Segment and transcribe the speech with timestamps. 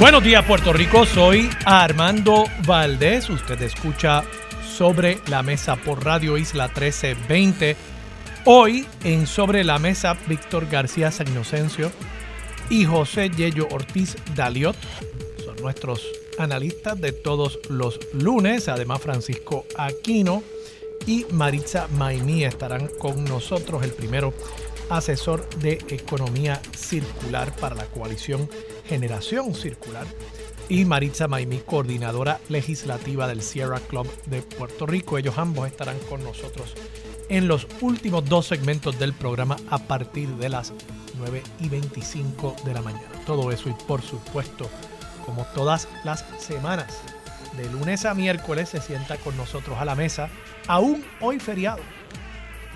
[0.00, 4.22] Buenos días Puerto Rico, soy Armando Valdés, usted escucha
[4.64, 7.76] sobre la mesa por Radio Isla 1320.
[8.44, 11.90] Hoy en Sobre la Mesa Víctor García San Inocencio
[12.70, 14.76] y José Yello Ortiz Daliot
[15.44, 16.06] son nuestros
[16.38, 20.44] analistas de todos los lunes, además Francisco Aquino
[21.08, 24.32] y Maritza Maimí estarán con nosotros, el primero
[24.90, 28.48] asesor de economía circular para la coalición
[28.88, 30.06] Generación Circular,
[30.68, 35.18] y Maritza Maimí, coordinadora legislativa del Sierra Club de Puerto Rico.
[35.18, 36.74] Ellos ambos estarán con nosotros
[37.30, 40.72] en los últimos dos segmentos del programa a partir de las
[41.18, 43.08] 9 y 25 de la mañana.
[43.26, 44.68] Todo eso y por supuesto,
[45.24, 47.02] como todas las semanas,
[47.56, 50.28] de lunes a miércoles se sienta con nosotros a la mesa,
[50.66, 51.80] aún hoy feriado.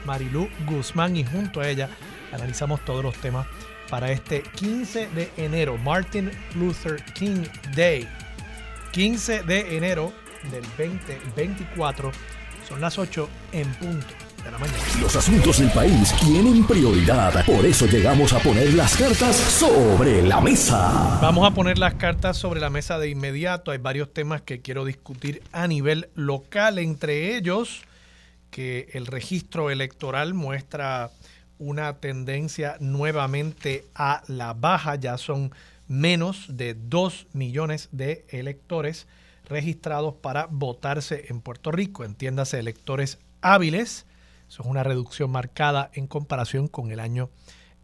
[0.04, 1.88] Marilú Guzmán y junto a ella
[2.32, 3.46] analizamos todos los temas
[3.92, 7.44] para este 15 de enero, Martin Luther King
[7.76, 8.08] Day.
[8.90, 10.14] 15 de enero
[10.50, 12.10] del 2024,
[12.66, 14.06] son las 8 en punto.
[14.42, 14.78] De la mañana.
[14.98, 20.40] Los asuntos del país tienen prioridad, por eso llegamos a poner las cartas sobre la
[20.40, 21.18] mesa.
[21.20, 23.72] Vamos a poner las cartas sobre la mesa de inmediato.
[23.72, 27.82] Hay varios temas que quiero discutir a nivel local, entre ellos
[28.50, 31.10] que el registro electoral muestra
[31.62, 35.52] una tendencia nuevamente a la baja, ya son
[35.86, 39.06] menos de 2 millones de electores
[39.48, 44.06] registrados para votarse en Puerto Rico, entiéndase electores hábiles,
[44.48, 47.30] eso es una reducción marcada en comparación con el año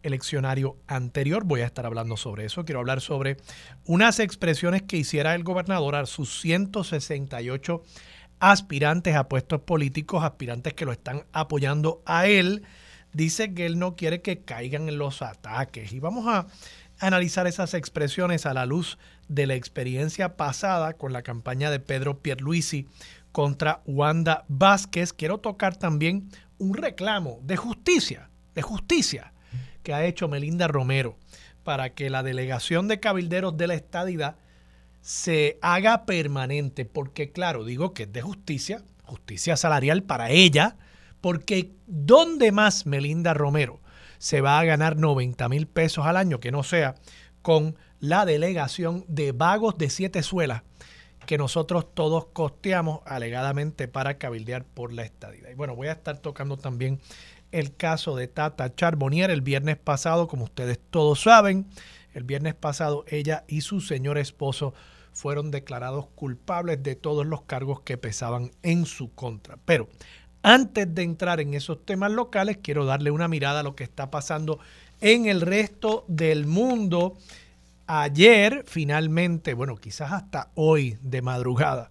[0.03, 1.43] eleccionario anterior.
[1.43, 2.63] Voy a estar hablando sobre eso.
[2.63, 3.37] Quiero hablar sobre
[3.85, 7.83] unas expresiones que hiciera el gobernador a sus 168
[8.39, 12.63] aspirantes a puestos políticos, aspirantes que lo están apoyando a él
[13.13, 15.91] dice que él no quiere que caigan en los ataques.
[15.91, 16.47] Y vamos a
[16.99, 18.97] analizar esas expresiones a la luz
[19.27, 22.87] de la experiencia pasada con la campaña de Pedro Pierluisi
[23.31, 25.13] contra Wanda Vázquez.
[25.13, 29.33] Quiero tocar también un reclamo de justicia, de justicia
[29.83, 31.17] que ha hecho Melinda Romero
[31.63, 34.35] para que la delegación de cabilderos de la estadidad
[35.01, 40.77] se haga permanente, porque claro, digo que es de justicia, justicia salarial para ella,
[41.21, 43.79] porque ¿dónde más Melinda Romero
[44.17, 46.95] se va a ganar 90 mil pesos al año que no sea
[47.41, 50.63] con la delegación de vagos de siete suelas
[51.25, 55.51] que nosotros todos costeamos alegadamente para cabildear por la estadía?
[55.51, 56.99] Y bueno, voy a estar tocando también
[57.51, 61.67] el caso de Tata Charbonnier el viernes pasado, como ustedes todos saben.
[62.13, 64.73] El viernes pasado ella y su señor esposo
[65.11, 69.57] fueron declarados culpables de todos los cargos que pesaban en su contra.
[69.65, 69.89] Pero
[70.43, 74.09] antes de entrar en esos temas locales, quiero darle una mirada a lo que está
[74.09, 74.59] pasando
[75.01, 77.17] en el resto del mundo.
[77.87, 81.89] Ayer, finalmente, bueno, quizás hasta hoy de madrugada,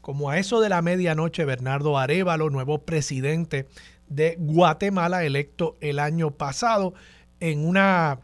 [0.00, 3.66] como a eso de la medianoche, Bernardo Arevalo, nuevo presidente
[4.08, 6.94] de Guatemala, electo el año pasado,
[7.40, 8.20] en una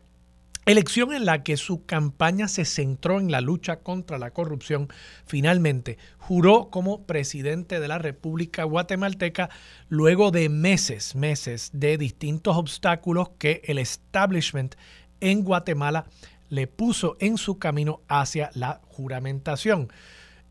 [0.64, 4.86] Elección en la que su campaña se centró en la lucha contra la corrupción.
[5.26, 9.50] Finalmente, juró como presidente de la República Guatemalteca
[9.88, 14.76] luego de meses, meses de distintos obstáculos que el establishment
[15.20, 16.06] en Guatemala
[16.48, 19.92] le puso en su camino hacia la juramentación.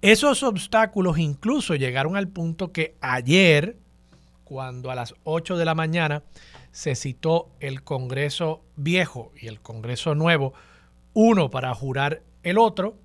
[0.02, 3.78] Esos obstáculos incluso llegaron al punto que ayer,
[4.44, 6.24] cuando a las 8 de la mañana
[6.72, 10.54] se citó el Congreso viejo y el Congreso nuevo,
[11.14, 12.98] uno para jurar el otro,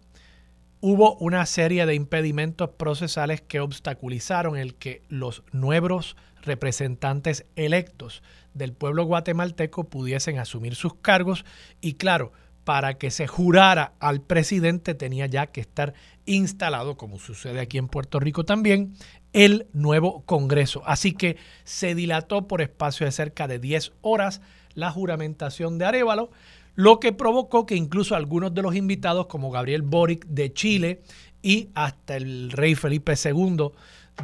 [0.81, 8.23] hubo una serie de impedimentos procesales que obstaculizaron el que los nuevos representantes electos
[8.55, 11.44] del pueblo guatemalteco pudiesen asumir sus cargos.
[11.81, 12.32] Y claro,
[12.66, 17.86] para que se jurara al presidente tenía ya que estar instalado, como sucede aquí en
[17.86, 18.94] Puerto Rico también,
[19.32, 20.82] el nuevo Congreso.
[20.84, 24.40] Así que se dilató por espacio de cerca de 10 horas
[24.74, 26.32] la juramentación de Arevalo,
[26.74, 31.02] lo que provocó que incluso algunos de los invitados, como Gabriel Boric de Chile
[31.42, 33.68] y hasta el rey Felipe II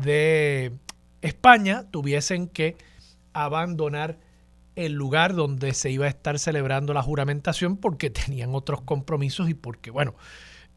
[0.03, 0.73] de
[1.21, 2.75] España, tuviesen que
[3.35, 4.19] abandonar
[4.77, 9.55] el lugar donde se iba a estar celebrando la juramentación porque tenían otros compromisos y
[9.55, 10.15] porque, bueno,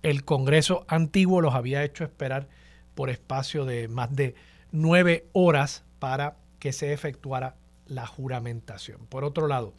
[0.04, 2.48] el Congreso antiguo los había hecho esperar
[2.94, 4.36] por espacio de más de
[4.72, 7.56] nueve horas para que se efectuara
[7.88, 9.06] la juramentación.
[9.08, 9.74] Por otro lado,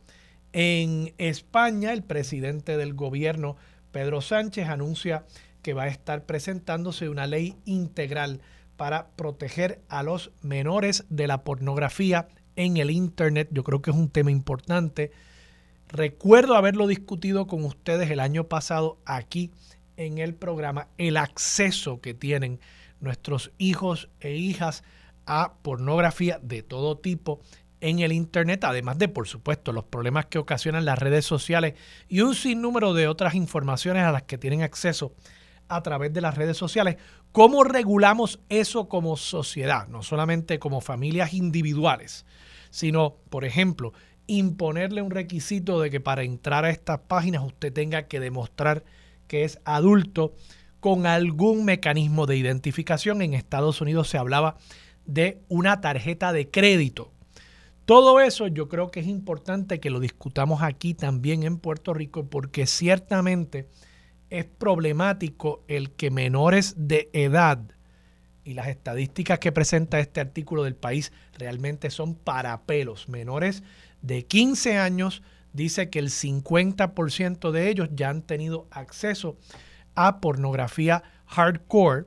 [0.53, 3.57] en España, el presidente del gobierno,
[3.93, 5.25] Pedro Sánchez, anuncia
[5.63, 8.41] que va a estar presentándose una ley integral
[8.77, 13.49] para proteger a los menores de la pornografía en el Internet.
[13.53, 15.13] Yo creo que es un tema importante.
[15.89, 19.53] Recuerdo haberlo discutido con ustedes el año pasado aquí
[19.97, 22.61] en el programa, el acceso que tienen
[23.01, 24.83] nuestros hijos e hijas
[25.27, 27.41] a pornografía de todo tipo
[27.81, 31.75] en el Internet, además de, por supuesto, los problemas que ocasionan las redes sociales
[32.09, 35.13] y un sinnúmero de otras informaciones a las que tienen acceso
[35.69, 36.97] a través de las redes sociales.
[37.33, 39.89] ¿Cómo regulamos eso como sociedad?
[39.89, 42.25] No solamente como familias individuales,
[42.71, 43.93] sino, por ejemplo,
[44.27, 48.85] imponerle un requisito de que para entrar a estas páginas usted tenga que demostrar
[49.29, 50.35] que es adulto
[50.81, 53.23] con algún mecanismo de identificación.
[53.23, 54.57] En Estados Unidos se hablaba
[55.05, 57.13] de una tarjeta de crédito.
[57.85, 62.29] Todo eso yo creo que es importante que lo discutamos aquí también en Puerto Rico
[62.29, 63.69] porque ciertamente
[64.29, 67.76] es problemático el que menores de edad
[68.47, 73.09] y las estadísticas que presenta este artículo del país realmente son para pelos.
[73.09, 73.65] Menores
[74.03, 75.23] de 15 años
[75.53, 79.37] dice que el 50% de ellos ya han tenido acceso
[79.97, 82.07] a pornografía hardcore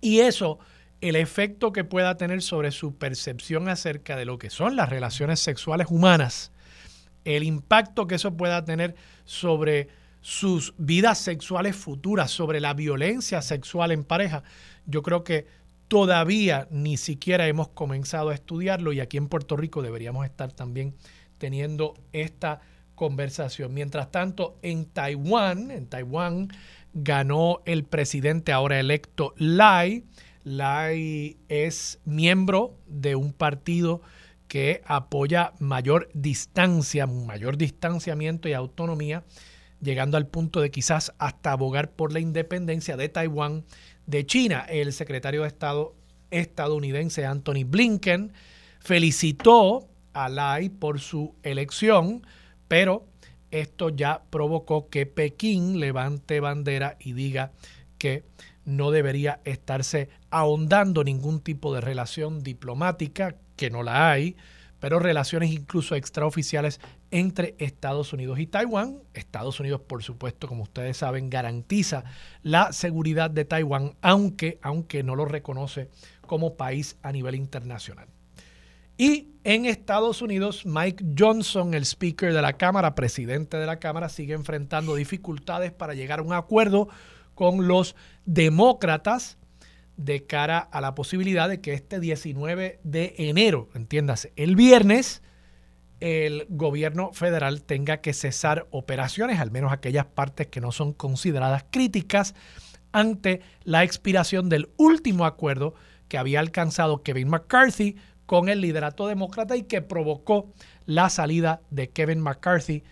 [0.00, 0.58] y eso
[1.02, 5.40] el efecto que pueda tener sobre su percepción acerca de lo que son las relaciones
[5.40, 6.50] sexuales humanas,
[7.24, 8.94] el impacto que eso pueda tener
[9.24, 9.88] sobre
[10.22, 14.42] sus vidas sexuales futuras, sobre la violencia sexual en pareja,
[14.86, 15.46] yo creo que
[15.88, 20.94] todavía ni siquiera hemos comenzado a estudiarlo y aquí en Puerto Rico deberíamos estar también
[21.36, 22.60] teniendo esta
[22.94, 23.74] conversación.
[23.74, 26.48] Mientras tanto, en Taiwán, en Taiwán
[26.94, 30.04] ganó el presidente ahora electo Lai,
[30.44, 34.02] Lai es miembro de un partido
[34.48, 39.24] que apoya mayor distancia, mayor distanciamiento y autonomía,
[39.82, 43.64] llegando al punto de quizás hasta abogar por la independencia de Taiwán
[44.06, 44.64] de China.
[44.68, 45.94] El secretario de Estado
[46.30, 48.32] estadounidense Anthony Blinken
[48.80, 52.26] felicitó a Lai por su elección,
[52.68, 53.06] pero
[53.50, 57.52] esto ya provocó que Pekín levante bandera y diga
[57.98, 58.24] que
[58.64, 64.36] no debería estarse ahondando ningún tipo de relación diplomática, que no la hay,
[64.80, 66.80] pero relaciones incluso extraoficiales
[67.12, 68.98] entre Estados Unidos y Taiwán.
[69.14, 72.04] Estados Unidos, por supuesto, como ustedes saben, garantiza
[72.42, 75.88] la seguridad de Taiwán, aunque, aunque no lo reconoce
[76.26, 78.08] como país a nivel internacional.
[78.96, 84.08] Y en Estados Unidos, Mike Johnson, el speaker de la Cámara, presidente de la Cámara,
[84.08, 86.88] sigue enfrentando dificultades para llegar a un acuerdo
[87.34, 87.94] con los
[88.24, 89.38] demócratas
[89.96, 95.22] de cara a la posibilidad de que este 19 de enero, entiéndase, el viernes,
[96.02, 101.64] el gobierno federal tenga que cesar operaciones, al menos aquellas partes que no son consideradas
[101.70, 102.34] críticas,
[102.90, 105.74] ante la expiración del último acuerdo
[106.08, 107.96] que había alcanzado Kevin McCarthy
[108.26, 110.52] con el liderato demócrata y que provocó
[110.86, 112.82] la salida de Kevin McCarthy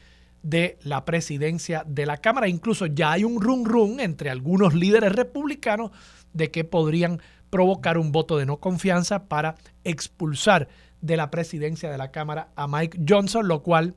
[0.45, 2.47] de la presidencia de la Cámara.
[2.47, 5.90] Incluso ya hay un run run entre algunos líderes republicanos
[6.33, 10.69] de que podrían provocar un voto de no confianza para expulsar
[11.00, 13.95] de la presidencia de la Cámara a Mike Johnson, lo cual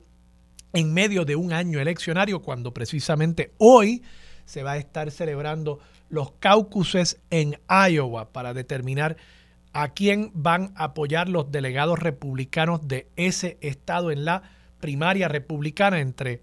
[0.72, 4.02] en medio de un año eleccionario, cuando precisamente hoy
[4.44, 9.16] se va a estar celebrando los caucuses en Iowa para determinar
[9.72, 14.42] a quién van a apoyar los delegados republicanos de ese estado en la
[14.80, 16.42] primaria republicana entre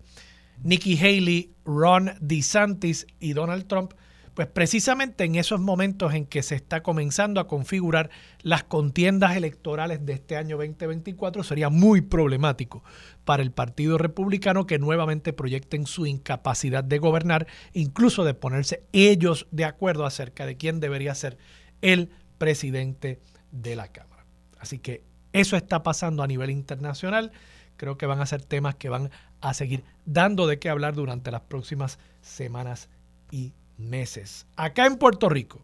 [0.63, 3.93] Nikki Haley, Ron DeSantis y Donald Trump,
[4.41, 8.09] pues precisamente en esos momentos en que se está comenzando a configurar
[8.41, 12.83] las contiendas electorales de este año 2024, sería muy problemático
[13.23, 19.45] para el Partido Republicano que nuevamente proyecten su incapacidad de gobernar, incluso de ponerse ellos
[19.51, 21.37] de acuerdo acerca de quién debería ser
[21.83, 23.19] el presidente
[23.51, 24.25] de la Cámara.
[24.57, 27.31] Así que eso está pasando a nivel internacional
[27.77, 31.31] creo que van a ser temas que van a seguir dando de qué hablar durante
[31.31, 32.89] las próximas semanas
[33.31, 34.45] y meses.
[34.55, 35.59] Acá en Puerto Rico,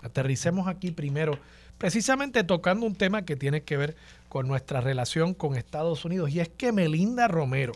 [0.00, 1.38] aterricemos aquí primero,
[1.78, 3.96] precisamente tocando un tema que tiene que ver
[4.28, 7.72] con nuestra relación con Estados Unidos, y es que Melinda Romero,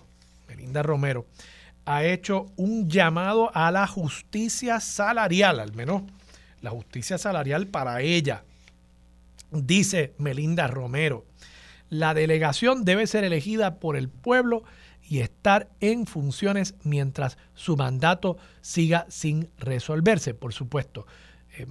[0.48, 1.26] Melinda Romero,
[1.84, 6.02] ha hecho un llamado a la justicia salarial, al menos
[6.60, 8.42] la justicia salarial para ella.
[9.50, 11.24] Dice Melinda Romero,
[11.90, 14.64] La delegación debe ser elegida por el pueblo
[15.08, 20.34] y estar en funciones mientras su mandato siga sin resolverse.
[20.34, 21.06] Por supuesto,
[21.56, 21.66] eh,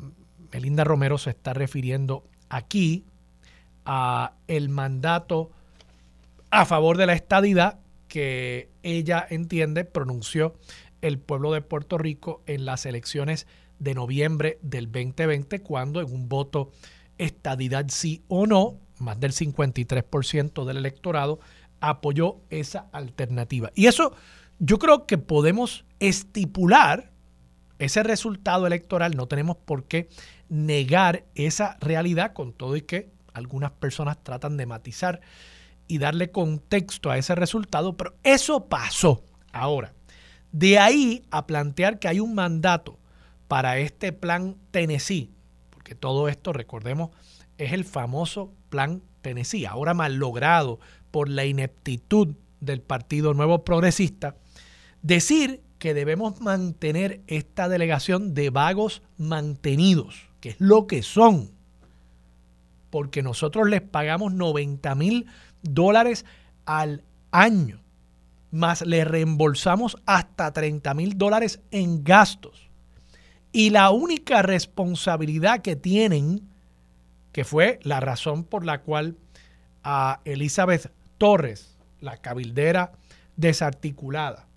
[0.52, 3.06] Melinda Romero se está refiriendo aquí
[3.86, 5.52] a el mandato
[6.50, 10.56] a favor de la estadidad que ella entiende pronunció
[11.02, 13.46] el pueblo de Puerto Rico en las elecciones
[13.80, 16.72] de noviembre del 2020, cuando en un voto
[17.18, 21.40] estadidad sí o no, más del 53% del electorado
[21.80, 23.72] apoyó esa alternativa.
[23.76, 24.14] Y eso
[24.60, 27.12] yo creo que podemos estipular
[27.80, 30.10] ese resultado electoral, no tenemos por qué
[30.50, 35.22] negar esa realidad con todo y que algunas personas tratan de matizar
[35.88, 39.24] y darle contexto a ese resultado, pero eso pasó.
[39.54, 39.94] Ahora,
[40.52, 42.98] de ahí a plantear que hay un mandato
[43.48, 45.32] para este plan Tennessee,
[45.70, 47.12] porque todo esto, recordemos,
[47.58, 50.80] es el famoso plan Tennessee, ahora mal logrado
[51.18, 54.36] por la ineptitud del Partido Nuevo Progresista,
[55.02, 61.50] decir que debemos mantener esta delegación de vagos mantenidos, que es lo que son,
[62.92, 65.26] porque nosotros les pagamos 90 mil
[65.64, 66.24] dólares
[66.68, 67.80] al año,
[68.52, 72.70] más le reembolsamos hasta 30 mil dólares en gastos.
[73.52, 76.44] Y la única responsabilidad que tienen,
[77.32, 79.16] que fue la razón por la cual
[79.84, 82.94] a Elizabeth Torres, la cabildera
[83.36, 84.48] desarticulada,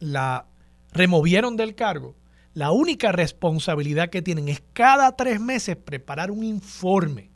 [0.00, 0.46] la
[0.92, 2.14] removieron del cargo,
[2.54, 7.30] la única responsabilidad que tienen es cada tres meses preparar un informe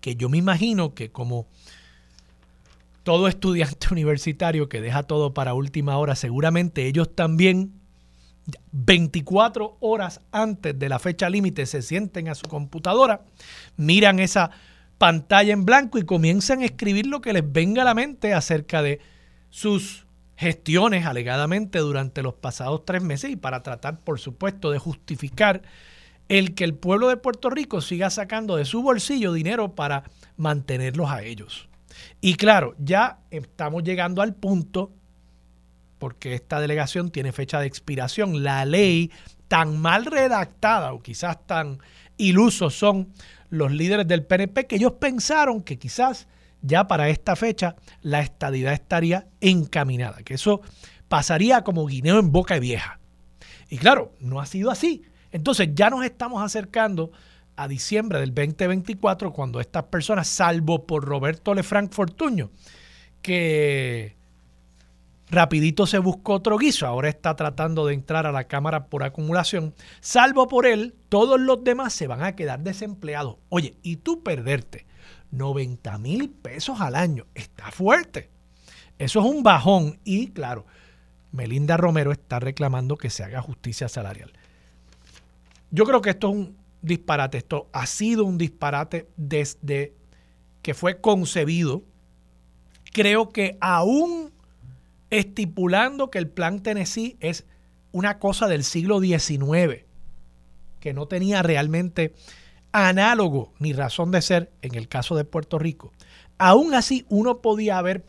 [0.00, 1.46] que yo me imagino que como
[3.02, 7.72] todo estudiante universitario que deja todo para última hora, seguramente ellos también
[8.72, 13.22] 24 horas antes de la fecha límite se sienten a su computadora,
[13.76, 14.50] miran esa
[15.04, 18.80] pantalla en blanco y comienzan a escribir lo que les venga a la mente acerca
[18.80, 19.02] de
[19.50, 25.60] sus gestiones alegadamente durante los pasados tres meses y para tratar, por supuesto, de justificar
[26.30, 30.04] el que el pueblo de Puerto Rico siga sacando de su bolsillo dinero para
[30.38, 31.68] mantenerlos a ellos.
[32.22, 34.90] Y claro, ya estamos llegando al punto,
[35.98, 39.10] porque esta delegación tiene fecha de expiración, la ley
[39.48, 41.80] tan mal redactada o quizás tan
[42.16, 43.12] ilusos son
[43.50, 46.26] los líderes del PNP que ellos pensaron que quizás
[46.62, 50.62] ya para esta fecha la estadidad estaría encaminada, que eso
[51.08, 52.98] pasaría como guineo en boca vieja.
[53.68, 55.02] Y claro, no ha sido así.
[55.30, 57.12] Entonces ya nos estamos acercando
[57.56, 62.50] a diciembre del 2024 cuando estas personas, salvo por Roberto Lefranc Fortuño,
[63.22, 64.16] que
[65.34, 69.74] rapidito se buscó otro guiso, ahora está tratando de entrar a la Cámara por acumulación,
[70.00, 73.36] salvo por él, todos los demás se van a quedar desempleados.
[73.48, 74.86] Oye, y tú perderte
[75.34, 77.26] 90 mil pesos al año.
[77.34, 78.30] Está fuerte.
[78.98, 80.66] Eso es un bajón y claro,
[81.32, 84.32] Melinda Romero está reclamando que se haga justicia salarial.
[85.70, 89.94] Yo creo que esto es un disparate, esto ha sido un disparate desde
[90.62, 91.82] que fue concebido.
[92.92, 94.32] Creo que aún
[95.18, 97.44] estipulando que el plan Tennessee es
[97.92, 99.84] una cosa del siglo XIX,
[100.80, 102.14] que no tenía realmente
[102.72, 105.92] análogo ni razón de ser en el caso de Puerto Rico.
[106.36, 108.04] Aún así, uno podía haber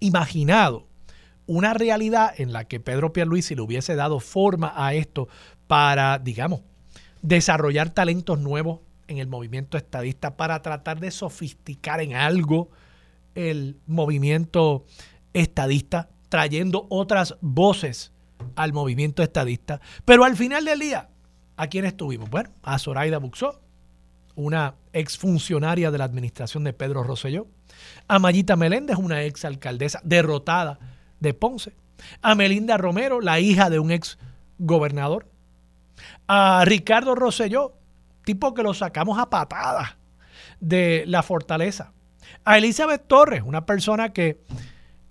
[0.00, 0.86] imaginado
[1.46, 5.28] una realidad en la que Pedro Pierluisi le hubiese dado forma a esto
[5.68, 6.62] para, digamos,
[7.22, 12.68] desarrollar talentos nuevos en el movimiento estadista, para tratar de sofisticar en algo
[13.36, 14.84] el movimiento
[15.32, 18.12] estadista, trayendo otras voces
[18.56, 19.80] al movimiento estadista.
[20.04, 21.08] Pero al final del día,
[21.56, 22.30] ¿a quién estuvimos?
[22.30, 23.60] Bueno, a Zoraida Buxó,
[24.34, 27.46] una exfuncionaria de la administración de Pedro Rosselló,
[28.06, 30.78] a Mayita Meléndez, una exalcaldesa derrotada
[31.20, 31.74] de Ponce,
[32.22, 34.18] a Melinda Romero, la hija de un ex
[34.58, 35.26] gobernador,
[36.28, 37.74] a Ricardo Rosselló,
[38.24, 39.96] tipo que lo sacamos a patadas
[40.60, 41.92] de la fortaleza,
[42.44, 44.40] a Elizabeth Torres, una persona que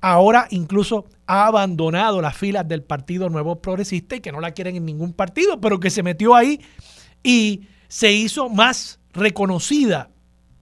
[0.01, 4.75] ahora incluso ha abandonado las filas del Partido Nuevo Progresista y que no la quieren
[4.75, 6.61] en ningún partido, pero que se metió ahí
[7.23, 10.09] y se hizo más reconocida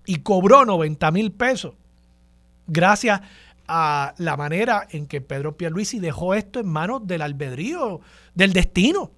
[0.06, 1.74] y cobró 90 mil pesos
[2.68, 3.22] gracias
[3.68, 8.02] a la manera en que Pedro Pierluisi dejó esto en manos del albedrío,
[8.34, 9.12] del destino.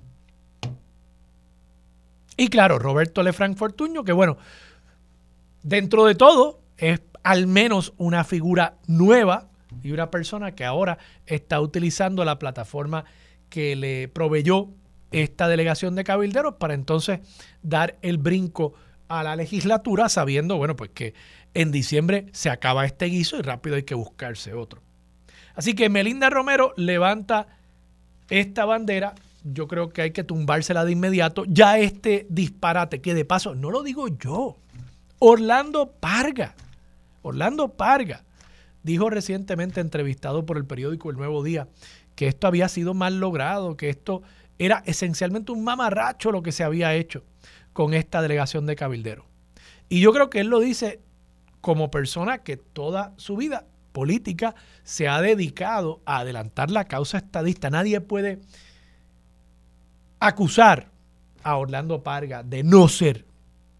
[2.38, 4.38] Y claro, Roberto Lefranc Fortuño, que bueno,
[5.64, 9.50] dentro de todo es al menos una figura nueva
[9.84, 13.06] y una persona que ahora está utilizando la plataforma
[13.50, 14.70] que le proveyó
[15.12, 17.20] esta delegación de cabilderos para entonces
[17.62, 18.74] dar el brinco
[19.08, 21.14] a la legislatura sabiendo, bueno, pues que
[21.54, 24.82] en diciembre se acaba este guiso y rápido hay que buscarse otro.
[25.56, 27.48] Así que Melinda Romero levanta
[28.30, 29.16] esta bandera.
[29.44, 31.46] Yo creo que hay que tumbársela de inmediato.
[31.48, 34.58] Ya este disparate, que de paso, no lo digo yo.
[35.20, 36.54] Orlando Parga.
[37.24, 38.24] Orlando Parga
[38.88, 41.68] dijo recientemente, entrevistado por el periódico El Nuevo Día,
[42.16, 44.24] que esto había sido mal logrado, que esto
[44.58, 47.24] era esencialmente un mamarracho lo que se había hecho
[47.74, 49.26] con esta delegación de cabilderos.
[49.90, 51.00] Y yo creo que él lo dice
[51.62, 57.70] como persona que toda su vida política se ha dedicado a adelantar la causa estadista.
[57.70, 58.40] Nadie puede
[60.20, 60.90] acusar
[61.44, 63.26] a Orlando Parga de no ser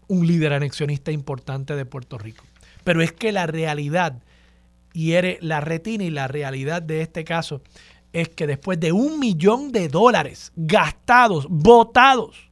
[0.06, 2.44] un líder anexionista importante de Puerto Rico.
[2.84, 4.22] Pero es que la realidad
[4.98, 7.62] hiere la retina y la realidad de este caso
[8.12, 12.50] es que después de un millón de dólares gastados, votados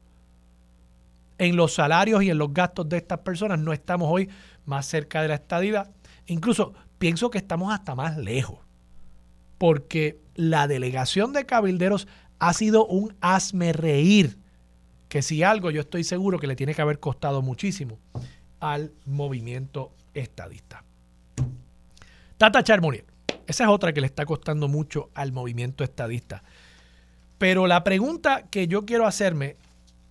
[1.38, 4.29] en los salarios y en los gastos de estas personas, no estamos hoy
[4.65, 5.91] más cerca de la estadidad.
[6.26, 8.61] Incluso pienso que estamos hasta más lejos,
[9.59, 12.07] porque la delegación de cabilderos
[12.38, 14.38] ha sido un hazme reír,
[15.09, 17.99] que si algo yo estoy seguro que le tiene que haber costado muchísimo
[18.61, 20.86] al movimiento estadista.
[22.38, 23.05] Tata Charmonier,
[23.47, 26.43] esa es otra que le está costando mucho al movimiento estadista.
[27.38, 29.57] Pero la pregunta que yo quiero hacerme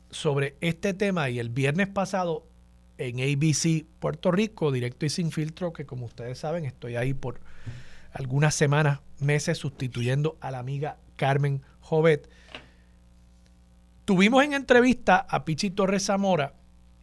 [0.09, 2.47] sobre este tema y el viernes pasado
[2.97, 7.41] en ABC Puerto Rico, directo y sin filtro, que como ustedes saben estoy ahí por
[8.11, 12.27] algunas semanas, meses sustituyendo a la amiga Carmen Jovet.
[14.05, 16.53] Tuvimos en entrevista a Pichi Torres Zamora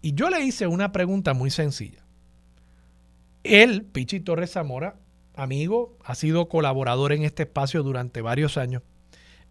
[0.01, 2.03] y yo le hice una pregunta muy sencilla.
[3.45, 4.97] Él, Pichi Torres Zamora,
[5.35, 8.83] amigo, ha sido colaborador en este espacio durante varios años.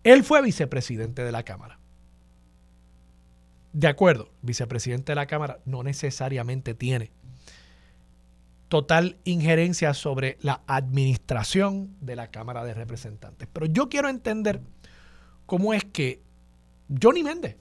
[0.04, 1.80] Él fue vicepresidente de la Cámara.
[3.74, 7.12] De acuerdo, vicepresidente de la Cámara no necesariamente tiene
[8.72, 13.50] total injerencia sobre la administración de la Cámara de Representantes.
[13.52, 14.62] Pero yo quiero entender
[15.46, 16.22] cómo es que
[17.02, 17.58] Johnny Méndez,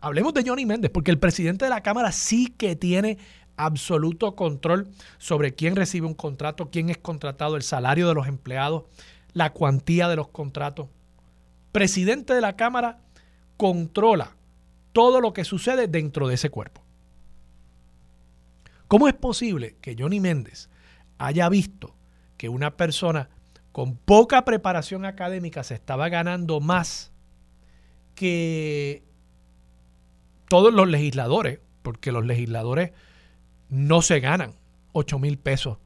[0.00, 3.16] hablemos de Johnny Méndez, porque el presidente de la Cámara sí que tiene
[3.64, 8.84] absoluto control sobre quién recibe un contrato, quién es contratado, el salario de los empleados,
[9.32, 10.88] la cuantía de los contratos.
[11.72, 13.00] Presidente de la Cámara
[13.56, 14.36] controla
[14.92, 16.82] todo lo que sucede dentro de ese cuerpo.
[18.88, 20.68] ¿Cómo es posible que Johnny Méndez
[21.18, 21.94] haya visto
[22.36, 23.30] que una persona
[23.72, 27.10] con poca preparación académica se estaba ganando más
[28.14, 29.02] que
[30.48, 32.92] todos los legisladores, porque los legisladores
[33.72, 34.54] no se ganan
[34.92, 35.78] 8 mil pesos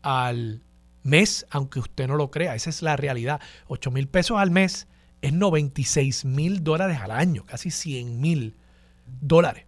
[0.00, 0.62] al
[1.02, 2.54] mes, aunque usted no lo crea.
[2.54, 3.38] Esa es la realidad.
[3.66, 4.88] 8 mil pesos al mes
[5.20, 8.56] es 96 mil dólares al año, casi 100 mil
[9.20, 9.66] dólares.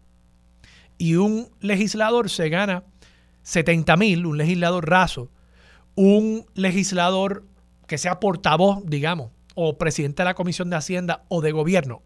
[0.96, 2.82] Y un legislador se gana
[3.42, 5.30] 70 mil, un legislador raso,
[5.96, 7.44] un legislador
[7.86, 12.00] que sea portavoz, digamos, o presidente de la Comisión de Hacienda o de Gobierno,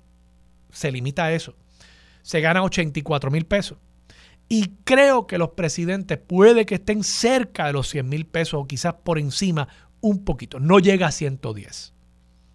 [0.73, 1.55] se limita a eso,
[2.23, 3.79] se gana 84 mil pesos.
[4.49, 8.67] Y creo que los presidentes puede que estén cerca de los 100 mil pesos o
[8.67, 9.69] quizás por encima
[10.01, 10.61] un poquito.
[10.61, 11.95] No llega a 110.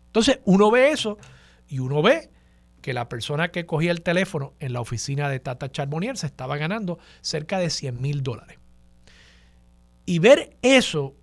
[0.08, 1.18] Entonces uno ve eso
[1.68, 2.30] y uno ve
[2.82, 6.58] que la persona que cogía el teléfono en la oficina de Tata Charbonnier se estaba
[6.58, 8.58] ganando cerca de 100 mil dólares.
[10.06, 11.16] Y ver eso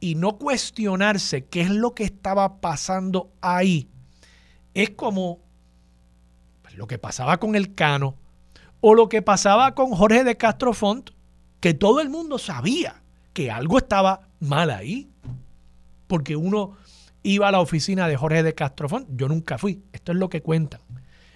[0.00, 3.88] y no cuestionarse qué es lo que estaba pasando ahí
[4.74, 5.40] es como
[6.74, 8.16] lo que pasaba con el Cano,
[8.86, 11.08] o lo que pasaba con Jorge de Castro Font,
[11.60, 15.08] que todo el mundo sabía que algo estaba mal ahí.
[16.06, 16.76] Porque uno
[17.22, 20.28] iba a la oficina de Jorge de Castro Font, yo nunca fui, esto es lo
[20.28, 20.82] que cuentan.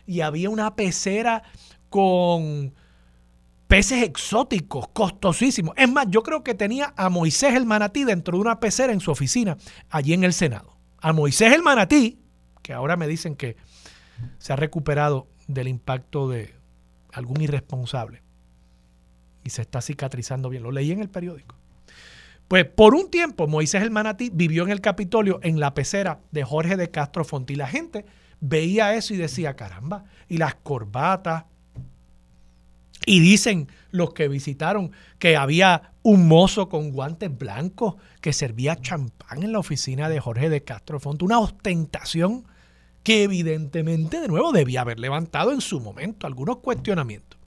[0.04, 1.42] Y había una pecera
[1.88, 2.74] con
[3.66, 5.72] peces exóticos, costosísimos.
[5.78, 9.00] Es más, yo creo que tenía a Moisés el manatí dentro de una pecera en
[9.00, 9.56] su oficina,
[9.88, 10.76] allí en el Senado.
[11.00, 12.20] A Moisés el manatí,
[12.60, 13.56] que ahora me dicen que
[14.36, 16.57] se ha recuperado del impacto de,
[17.12, 18.22] algún irresponsable.
[19.44, 20.62] Y se está cicatrizando bien.
[20.62, 21.54] Lo leí en el periódico.
[22.48, 26.44] Pues por un tiempo Moisés el Manatí vivió en el Capitolio en la pecera de
[26.44, 27.54] Jorge de Castro Fonti.
[27.54, 28.06] La gente
[28.40, 31.44] veía eso y decía, caramba, y las corbatas.
[33.04, 39.42] Y dicen los que visitaron que había un mozo con guantes blancos que servía champán
[39.42, 41.24] en la oficina de Jorge de Castro Fonti.
[41.24, 42.44] Una ostentación
[43.08, 47.40] que evidentemente de nuevo debía haber levantado en su momento algunos cuestionamientos.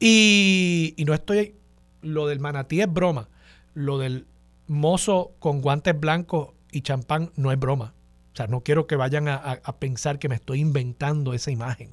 [0.00, 1.54] Y, no estoy,
[2.02, 3.28] lo del manatí es broma,
[3.74, 4.26] lo del
[4.66, 7.94] mozo con guantes blancos y champán no es broma.
[8.32, 11.90] O sea, no quiero que vayan a, pensar que me estoy inventando esa imagen.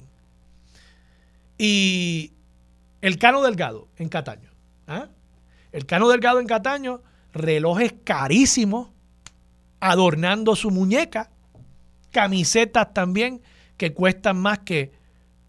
[1.58, 2.32] Y
[3.00, 4.50] el Cano Delgado en Cataño.
[4.88, 5.06] ¿ah?
[5.70, 7.00] El Cano Delgado en Cataño,
[7.32, 8.88] relojes carísimos,
[9.78, 11.30] adornando su muñeca,
[12.16, 13.42] camisetas también
[13.76, 14.90] que cuestan más que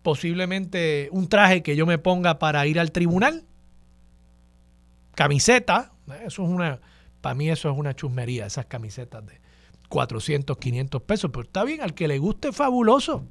[0.01, 3.45] posiblemente un traje que yo me ponga para ir al tribunal.
[5.15, 5.93] Camiseta,
[6.25, 6.81] eso es una,
[7.21, 9.39] para mí eso es una chusmería, esas camisetas de
[9.87, 13.23] 400, 500 pesos, pero está bien, al que le guste fabuloso,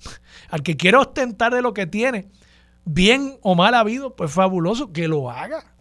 [0.50, 2.26] al que quiera ostentar de lo que tiene,
[2.84, 5.76] bien o mal habido, pues fabuloso, que lo haga.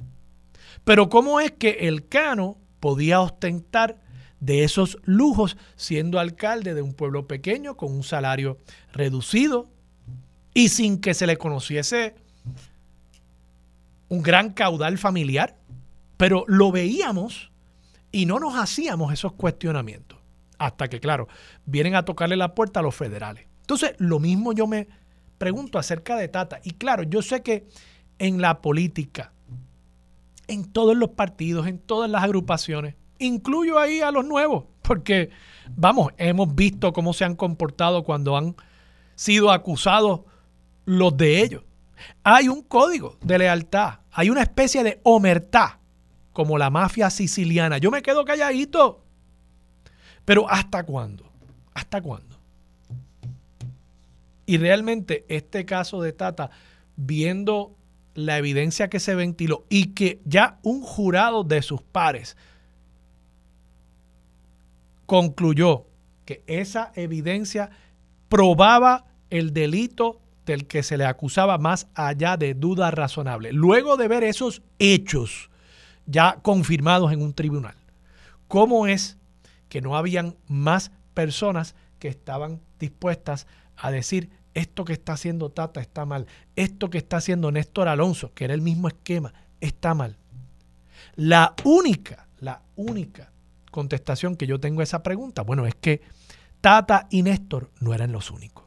[0.84, 3.98] Pero ¿cómo es que el Cano podía ostentar
[4.40, 8.58] de esos lujos siendo alcalde de un pueblo pequeño con un salario
[8.94, 9.70] reducido
[10.54, 12.16] y sin que se le conociese
[14.08, 15.58] un gran caudal familiar?
[16.18, 17.52] Pero lo veíamos
[18.12, 20.20] y no nos hacíamos esos cuestionamientos.
[20.58, 21.28] Hasta que, claro,
[21.66, 23.46] vienen a tocarle la puerta a los federales.
[23.62, 24.88] Entonces, lo mismo yo me
[25.38, 26.60] pregunto acerca de Tata.
[26.64, 27.68] Y claro, yo sé que
[28.18, 29.32] en la política,
[30.48, 35.30] en todos los partidos, en todas las agrupaciones, incluyo ahí a los nuevos, porque,
[35.76, 38.56] vamos, hemos visto cómo se han comportado cuando han
[39.16, 40.22] sido acusados
[40.86, 41.64] los de ellos.
[42.24, 45.80] Hay un código de lealtad, hay una especie de omertad,
[46.32, 47.80] como la mafia siciliana.
[47.80, 49.04] Yo me quedo calladito.
[50.24, 51.30] Pero ¿hasta cuándo?
[51.74, 52.38] ¿Hasta cuándo?
[54.46, 56.50] Y realmente este caso de Tata,
[56.96, 57.76] viendo
[58.16, 62.38] la evidencia que se ventiló y que ya un jurado de sus pares
[65.10, 65.88] concluyó
[66.24, 67.72] que esa evidencia
[68.30, 73.52] probaba el delito del que se le acusaba más allá de duda razonable.
[73.52, 75.50] Luego de ver esos hechos
[76.06, 77.74] ya confirmados en un tribunal,
[78.48, 79.18] ¿cómo es
[79.68, 85.82] que no habían más personas que estaban dispuestas a decir esto que está haciendo Tata
[85.82, 90.18] está mal, esto que está haciendo Néstor Alonso, que era el mismo esquema, está mal.
[91.16, 93.32] La única, la única
[93.70, 96.02] contestación que yo tengo a esa pregunta, bueno, es que
[96.62, 98.66] Tata y Néstor no eran los únicos,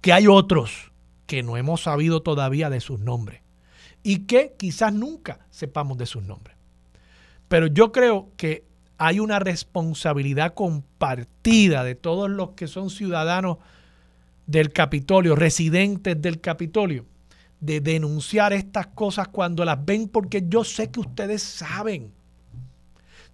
[0.00, 0.92] que hay otros
[1.26, 3.42] que no hemos sabido todavía de sus nombres
[4.02, 6.56] y que quizás nunca sepamos de sus nombres.
[7.48, 8.64] Pero yo creo que
[8.98, 13.58] hay una responsabilidad compartida de todos los que son ciudadanos
[14.46, 17.06] del Capitolio, residentes del Capitolio,
[17.60, 22.12] de denunciar estas cosas cuando las ven, porque yo sé que ustedes saben.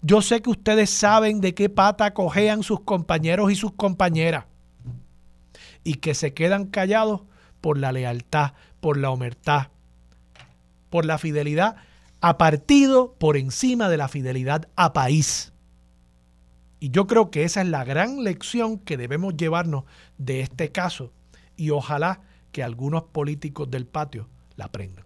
[0.06, 4.44] Yo sé que ustedes saben de qué pata cojean sus compañeros y sus compañeras.
[5.82, 7.22] Y que se quedan callados
[7.60, 9.68] por la lealtad, por la omertad,
[10.90, 11.74] por la fidelidad
[12.20, 15.52] a partido por encima de la fidelidad a país.
[16.78, 19.86] Y yo creo que esa es la gran lección que debemos llevarnos
[20.18, 21.12] de este caso
[21.56, 22.20] y ojalá
[22.52, 25.05] que algunos políticos del patio la aprendan.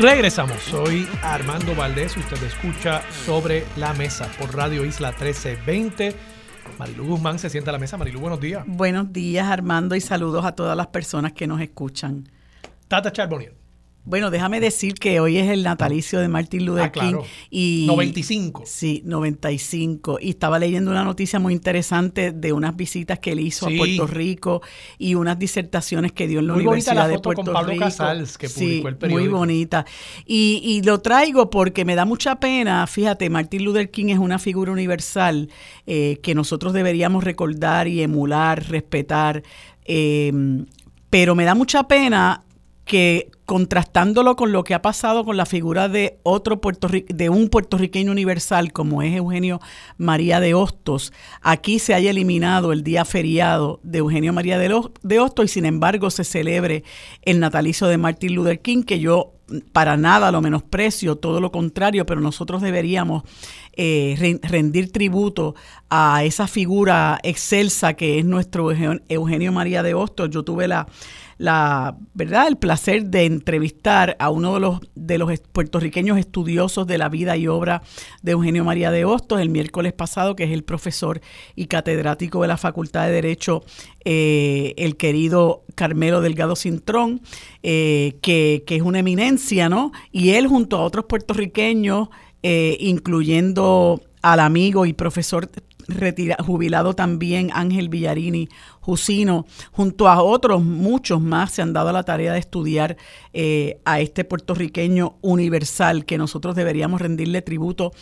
[0.00, 6.16] Regresamos, soy Armando Valdés, usted escucha Sobre la Mesa por Radio Isla 1320.
[6.78, 7.96] Marilu Guzmán se sienta a la mesa.
[7.96, 8.64] Marilu, buenos días.
[8.66, 12.28] Buenos días, Armando, y saludos a todas las personas que nos escuchan.
[12.88, 13.61] Tata Charbonier.
[14.04, 17.22] Bueno, déjame decir que hoy es el natalicio de Martin Luther Ah, claro.
[17.22, 17.28] King.
[17.50, 18.64] Y, 95.
[18.66, 20.18] Sí, 95.
[20.20, 23.74] Y estaba leyendo una noticia muy interesante de unas visitas que él hizo Sí.
[23.74, 24.60] a Puerto Rico
[24.98, 27.84] y unas disertaciones que dio en la Muy bonita Universidad de Puerto con Pablo Rico.
[27.84, 29.86] Casals que Sí, Muy bonita.
[30.26, 32.84] Y, y lo traigo porque me da mucha pena.
[32.88, 35.48] Fíjate, Martin Luther King es una figura universal
[35.86, 39.44] eh, que nosotros deberíamos recordar y emular, respetar.
[39.84, 40.32] eh,
[41.08, 42.42] pero me da mucha pena
[42.84, 47.48] que contrastándolo con lo que ha pasado con la figura de otro puertorri- de un
[47.48, 49.60] puertorriqueño universal como es Eugenio
[49.98, 54.72] María de Hostos, aquí se haya eliminado el día feriado de Eugenio María de,
[55.20, 56.82] Hostos y sin embargo se celebre
[57.22, 59.34] el natalicio de Martin Luther King, que yo
[59.72, 63.22] para nada lo menosprecio, todo lo contrario, pero nosotros deberíamos
[63.76, 65.54] eh, re- rendir tributo
[65.90, 70.30] a esa figura excelsa que es nuestro Eugen- Eugenio María de Hostos.
[70.30, 70.86] Yo tuve la,
[71.38, 76.98] la verdad el placer de entrevistar a uno de los de los puertorriqueños estudiosos de
[76.98, 77.82] la vida y obra
[78.22, 81.20] de Eugenio María de Hostos el miércoles pasado, que es el profesor
[81.54, 83.62] y catedrático de la Facultad de Derecho,
[84.04, 87.20] eh, el querido Carmelo Delgado Cintrón,
[87.62, 89.92] eh, que, que es una eminencia, ¿no?
[90.10, 92.08] Y él junto a otros puertorriqueños,
[92.42, 95.50] eh, incluyendo al amigo y profesor
[96.44, 98.48] jubilado también Ángel Villarini
[98.80, 102.96] Jusino, junto a otros muchos más, se han dado la tarea de estudiar
[103.32, 107.92] eh, a este puertorriqueño universal que nosotros deberíamos rendirle tributo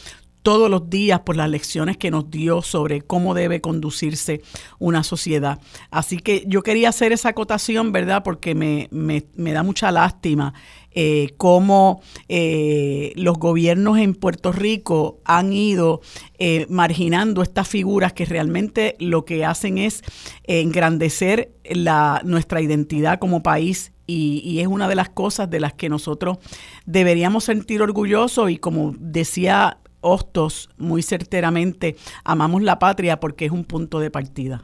[0.43, 4.43] todos los días por las lecciones que nos dio sobre cómo debe conducirse
[4.79, 5.61] una sociedad.
[5.91, 8.23] Así que yo quería hacer esa acotación, ¿verdad?
[8.23, 10.55] Porque me, me, me da mucha lástima
[10.93, 16.01] eh, cómo eh, los gobiernos en Puerto Rico han ido
[16.39, 20.03] eh, marginando estas figuras que realmente lo que hacen es
[20.45, 25.89] engrandecer la, nuestra identidad como país y, es una de las cosas de las que
[25.89, 26.39] nosotros
[26.85, 33.65] deberíamos sentir orgullosos y como decía Hostos muy certeramente, amamos la patria porque es un
[33.65, 34.63] punto de partida.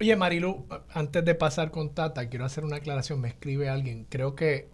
[0.00, 3.20] Oye, Marilu, antes de pasar con Tata, quiero hacer una aclaración.
[3.20, 4.68] Me escribe alguien, creo que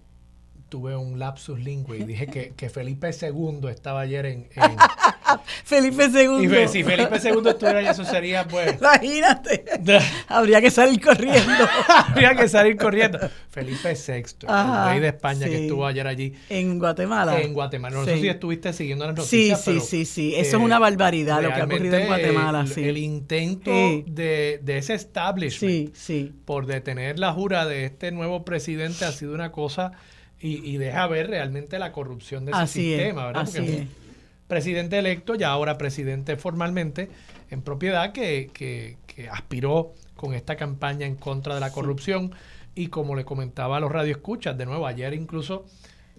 [0.69, 4.49] tuve un lapsus lingüe y dije que, que Felipe II estaba ayer en...
[5.65, 6.45] Felipe II.
[6.45, 8.79] Y si Felipe II estuviera allá, eso sería pues...
[8.79, 9.65] Imagínate.
[10.29, 11.53] Habría que salir corriendo.
[11.89, 13.19] Habría que salir corriendo.
[13.51, 16.35] Felipe VI, el rey de España que estuvo ayer allí.
[16.49, 17.41] En Guatemala.
[17.41, 17.97] En Guatemala.
[17.97, 19.63] No sé si estuviste siguiendo las noticias.
[19.63, 20.35] Sí, sí, sí, sí.
[20.37, 22.61] Eso es una barbaridad lo que ha ocurrido en Guatemala.
[22.61, 22.85] El, sí.
[22.85, 25.95] el intento de, de, ese establishment
[26.45, 29.93] por detener la jura de este nuevo presidente ha sido una cosa
[30.40, 33.44] y, deja ver realmente la corrupción de ese sistema, ¿verdad?
[33.44, 33.88] Porque es.
[34.46, 37.09] presidente electo, ya ahora presidente formalmente,
[37.51, 38.96] en propiedad, que, que,
[39.31, 42.33] aspiró con esta campaña en contra de la corrupción.
[42.77, 45.66] Y como le comentaba a los radioescuchas, de nuevo, ayer incluso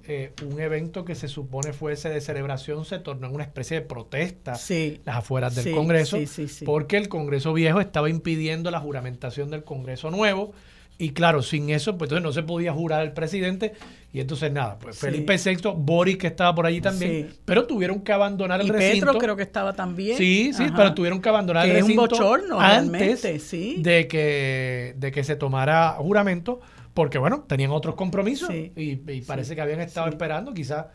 [0.05, 3.85] eh, un evento que se supone fuese de celebración se tornó en una especie de
[3.85, 6.17] protesta las afueras del Congreso,
[6.65, 10.53] porque el Congreso viejo estaba impidiendo la juramentación del Congreso nuevo.
[11.01, 13.71] Y claro, sin eso, pues entonces no se podía jurar el presidente
[14.11, 18.11] y entonces nada, pues Felipe VI, Boris que estaba por allí también, pero tuvieron que
[18.11, 19.05] abandonar el y recinto.
[19.05, 20.17] Petro creo que estaba también.
[20.17, 22.03] Sí, sí, pero tuvieron que abandonar el recinto.
[22.03, 23.77] Es un bochorno, antes sí.
[23.79, 26.59] de que de que se tomara juramento,
[26.93, 30.87] porque bueno, tenían otros compromisos y, parece que habían estado esperando, quizás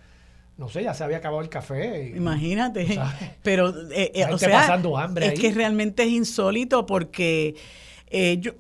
[0.59, 2.13] no sé, ya se había acabado el café.
[2.15, 3.01] Imagínate.
[3.43, 7.57] Pero, eh, eh, o sea, pasando hambre es que realmente es insólito porque
[8.09, 8.53] eh, yo,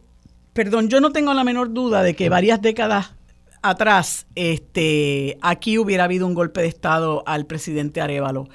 [0.55, 3.13] perdón, yo no tengo la menor duda de que varias décadas
[3.61, 8.49] atrás, este, aquí hubiera habido un golpe de Estado al presidente Arevalo.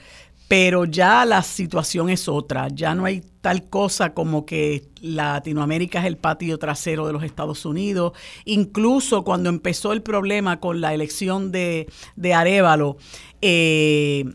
[0.47, 6.05] Pero ya la situación es otra, ya no hay tal cosa como que Latinoamérica es
[6.05, 8.13] el patio trasero de los Estados Unidos.
[8.45, 12.97] Incluso cuando empezó el problema con la elección de, de Arevalo,
[13.43, 14.25] eh,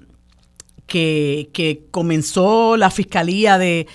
[0.86, 3.86] que, comenzó la Fiscalía de,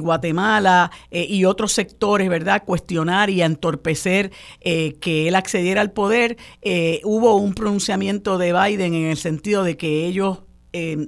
[0.00, 6.36] Guatemala eh, y otros sectores, ¿verdad?, cuestionar y entorpecer eh, que él accediera al poder,
[6.62, 10.40] eh, hubo un pronunciamiento de Biden en el sentido de que ellos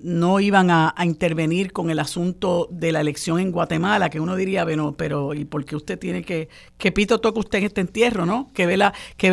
[0.05, 4.63] no iban a, intervenir con el asunto de la elección en Guatemala, que uno diría,
[4.63, 8.27] bueno, pero ¿y por qué usted tiene que, que pito toca usted en este entierro,
[8.27, 8.49] ¿no?
[8.55, 9.33] Que vela, que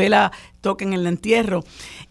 [0.64, 1.64] vela toquen el entierro.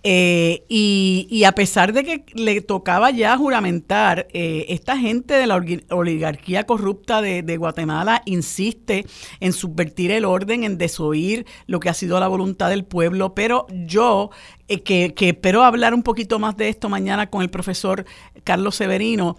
[0.05, 5.61] Eh, y, a pesar de que le tocaba ya juramentar, eh, esta gente de la
[5.91, 9.07] oligarquía corrupta de, Guatemala insiste
[9.41, 13.67] en subvertir el orden, en desoír lo que ha sido la voluntad del pueblo, pero
[13.87, 14.31] yo,
[14.69, 18.05] eh, que, espero hablar un poquito más de esto mañana con el profesor
[18.45, 19.37] Carlos Severino,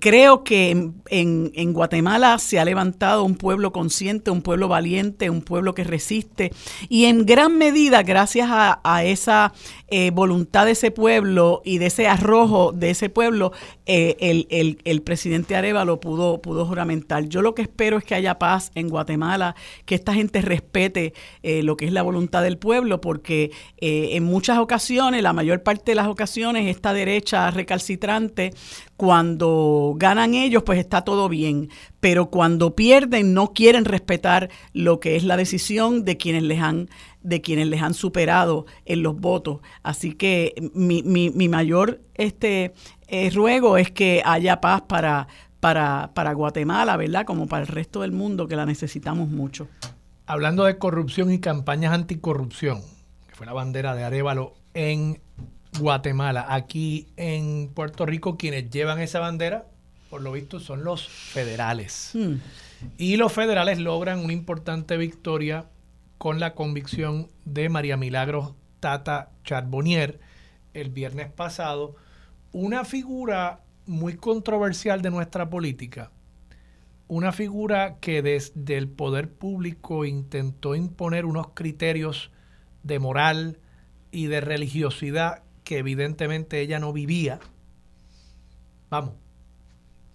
[0.00, 5.42] creo que en, en Guatemala se ha levantado un pueblo consciente, un pueblo valiente, un
[5.42, 6.50] pueblo que resiste,
[6.88, 9.52] y en gran medida, gracias gracias a, esa
[9.88, 13.52] eh, voluntad de ese pueblo y de ese arrojo de ese pueblo,
[13.84, 17.24] eh, el, el, presidente Arevalo pudo, pudo juramentar.
[17.24, 21.62] Yo lo que espero es que haya paz en Guatemala, que esta gente respete eh,
[21.62, 25.96] lo que es la voluntad del pueblo, porque en muchas ocasiones, la mayor parte de
[25.96, 28.52] las ocasiones, esta derecha recalcitrante
[28.96, 35.16] cuando ganan ellos, pues está todo bien, pero cuando pierden no quieren respetar lo que
[35.16, 36.88] es la decisión de quienes les han
[37.22, 39.60] de quienes les han superado en los votos.
[39.82, 42.74] Así que mi, mi, mi mayor este
[43.08, 45.28] eh, ruego es que haya paz para,
[45.60, 47.24] para, para Guatemala, ¿verdad?
[47.24, 49.68] Como para el resto del mundo, que la necesitamos mucho.
[50.26, 52.80] Hablando de corrupción y campañas anticorrupción,
[53.28, 55.20] que fue la bandera de Arevalo en
[55.78, 56.46] Guatemala.
[56.48, 59.66] Aquí en Puerto Rico quienes llevan esa bandera,
[60.10, 62.10] por lo visto, son los federales.
[62.14, 62.34] Hmm.
[62.98, 65.66] Y los federales logran una importante victoria
[66.22, 70.20] con la convicción de María Milagros Tata Charbonnier
[70.72, 71.96] el viernes pasado,
[72.52, 76.12] una figura muy controversial de nuestra política,
[77.08, 82.30] una figura que desde el poder público intentó imponer unos criterios
[82.84, 83.58] de moral
[84.12, 87.40] y de religiosidad que evidentemente ella no vivía.
[88.90, 89.14] Vamos,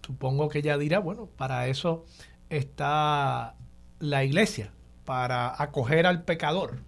[0.06, 2.06] supongo que ella dirá, bueno, para eso
[2.50, 3.58] está
[4.00, 4.72] la iglesia,
[5.08, 6.80] para acoger al pecador.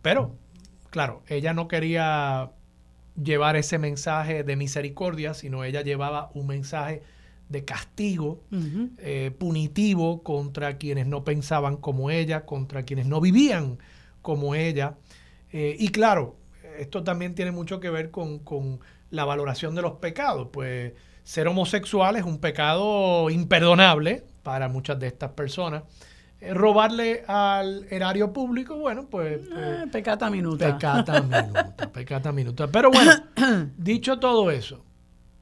[0.00, 0.36] Pero,
[0.90, 2.52] claro, ella no quería
[3.20, 7.02] llevar ese mensaje de misericordia, sino ella llevaba un mensaje
[7.48, 8.44] de castigo
[8.98, 13.78] eh, punitivo contra quienes no pensaban como ella, contra quienes no vivían
[14.22, 14.94] como ella.
[15.50, 16.36] Eh, y claro,
[16.78, 18.78] esto también tiene mucho que ver con, con,
[19.10, 20.50] la valoración de los pecados.
[20.52, 20.92] Pues
[21.24, 25.82] ser homosexual es un pecado imperdonable para muchas de estas personas.
[26.44, 29.40] Eh, robarle al erario público, bueno, pues...
[29.48, 30.74] pues pecata minuta.
[30.74, 32.68] Pecata minuta, pecata minuta.
[32.68, 33.12] Pero bueno,
[33.78, 34.84] dicho todo eso,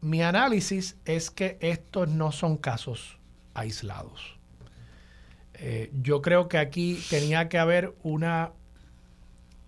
[0.01, 3.19] mi análisis es que estos no son casos
[3.55, 4.39] aislados.
[5.55, 8.53] Eh, yo creo que aquí tenía que haber una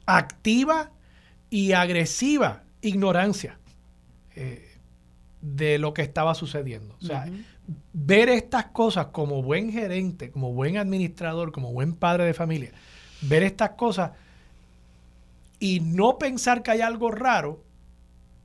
[0.06, 0.92] activa
[1.50, 3.58] y agresiva ignorancia
[4.36, 4.73] eh,
[5.44, 6.96] de lo que estaba sucediendo.
[7.00, 7.26] O sea,
[7.92, 12.72] ver estas cosas como buen gerente, como buen administrador, como buen padre de familia,
[13.20, 14.12] ver estas cosas
[15.60, 17.62] y no pensar que hay algo raro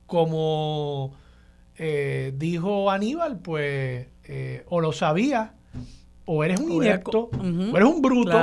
[0.06, 1.14] como
[1.76, 5.54] eh, dijo Aníbal, pues eh, o lo sabía,
[6.26, 8.36] o eres un inepto, o eres un bruto.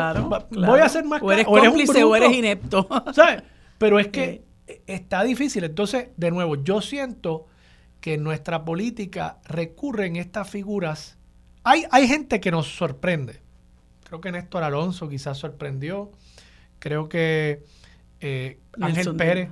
[0.50, 2.88] Voy a hacer más O eres cómplice o eres inepto.
[3.78, 4.42] Pero es que
[4.88, 5.64] está difícil.
[5.64, 7.46] Entonces, de nuevo, yo siento
[8.02, 11.18] que nuestra política recurre en estas figuras.
[11.64, 13.42] Hay, hay gente que nos sorprende.
[14.04, 16.12] Creo que Néstor Alonso quizás sorprendió.
[16.80, 17.64] Creo que
[18.20, 19.50] eh, Ángel Pérez.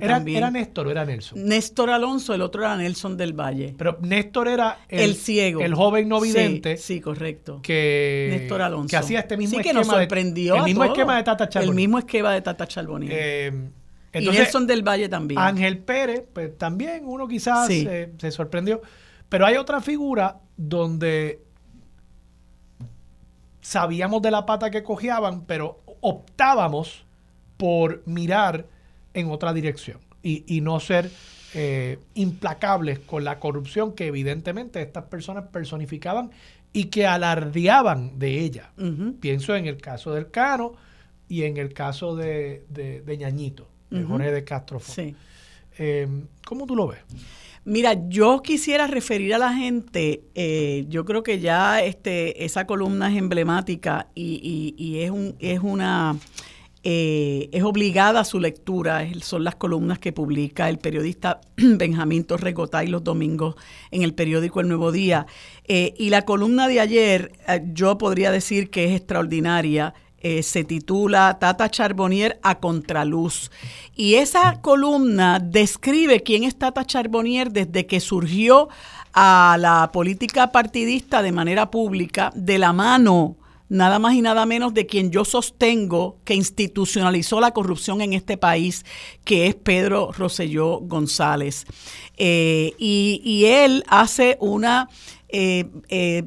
[0.00, 1.44] era, Néstor o era Nelson?
[1.44, 3.74] Néstor Alonso, el otro era Nelson del Valle.
[3.76, 5.60] Pero Néstor era el, ciego.
[5.60, 6.76] El joven no vidente.
[6.76, 7.60] Sí, correcto.
[7.62, 8.88] Que, Néstor Alonso.
[8.88, 9.82] Que hacía este mismo esquema.
[9.84, 10.54] sorprendió.
[10.54, 11.70] De, el mismo esquema de Tata Charbonnier.
[11.70, 13.12] El mismo esquema de Tata Charbonnier.
[13.14, 13.70] Eh,
[14.12, 15.40] y Nelson del Valle también.
[15.40, 18.80] Ángel Pérez, pues también uno quizás se, se sorprendió.
[19.28, 21.42] Pero hay otra figura donde
[23.60, 27.04] sabíamos de la pata que cojeaban, pero optábamos
[27.56, 28.66] por mirar
[29.14, 31.10] en otra dirección y, no ser
[31.54, 36.30] eh, implacables con la corrupción que evidentemente estas personas personificaban
[36.72, 38.72] y que alardeaban de ella.
[39.20, 40.74] Pienso en el caso del Cano
[41.28, 44.80] y en el caso de, de, Ñañito, de Jorge de Castro.
[44.80, 45.14] Sí.
[45.78, 46.08] Eh,
[46.44, 47.00] ¿Cómo tú lo ves?
[47.64, 53.12] Mira, yo quisiera referir a la gente, eh, yo creo que ya este, esa columna
[53.12, 56.16] es emblemática y, y, y es, un, es una
[56.82, 62.86] eh, es obligada su lectura, son las columnas que publica el periodista Benjamín Torres Gotay
[62.86, 63.56] los domingos
[63.90, 65.26] en el periódico El Nuevo Día.
[65.68, 67.32] Eh, y la columna de ayer,
[67.74, 69.92] yo podría decir que es extraordinaria.
[70.42, 73.50] Se titula Tata Charbonnier a contraluz.
[73.94, 78.68] Y esa columna describe quién es Tata Charbonnier desde que surgió
[79.12, 83.36] a la política partidista de manera pública de la mano
[83.70, 88.36] nada más y nada menos de quien yo sostengo que institucionalizó la corrupción en este
[88.36, 88.84] país,
[89.24, 91.64] que es Pedro Rosselló González.
[92.18, 94.90] Eh, y, él hace una...
[95.28, 96.24] Eh, eh,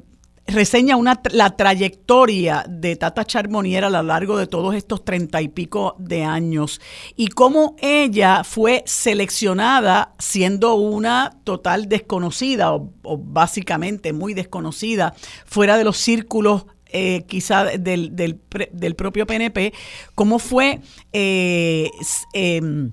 [0.47, 5.47] reseña una, la trayectoria de Tata Charbonnier a lo largo de todos estos treinta y
[5.47, 6.82] pico de años
[7.15, 15.13] y cómo ella fue seleccionada siendo una total desconocida o, básicamente muy desconocida
[15.45, 18.39] fuera de los círculos eh, quizá del, del,
[18.71, 19.73] del, propio PNP,
[20.13, 21.89] cómo fue eh,
[22.34, 22.91] em,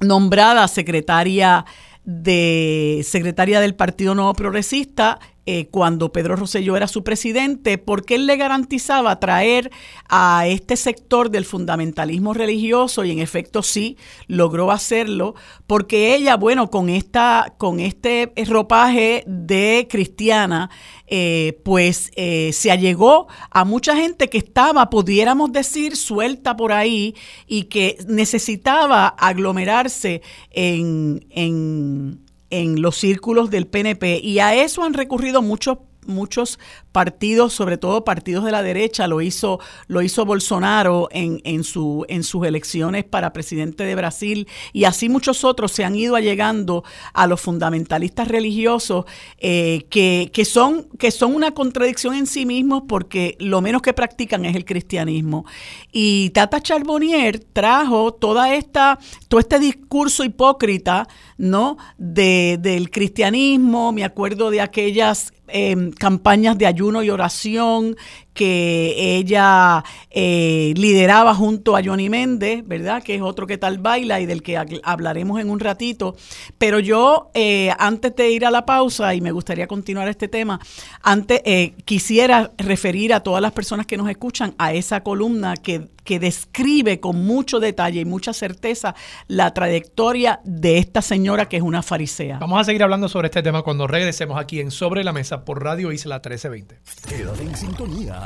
[0.00, 1.64] nombrada secretaria
[2.04, 8.26] de secretaria del Partido Nuevo Progresista eh, cuando Pedro Rosselló era su presidente, porque él
[8.26, 9.70] le garantizaba traer
[10.08, 15.36] a este sector del fundamentalismo religioso y en efecto sí logró hacerlo,
[15.68, 20.68] porque ella, bueno, con esta, con este ropaje de cristiana,
[21.06, 27.14] eh, pues eh, se allegó a mucha gente que estaba, pudiéramos decir, suelta por ahí
[27.46, 32.25] y que necesitaba aglomerarse en, en
[32.60, 36.58] en los círculos del PNP y a eso han recurrido muchos muchos
[36.92, 42.04] partidos, sobre todo partidos de la derecha, lo hizo, lo hizo Bolsonaro en, en, su,
[42.08, 46.84] en sus elecciones para presidente de Brasil, y así muchos otros se han ido allegando
[47.12, 49.04] a los fundamentalistas religiosos
[49.38, 53.92] eh, que, que, son, que son una contradicción en sí mismos porque lo menos que
[53.92, 55.44] practican es el cristianismo.
[55.92, 61.06] Y Tata Charbonnier trajo toda esta, todo este discurso hipócrita
[61.38, 61.76] ¿no?
[61.98, 67.96] De, del cristianismo, me acuerdo de aquellas Em, campañas de ayuno y oración
[68.36, 73.02] que ella eh, lideraba junto a Johnny Méndez, ¿verdad?
[73.02, 76.14] Que es otro que tal baila y del que hablaremos en un ratito.
[76.58, 80.60] Pero yo, eh, antes de ir a la pausa, y me gustaría continuar este tema,
[81.02, 85.88] antes eh, quisiera referir a todas las personas que nos escuchan a esa columna que
[86.06, 88.94] que describe con mucho detalle y mucha certeza
[89.28, 92.38] la trayectoria de esta señora que es una farisea.
[92.38, 95.62] Vamos a seguir hablando sobre este tema cuando regresemos aquí en Sobre la Mesa por
[95.62, 96.78] Radio Isla 1320.
[97.08, 98.25] Quédate en sintonía,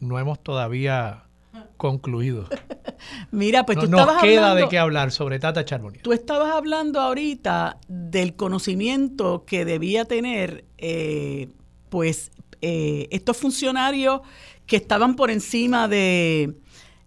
[0.00, 1.26] No hemos todavía
[1.76, 2.48] concluido.
[3.30, 6.02] Mira, pues tú estabas queda de qué hablar sobre Tata Charbonnier.
[6.02, 11.48] Tú estabas hablando ahorita del conocimiento que debía tener, eh,
[11.88, 12.30] pues,
[12.60, 14.20] eh, estos funcionarios
[14.66, 16.56] que estaban por encima de,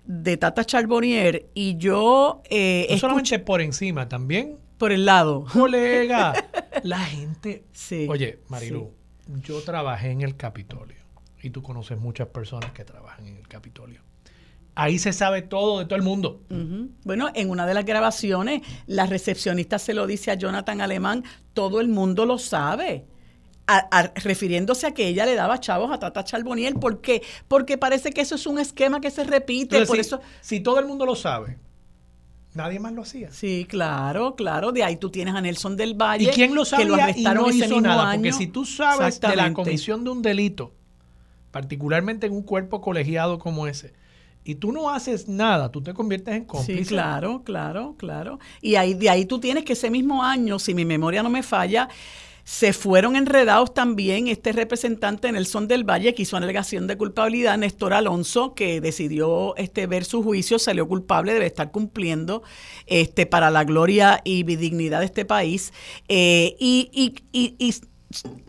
[0.05, 2.41] de Tata Charbonnier y yo...
[2.49, 4.57] Eh, no solamente por encima, también...
[4.77, 5.45] Por el lado.
[5.51, 6.33] Colega,
[6.83, 7.65] la gente...
[7.73, 8.93] Sí, Oye, Marilu,
[9.27, 10.98] yo trabajé en el Capitolio
[11.41, 14.01] y tú conoces muchas personas que trabajan en el Capitolio
[14.79, 16.41] Ahí se sabe todo de todo el mundo.
[17.03, 21.81] Bueno, en una de las grabaciones, la recepcionista se lo dice a Jonathan Alemán, todo
[21.81, 23.05] el mundo lo sabe.
[24.15, 26.75] refiriéndose a que ella le daba chavos a Tata Charboniel.
[26.75, 27.21] ¿Por qué?
[27.49, 29.85] Porque parece que eso es un esquema que se repite.
[29.85, 31.57] por si, eso, si todo el mundo lo sabe,
[32.53, 33.31] nadie más lo hacía.
[33.31, 34.71] Sí, claro, claro.
[34.71, 36.23] De ahí tú tienes a Nelson del Valle.
[36.23, 38.13] ¿Y quién lo sabía que lo arrestaron y no hizo nada?
[38.13, 40.78] Porque si tú sabes de la comisión de un delito,
[41.51, 43.93] particularmente en un cuerpo colegiado como ese,
[44.43, 46.83] y tú no haces nada, tú te conviertes en cómplice.
[46.83, 48.39] Sí, claro, claro, claro.
[48.61, 51.43] Y ahí, de ahí tú tienes que ese mismo año, si mi memoria no me
[51.43, 51.89] falla,
[52.45, 57.93] se fueron enredados también este representante Nelson del Valle que hizo alegación de culpabilidad, Néstor
[57.93, 62.41] Alonso, que decidió este, ver su juicio, salió culpable, debe estar cumpliendo
[62.87, 65.73] este, para la gloria y dignidad de este país.
[66.07, 67.75] Eh, y, y, y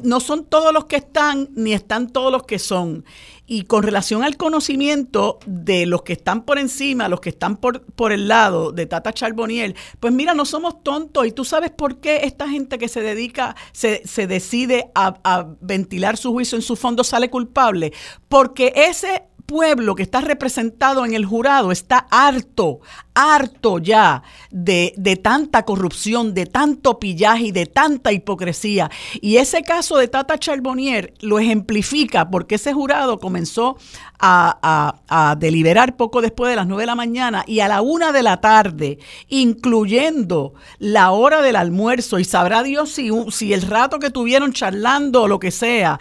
[0.03, 3.05] no son todos los que están, ni están todos los que son.
[3.47, 7.83] Y con relación al conocimiento de los que están por encima, los que están por,
[7.83, 11.27] por el lado de Tata Charboniel, pues mira, no somos tontos.
[11.27, 15.49] Y tú sabes por qué esta gente que se dedica, se, se decide a, a
[15.61, 17.93] ventilar su juicio en su fondo sale culpable.
[18.29, 22.79] Porque ese pueblo que está representado en el jurado está harto,
[23.15, 24.23] harto ya
[24.53, 28.93] de, tanta corrupción, de tanto pillaje y de tanta hipocresía.
[29.21, 33.77] Y ese caso de Tata Charbonnier lo ejemplifica porque ese jurado comenzó
[34.21, 38.23] a, deliberar poco después de las nueve de la mañana y a la una de
[38.23, 38.99] la tarde,
[39.29, 45.23] incluyendo la hora del almuerzo, y sabrá Dios si, si el rato que tuvieron charlando
[45.23, 45.99] o lo que sea,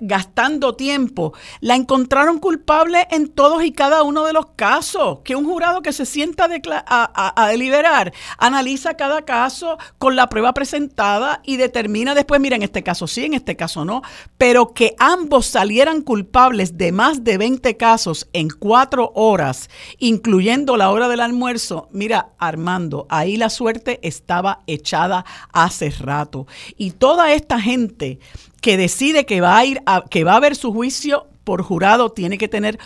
[0.00, 5.18] gastando tiempo, la encontraron culpable en todos y cada uno de los casos.
[5.24, 6.48] Que un jurado que se sienta
[6.86, 12.82] a, deliberar analiza cada caso con la prueba presentada y determina después, mira, en este
[12.82, 14.02] caso sí, en este caso no,
[14.38, 20.90] pero que ambos salieran culpables de más de 20 casos en cuatro horas, incluyendo la
[20.90, 21.88] hora del almuerzo.
[21.92, 26.46] Mira, Armando, ahí la suerte estaba echada hace rato.
[26.76, 28.18] Y toda esta gente
[28.62, 32.10] que decide que va a ir a, que va a ver su juicio por jurado
[32.10, 32.78] tiene que tener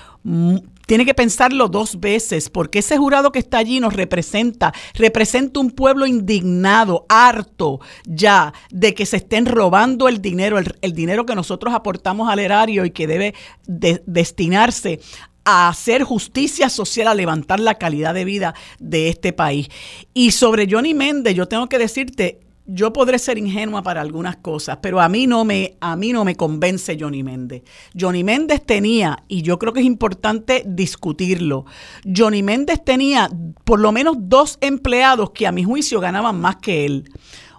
[0.87, 5.72] tiene que pensarlo dos veces, porque ese jurado que está allí nos representa, representa un
[5.72, 11.74] pueblo indignado, harto ya de que se estén robando el dinero, el, dinero que nosotros
[11.74, 13.35] aportamos al erario y que debe
[13.66, 15.01] destinarse
[15.45, 19.68] a hacer justicia social, a levantar la calidad de vida de este país.
[20.14, 24.79] Y sobre Johnny Méndez, yo tengo que decirte, yo podré ser ingenua para algunas cosas,
[24.83, 27.62] pero a mí no me, a mí no me convence Johnny Méndez.
[27.99, 31.64] Johnny Méndez tenía, y yo creo que es importante discutirlo,
[32.05, 33.29] Johnny Méndez tenía
[33.64, 37.11] por lo menos dos empleados que a mi juicio ganaban más que él.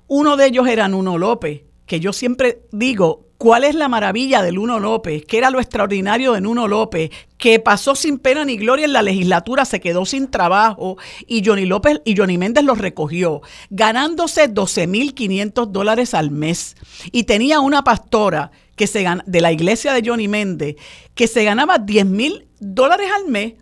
[0.08, 4.52] Uno de ellos era Nuno López, que yo siempre digo, ¿Cuál es la maravilla de
[4.52, 5.24] Nuno López?
[5.28, 7.12] ¿Qué era lo extraordinario de Nuno López?
[7.38, 11.66] Que pasó sin pena ni gloria en la legislatura, se quedó sin trabajo y Johnny
[11.66, 16.76] López y Johnny Méndez lo recogió, ganándose 12.500 dólares al mes.
[17.12, 20.76] Y tenía una pastora que se de la iglesia de Johnny Méndez
[21.14, 23.54] que se ganaba 10.000 dólares al mes.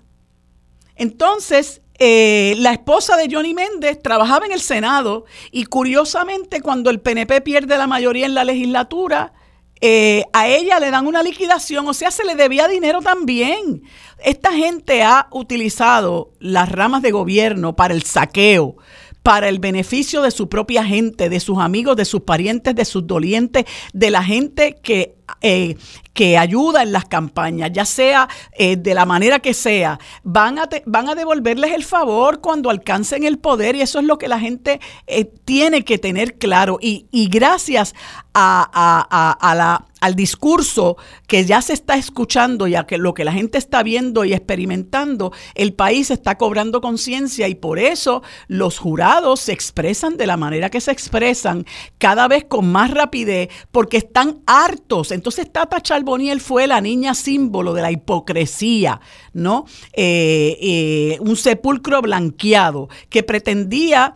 [0.96, 7.02] Entonces, eh, la esposa de Johnny Méndez trabajaba en el Senado y curiosamente cuando el
[7.02, 9.34] PNP pierde la mayoría en la legislatura,
[9.82, 13.84] eh, a ella le dan una liquidación, o sea, se le debía dinero también.
[14.24, 18.78] Esta gente ha utilizado las ramas de gobierno para el saqueo,
[19.22, 23.06] para el beneficio de su propia gente, de sus amigos, de sus parientes, de sus
[23.06, 25.78] dolientes, de la gente que, eh,
[26.14, 30.70] que ayuda en las campañas, ya sea eh, de la manera que sea, van a,
[30.86, 34.40] van a devolverles el favor cuando alcancen el poder y eso es lo que la
[34.40, 36.78] gente eh, tiene que tener claro.
[36.82, 37.94] Y, gracias
[38.34, 40.98] a, al discurso
[41.28, 44.34] que ya se está escuchando y a que lo que la gente está viendo y
[44.34, 50.38] experimentando, el país está cobrando conciencia y por eso los jurados se expresan de la
[50.38, 51.66] manera que se expresan,
[51.98, 55.12] cada vez con más rapidez, porque están hartos.
[55.16, 59.02] Entonces Tata Charboniel fue la niña símbolo de la hipocresía,
[59.34, 59.66] ¿no?
[59.94, 64.16] Eh, eh, un sepulcro blanqueado que pretendía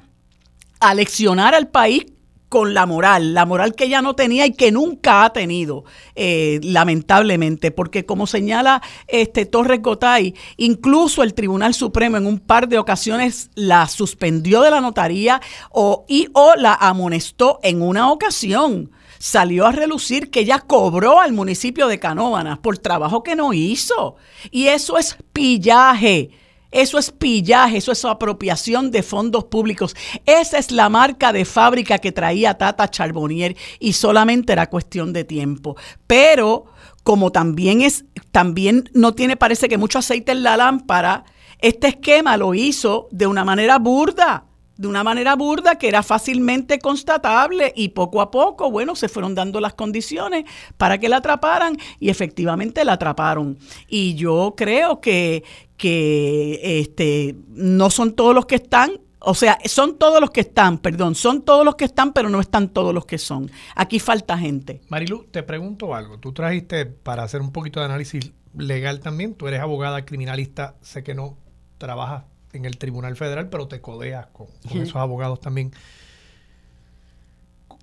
[0.80, 2.06] aleccionar al país
[2.50, 5.86] con la moral, la moral que ella no tenía y que nunca ha tenido,
[6.16, 12.68] eh, lamentablemente, porque como señala este Torres Gotay, incluso el Tribunal Supremo en un par
[12.68, 15.40] de ocasiones la suspendió de la notaría
[15.70, 18.90] o, y o la amonestó en una ocasión.
[19.20, 24.16] Salió a relucir que ella cobró al municipio de Canóvanas por trabajo que no hizo.
[24.50, 26.32] Y eso es pillaje
[26.72, 29.96] eso es pillaje, eso es apropiación de fondos públicos.
[30.26, 35.24] Esa es la marca de fábrica que traía Tata Charbonnier y solamente era cuestión de
[35.24, 35.76] tiempo.
[36.06, 36.66] Pero
[37.04, 41.24] como también es, también no tiene, parece que mucho aceite en la lámpara,
[41.58, 44.46] este esquema lo hizo de una manera burda
[44.80, 49.36] de una manera burda que era fácilmente constatable y poco a poco, bueno, se fueron
[49.36, 50.46] dando las condiciones
[50.78, 53.58] para que la atraparan y efectivamente la atraparon.
[53.90, 55.44] Y yo creo que,
[55.76, 60.78] que este, no son todos los que están, o sea, son todos los que están,
[60.78, 63.52] perdón, son todos los que están, pero no están todos los que son.
[63.76, 64.80] Aquí falta gente.
[64.88, 66.20] Marilu, te pregunto algo.
[66.20, 71.04] Tú trajiste, para hacer un poquito de análisis legal también, tú eres abogada criminalista, sé
[71.04, 71.38] que no
[71.78, 72.24] trabajas
[72.54, 75.72] en el Tribunal Federal, pero te codeas con, esos abogados también.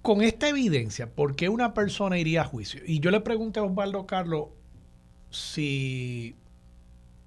[0.02, 2.80] Con esta evidencia, ¿por qué una persona iría a juicio?
[2.86, 4.48] Y yo le pregunté a Osvaldo Carlos
[5.30, 6.36] si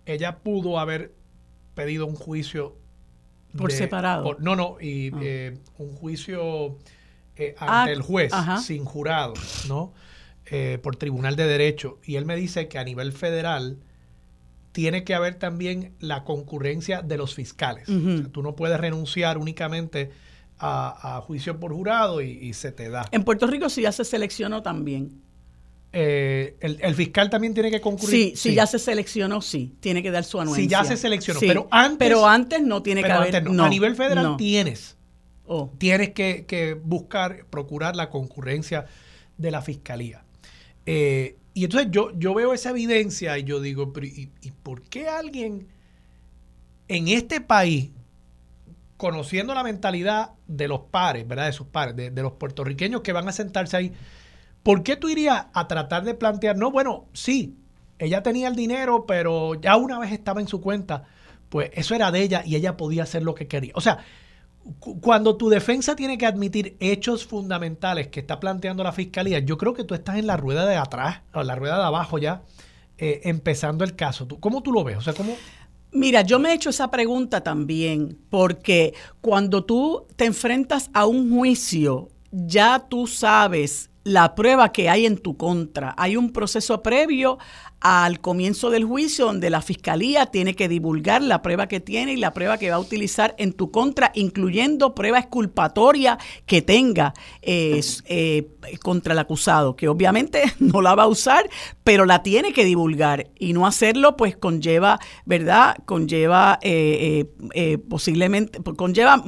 [0.06, 1.14] ella pudo haber
[1.76, 2.76] pedido un juicio
[3.58, 4.38] por separado.
[4.40, 5.20] no, no, y ah.
[5.22, 6.78] eh, un juicio
[7.36, 8.32] eh, ante ah, el juez,
[8.64, 9.34] sin jurado,
[9.68, 9.94] ¿no?
[10.46, 12.00] Eh, por tribunal de derecho.
[12.04, 13.78] Y él me dice que a nivel federal
[14.72, 17.88] tiene que haber también la concurrencia de los fiscales.
[18.32, 20.12] tú no puedes renunciar únicamente
[20.60, 23.08] a, juicio por jurado y, se te da.
[23.12, 25.22] En Puerto Rico sí ya se seleccionó también.
[25.92, 28.16] Eh, el, fiscal también tiene que concurrir.
[28.16, 30.64] Sí, sí, si ya se seleccionó, sí, tiene que dar su anuencia.
[30.64, 33.36] Sí, ya se seleccionó, pero antes pero antes no tiene que haber.
[33.36, 34.98] a nivel federal tienes.
[35.52, 35.72] Oh.
[35.80, 38.86] Tienes que, buscar, procurar la concurrencia
[39.38, 40.24] de la fiscalía.
[40.86, 44.28] Eh, y entonces yo, yo veo esa evidencia y yo digo, ¿y,
[44.64, 45.68] por qué alguien
[46.88, 47.90] en este país,
[48.96, 51.48] conociendo la mentalidad de los pares, ¿verdad?
[51.48, 53.92] De sus pares, de, los puertorriqueños que van a sentarse ahí,
[54.64, 57.58] ¿por qué tú irías a tratar de plantear, no, bueno, sí,
[57.98, 61.08] ella tenía el dinero, pero ya una vez estaba en su cuenta,
[61.50, 63.74] pues eso era de ella y ella podía hacer lo que quería.
[63.76, 63.98] O sea,
[65.02, 69.74] cuando tu defensa tiene que admitir hechos fundamentales que está planteando la fiscalía, yo creo
[69.74, 72.44] que tú estás en la rueda de atrás, o la rueda de abajo ya,
[72.98, 74.28] eh, empezando el caso.
[74.40, 74.98] ¿Cómo tú lo ves?
[74.98, 75.36] O sea, ¿cómo,
[75.92, 81.36] Mira, yo me he hecho esa pregunta también, porque cuando tú te enfrentas a un
[81.36, 85.96] juicio, ya tú sabes la prueba que hay en tu contra.
[85.98, 87.40] Hay un proceso previo
[87.82, 92.18] al comienzo del juicio donde la fiscalía tiene que divulgar la prueba que tiene y
[92.18, 97.82] la prueba que va a utilizar en tu contra, incluyendo prueba exculpatoria que tenga eh,
[98.82, 101.50] contra el acusado, que obviamente no la va a usar,
[101.84, 105.78] pero la tiene que divulgar y no hacerlo pues conlleva, ¿verdad?
[105.86, 109.24] Conlleva eh, eh, posiblemente, conlleva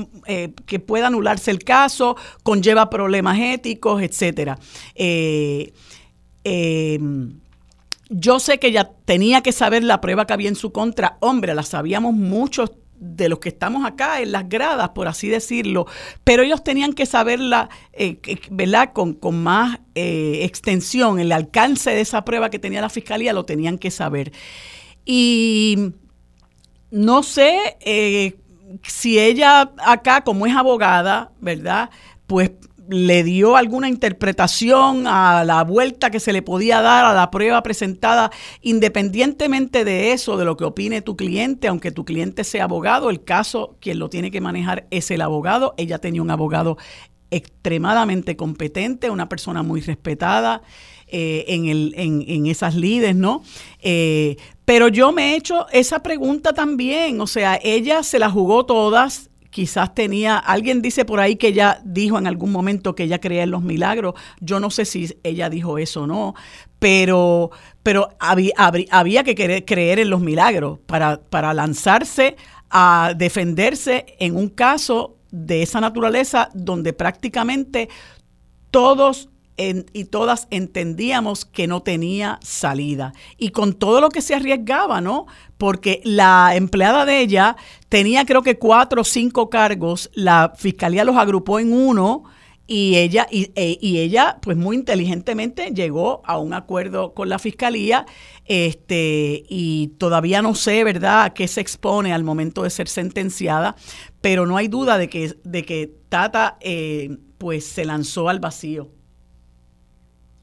[0.66, 4.58] que pueda anularse el caso, conlleva problemas éticos, etcétera.
[6.44, 7.00] Eh,
[8.14, 11.18] yo sé que ella tenía que saber la prueba que había en su contra.
[11.22, 15.88] Hombre, la sabíamos muchos de los que estamos acá en las gradas, por así decirlo,
[16.24, 18.20] pero ellos tenían que saberla, eh,
[18.52, 23.34] ¿verdad?, con, con más eh, extensión, el alcance de esa prueba que tenía la fiscalía
[23.34, 24.34] lo tenían que saber.
[25.04, 25.94] Y
[26.92, 28.36] no sé eh,
[28.84, 31.90] si ella acá, como es abogada, ¿verdad?,
[32.28, 32.52] pues
[32.90, 37.62] le dio alguna interpretación a la vuelta que se le podía dar a la prueba
[37.64, 43.10] presentada, independientemente de eso, de lo que opine tu cliente, aunque tu cliente sea abogado,
[43.10, 45.74] el caso quien lo tiene que manejar es el abogado.
[45.78, 46.78] Ella tenía un abogado
[47.32, 50.62] extremadamente competente, una persona muy respetada
[51.08, 53.44] eh, en, el, en, en, esas lides, ¿no?
[53.82, 58.66] Eh, pero yo me he hecho esa pregunta también, o sea, ella se la jugó
[58.66, 63.20] todas, quizás tenía, alguien dice por ahí que ella dijo en algún momento que ella
[63.20, 66.34] creía en los milagros, yo no sé si ella dijo eso o no,
[66.80, 67.52] pero,
[67.84, 72.38] pero había, que creer en los milagros para, para lanzarse
[72.70, 77.90] a defenderse en un caso de esa naturaleza donde prácticamente
[78.72, 79.30] todos
[79.94, 83.14] y todas entendíamos que no tenía salida.
[83.38, 85.28] Y con todo lo que se arriesgaba, ¿no?
[85.58, 87.56] Porque la empleada de ella
[87.90, 92.24] tenía creo que cuatro o cinco cargos, la fiscalía los agrupó en uno
[92.68, 97.38] y ella, y, e, y, ella, pues muy inteligentemente llegó a un acuerdo con la
[97.38, 98.06] fiscalía,
[98.46, 103.76] este, y todavía no sé, ¿verdad?, a qué se expone al momento de ser sentenciada,
[104.22, 108.90] pero no hay duda de que, de que Tata, eh, pues se lanzó al vacío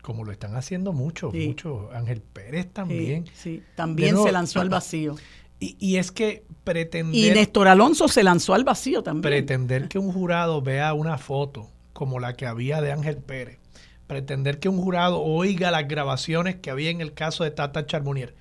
[0.08, 1.94] como lo están haciendo muchos, muchos.
[1.94, 3.26] Ángel Pérez también.
[3.34, 5.16] Sí, también se lanzó al vacío.
[5.60, 7.14] Y, es que pretender...
[7.14, 9.20] Y Néstor Alonso se lanzó al vacío también.
[9.20, 13.58] Pretender que un jurado vea una foto como la que había de Ángel Pérez,
[14.06, 18.34] pretender que un jurado oiga las grabaciones que había en el caso de Tata Charbonnier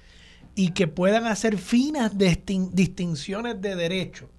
[0.56, 4.30] y que puedan hacer finas distinciones de derecho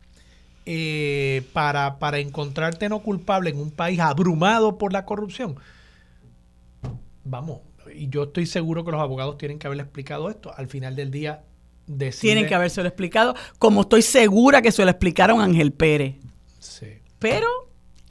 [0.65, 5.59] eh, para, para encontrarte no culpable en un país abrumado por la corrupción
[7.29, 7.61] vamos,
[7.95, 10.53] y yo estoy seguro que los abogados tienen que haberle explicado esto.
[10.57, 11.45] Al final del día,
[11.87, 12.33] decide...
[12.33, 16.17] Tienen que haberse lo explicado, como estoy segura que se lo explicaron a Ángel Pérez.
[16.59, 16.87] Sí.
[17.19, 17.49] Pero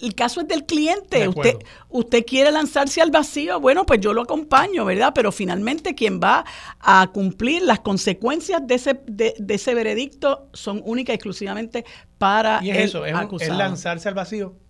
[0.01, 1.28] el caso es del cliente.
[1.28, 1.57] Usted,
[1.89, 5.11] usted quiere lanzarse al vacío, bueno, pues yo lo acompaño, ¿verdad?
[5.13, 6.45] Pero finalmente quien va
[6.80, 11.86] a cumplir las consecuencias de ese, de, ese veredicto son únicas y exclusivamente
[12.18, 13.13] para y es eso, es,
[13.49, 14.55] lanzarse al vacío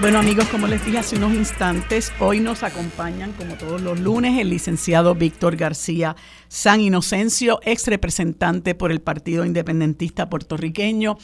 [0.00, 4.38] Bueno amigos, como les dije hace unos instantes, hoy nos acompañan como todos los lunes
[4.38, 6.14] el licenciado Víctor García
[6.46, 11.16] San Inocencio, ex representante por el Partido Independentista Puertorriqueño,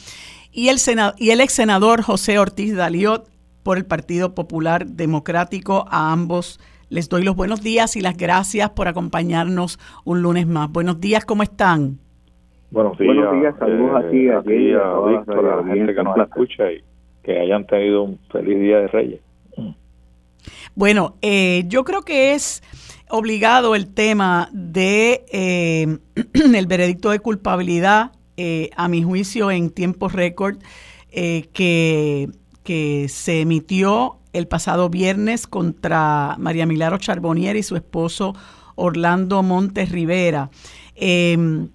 [0.51, 0.77] y el,
[1.17, 3.29] y el ex senador José Ortiz Daliot,
[3.63, 5.85] por el Partido Popular Democrático.
[5.89, 6.59] A ambos
[6.89, 10.69] les doy los buenos días y las gracias por acompañarnos un lunes más.
[10.69, 11.99] Buenos días, ¿cómo están?
[12.71, 13.15] Buenos días.
[13.15, 16.83] Buenos días, saludos aquí, a, aquí, a, Víctor, a la gente que nos escucha y
[17.25, 19.21] que hayan tenido un feliz Día de Reyes.
[20.75, 22.61] Bueno, eh, yo creo que es
[23.09, 25.97] obligado el tema de eh,
[26.53, 30.57] el veredicto de culpabilidad, eh, a mi juicio, en tiempo récord,
[31.11, 32.29] que
[32.65, 38.35] que se emitió el pasado viernes contra María Milaro Charbonnier y su esposo
[38.73, 40.49] Orlando Montes Rivera.
[40.95, 41.69] Em,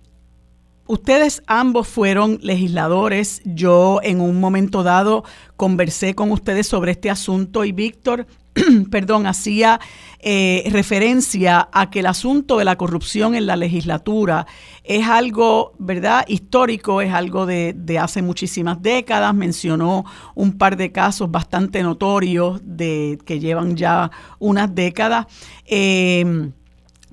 [0.91, 3.43] ustedes ambos fueron legisladores.
[3.45, 5.25] Yo en un momento dado
[5.57, 8.27] conversé con ustedes sobre este asunto y Víctor
[8.91, 9.79] perdón, hacía
[10.19, 14.49] eh, referencia a que el asunto de la corrupción en la legislatura
[14.83, 19.33] es algo, ¿verdad?, histórico, es algo de, hace muchísimas décadas.
[19.33, 24.11] Mencionó un par de casos bastante notorios de que llevan ya
[24.41, 25.27] unas décadas.
[25.67, 26.51] Eh,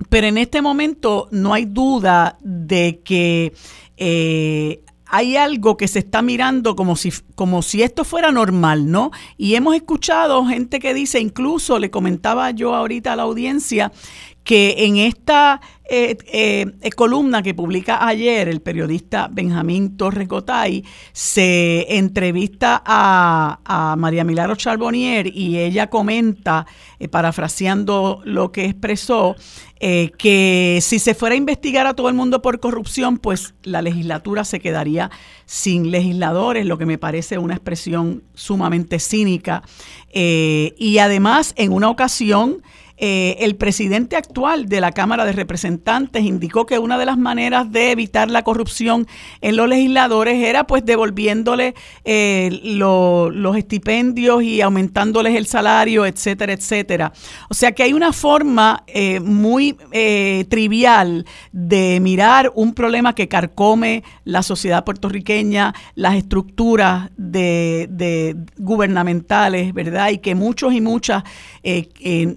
[0.08, 3.52] pero en este momento no hay duda de que
[3.96, 9.10] eh, hay algo que se está mirando como si, como si esto fuera normal, ¿no?
[9.38, 13.90] Y hemos escuchado gente que dice, incluso le comentaba yo ahorita a la audiencia,
[14.48, 21.98] que en esta eh, eh, columna que publica ayer el periodista Benjamín Torres Gotay se
[21.98, 26.64] entrevista a, María Milagro Charbonnier y ella comenta,
[26.98, 29.36] eh, parafraseando lo que expresó,
[29.78, 34.44] que si se fuera a investigar a todo el mundo por corrupción, pues la legislatura
[34.44, 35.10] se quedaría
[35.44, 39.62] sin legisladores, lo que me parece una expresión sumamente cínica.
[40.10, 42.62] y además, en una ocasión,
[43.00, 47.70] eh, el presidente actual de la Cámara de Representantes indicó que una de las maneras
[47.70, 49.06] de evitar la corrupción
[49.40, 51.74] en los legisladores era pues devolviéndole
[52.04, 57.12] eh, los estipendios y aumentándoles el salario, etcétera, etcétera.
[57.48, 59.76] O sea que hay una forma eh, muy
[60.48, 70.10] trivial de mirar un problema que carcome la sociedad puertorriqueña, las estructuras de, gubernamentales, ¿verdad?
[70.10, 71.22] Y que muchos y muchas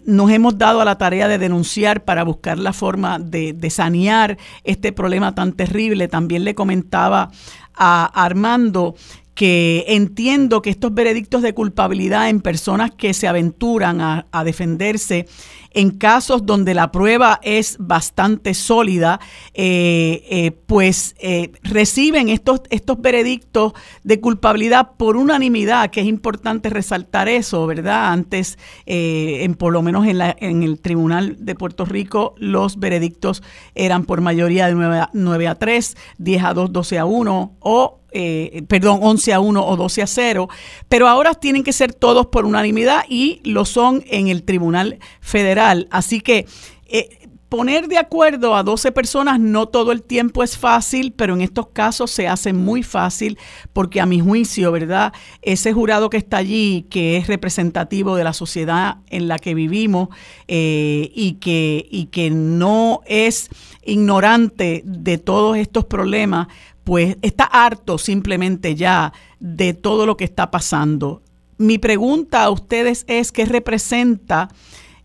[0.06, 4.38] nos hemos dado a la tarea de denunciar para buscar la forma de, de sanear
[4.64, 6.08] este problema tan terrible.
[6.08, 7.32] También le comentaba
[7.76, 8.96] a Armando
[9.34, 15.26] que entiendo que estos veredictos de culpabilidad en personas que se aventuran a defenderse
[15.74, 19.20] en casos donde la prueba es bastante sólida,
[19.54, 26.70] eh, eh, pues eh, reciben estos, estos veredictos de culpabilidad por unanimidad, que es importante
[26.70, 28.12] resaltar eso, ¿verdad?
[28.12, 33.44] Antes, en, por lo menos en, la, en el Tribunal de Puerto Rico, los veredictos
[33.76, 37.58] eran por mayoría de 9 a, 9 a 3, 10 a 2, 12 a 1
[37.60, 40.50] o eh, perdón, 11 a 1 o 12 a 0,
[40.90, 45.61] pero ahora tienen que ser todos por unanimidad y lo son en el Tribunal Federal.
[45.92, 46.48] Así que
[46.88, 51.42] eh, poner de acuerdo a 12 personas no todo el tiempo es fácil, pero en
[51.42, 53.38] estos casos se hace muy fácil
[53.74, 55.12] porque a mi juicio, ¿verdad?
[55.42, 60.08] Ese jurado que está allí, que es representativo de la sociedad en la que vivimos
[60.48, 63.50] eh, y, que, y que no es
[63.84, 66.48] ignorante de todos estos problemas,
[66.86, 71.22] pues está harto simplemente ya de todo lo que está pasando.
[71.58, 74.48] Mi pregunta a ustedes es qué representa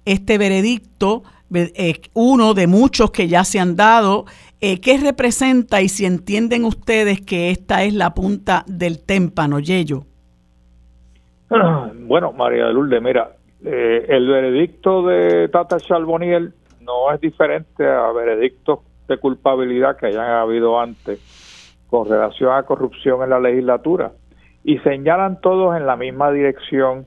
[0.06, 4.24] este veredicto, eh, uno de muchos que ya se han dado,
[4.60, 10.04] eh, qué representa y si entienden ustedes que esta es la punta del témpano, Yello.
[11.48, 13.32] Bueno, María de Lourdes, mira,
[13.64, 20.30] eh, el veredicto de Tata Charboniel no es diferente a veredictos de culpabilidad que hayan
[20.30, 21.20] habido antes
[21.88, 24.12] con relación a corrupción en la legislatura
[24.64, 27.06] y señalan todos en la misma dirección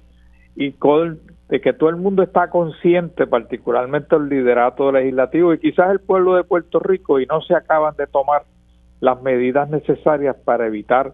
[0.56, 1.20] y con,
[1.50, 6.36] de que todo el mundo está consciente, particularmente el liderato legislativo y quizás el pueblo
[6.36, 8.44] de Puerto Rico y no se acaban de tomar
[9.02, 11.14] las medidas necesarias para evitar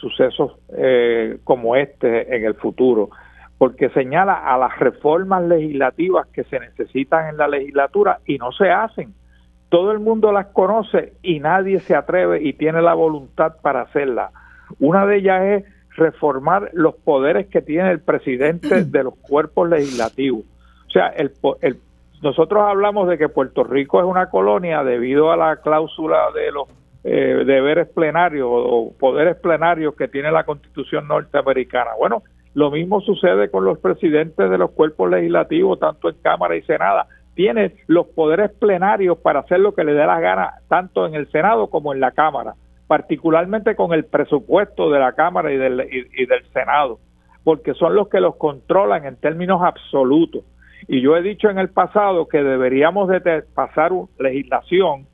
[0.00, 3.10] sucesos eh, como este en el futuro,
[3.58, 8.70] porque señala a las reformas legislativas que se necesitan en la legislatura y no se
[8.70, 9.12] hacen
[9.68, 14.30] todo el mundo las conoce y nadie se atreve y tiene la voluntad para hacerla.
[14.78, 15.64] Una de ellas es
[15.98, 20.44] reformar los poderes que tiene el presidente de los cuerpos legislativos.
[20.86, 21.32] O sea, el,
[22.22, 26.68] nosotros hablamos de que Puerto Rico es una colonia debido a la cláusula de los
[27.04, 31.90] eh, deberes plenarios o poderes plenarios que tiene la Constitución norteamericana.
[31.98, 32.22] Bueno,
[32.54, 37.06] lo mismo sucede con los presidentes de los cuerpos legislativos, tanto en Cámara y Senada
[37.38, 41.30] tiene los poderes plenarios para hacer lo que le dé la gana, tanto en el
[41.30, 42.54] Senado como en la Cámara,
[42.88, 46.98] particularmente con el presupuesto de la Cámara y del, y, del Senado,
[47.44, 50.42] porque son los que los controlan en términos absolutos.
[50.88, 55.06] Y yo he dicho en el pasado que deberíamos de pasar legislación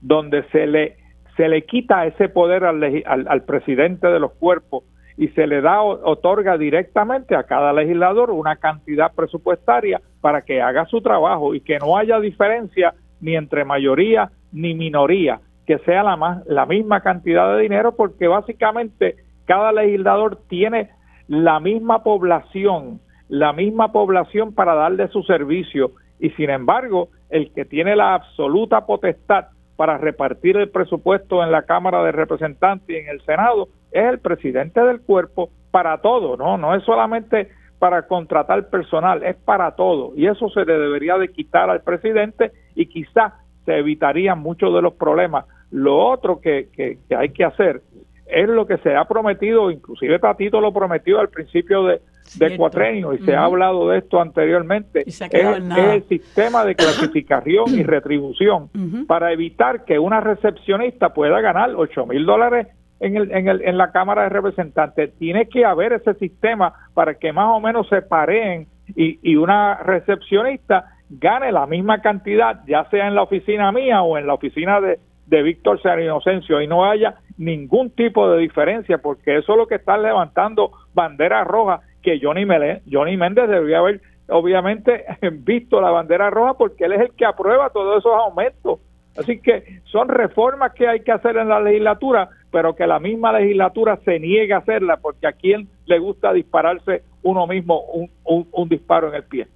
[0.00, 0.96] donde se le
[1.36, 4.84] se le quita ese poder al, al, al presidente de los cuerpos
[5.16, 10.84] y se le da, otorga directamente a cada legislador una cantidad presupuestaria para que haga
[10.86, 16.16] su trabajo y que no haya diferencia ni entre mayoría ni minoría, que sea la,
[16.16, 20.90] más, la misma cantidad de dinero porque básicamente cada legislador tiene
[21.28, 25.92] la misma población, la misma población para darle su servicio.
[26.18, 29.46] Y sin embargo el que tiene la absoluta potestad
[29.76, 34.18] para repartir el presupuesto en la Cámara de Representantes y en el Senado es el
[34.18, 37.48] presidente del cuerpo para todo, no, no es solamente
[37.78, 40.12] para contratar personal, es para todo.
[40.14, 43.32] Y eso se le debería de quitar al presidente y quizás
[43.64, 45.46] se evitarían muchos de los problemas.
[45.70, 47.82] Lo otro que, que, hay que hacer
[48.26, 52.00] es lo que se ha prometido, inclusive Tatito lo prometió al principio de,
[52.36, 57.82] de cuatrenio y se ha hablado de esto anteriormente, es, el sistema de clasificación y
[57.82, 58.70] retribución
[59.06, 62.68] para evitar que una recepcionista pueda ganar 8 mil dólares
[63.00, 65.12] en, el, en, el, en la Cámara de Representantes.
[65.18, 69.74] Tiene que haber ese sistema para que más o menos se pareen y, y una
[69.74, 70.86] recepcionista
[71.18, 74.98] gane la misma cantidad, ya sea en la oficina mía o en la oficina de,
[75.42, 79.76] Víctor San Inocencio, y no haya ningún tipo de diferencia, porque eso es lo que
[79.76, 86.28] está levantando bandera roja, que Johnny, Mele, Johnny Méndez debería haber obviamente visto la bandera
[86.28, 88.80] roja porque él es el que aprueba todos esos aumentos.
[89.16, 93.32] Así que son reformas que hay que hacer en la legislatura, pero que la misma
[93.32, 98.10] legislatura se niega a hacerla porque a quien le gusta dispararse uno mismo un,
[98.52, 99.46] un, disparo en el pie.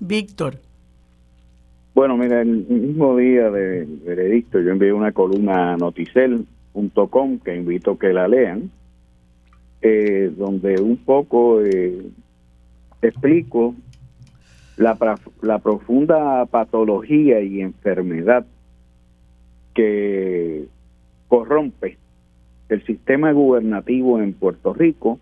[0.00, 0.54] Víctor.
[1.98, 7.98] Bueno, mira, el mismo día del veredicto yo envié una columna a noticel.com que invito
[7.98, 8.70] que la lean,
[9.82, 12.00] eh, donde un poco eh,
[13.02, 13.74] explico
[14.76, 14.96] la,
[15.42, 18.46] la profunda patología y enfermedad
[19.74, 20.68] que
[21.26, 21.98] corrompe
[22.68, 25.18] el sistema gubernativo en Puerto Rico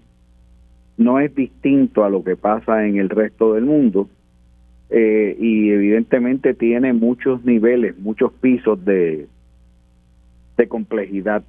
[0.98, 4.10] no es distinto a lo que pasa en el resto del mundo
[4.90, 9.26] eh, y evidentemente tiene muchos niveles, muchos pisos de,
[10.56, 11.42] de complejidad.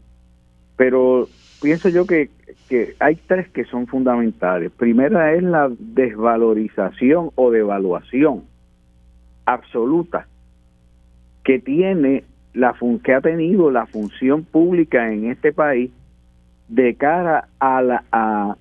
[0.75, 1.27] Pero
[1.61, 2.29] pienso yo que,
[2.69, 4.71] que hay tres que son fundamentales.
[4.71, 8.43] Primera es la desvalorización o devaluación
[9.45, 10.27] absoluta
[11.43, 12.23] que tiene
[12.53, 15.91] la que ha tenido la función pública en este país
[16.67, 18.57] de cara a la, a,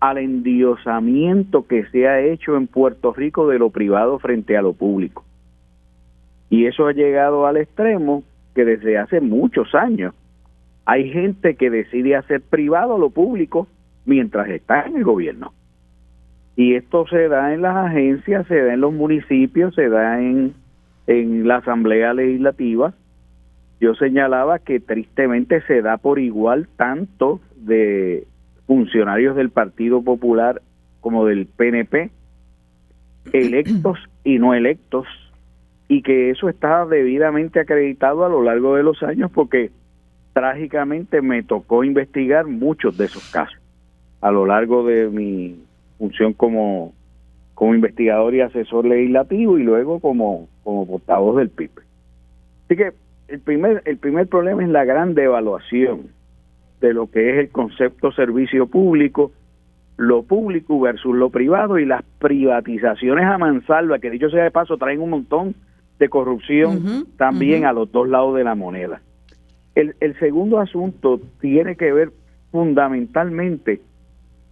[0.00, 4.72] al endiosamiento que se ha hecho en Puerto Rico de lo privado frente a lo
[4.72, 5.24] público.
[6.50, 8.22] Y eso ha llegado al extremo
[8.54, 10.14] que desde hace muchos años
[10.84, 13.66] hay gente que decide hacer privado lo público
[14.04, 15.52] mientras está en el gobierno.
[16.56, 20.54] Y esto se da en las agencias, se da en los municipios, se da en,
[21.06, 22.94] en la Asamblea Legislativa.
[23.80, 28.26] Yo señalaba que tristemente se da por igual tanto de
[28.66, 30.62] funcionarios del Partido Popular
[31.00, 32.10] como del PNP,
[33.32, 35.06] electos y no electos,
[35.88, 39.70] y que eso está debidamente acreditado a lo largo de los años porque
[40.32, 43.58] trágicamente me tocó investigar muchos de esos casos
[44.20, 45.62] a lo largo de mi
[45.98, 46.94] función como,
[47.52, 51.70] como investigador y asesor legislativo y luego como, como portavoz del PIB.
[52.64, 52.92] Así que
[53.28, 56.08] el primer, el primer problema es la gran devaluación
[56.84, 59.32] de lo que es el concepto servicio público,
[59.96, 64.76] lo público versus lo privado y las privatizaciones a mansalva, que dicho sea de paso,
[64.76, 65.54] traen un montón
[65.98, 69.00] de corrupción también a los dos lados de la moneda.
[69.74, 72.12] El, el segundo asunto tiene que ver
[72.50, 73.80] fundamentalmente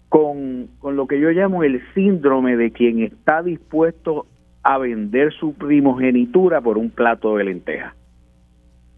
[0.09, 4.27] con, con lo que yo llamo el síndrome de quien está dispuesto
[4.63, 7.95] a vender su primogenitura por un plato de lenteja.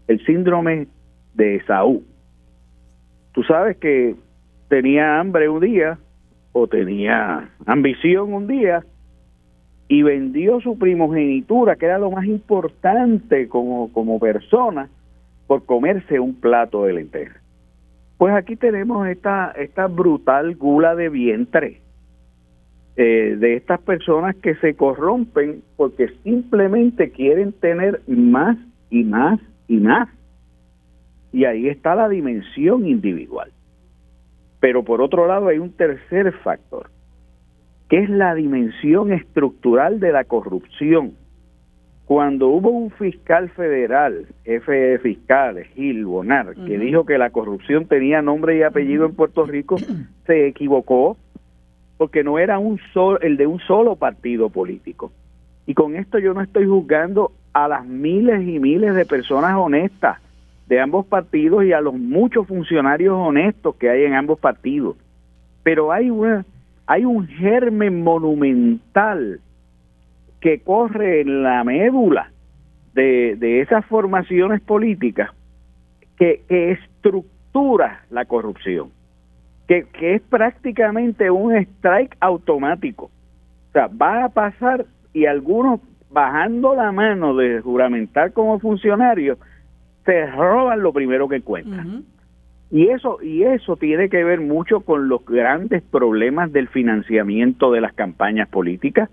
[0.07, 0.87] El síndrome
[1.33, 2.03] de Esaú
[3.35, 4.15] tú sabes que
[4.69, 5.99] tenía hambre un día
[6.53, 8.83] o tenía ambición un día
[9.87, 14.89] y vendió su primogenitura, que era lo más importante como, como persona,
[15.45, 17.37] por comerse un plato de lentejas.
[18.17, 21.81] Pues aquí tenemos esta, esta brutal gula de vientre
[22.95, 28.57] eh, de estas personas que se corrompen porque simplemente quieren tener más
[28.89, 30.07] y más y más.
[31.35, 33.51] Y ahí está la dimensión individual.
[34.61, 36.89] Pero por otro lado hay un tercer factor,
[37.89, 41.11] que es la dimensión estructural de la corrupción.
[42.05, 47.85] Cuando hubo un fiscal federal, jefe de fiscales, Gil Bonar, que dijo que la corrupción
[47.85, 49.75] tenía nombre y apellido en Puerto Rico,
[50.25, 51.17] se equivocó
[51.97, 55.11] porque no era un solo, el de un solo partido político.
[55.65, 60.21] Y con esto yo no estoy juzgando a las miles y miles de personas honestas
[60.67, 64.95] de ambos partidos y a los muchos funcionarios honestos que hay en ambos partidos.
[65.63, 66.45] Pero hay una
[66.87, 69.39] hay un germen monumental
[70.39, 72.31] que corre en la médula
[72.93, 75.31] de, de esas formaciones políticas
[76.17, 78.91] que, que estructura la corrupción,
[79.67, 83.05] que, que es prácticamente un strike automático.
[83.05, 85.79] O sea, va a pasar y algunos
[86.11, 89.39] bajando la mano de juramentar como funcionarios,
[90.05, 92.05] se roban lo primero que encuentran.
[92.71, 97.81] Y eso y eso tiene que ver mucho con los grandes problemas del financiamiento de
[97.81, 99.09] las campañas políticas,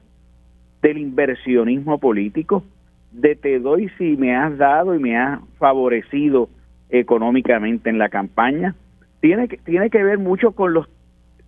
[0.81, 2.65] del inversionismo político,
[3.13, 6.49] de te doy si me has dado y me has favorecido
[6.89, 8.75] económicamente en la campaña.
[9.21, 10.89] Tiene que tiene que ver mucho con los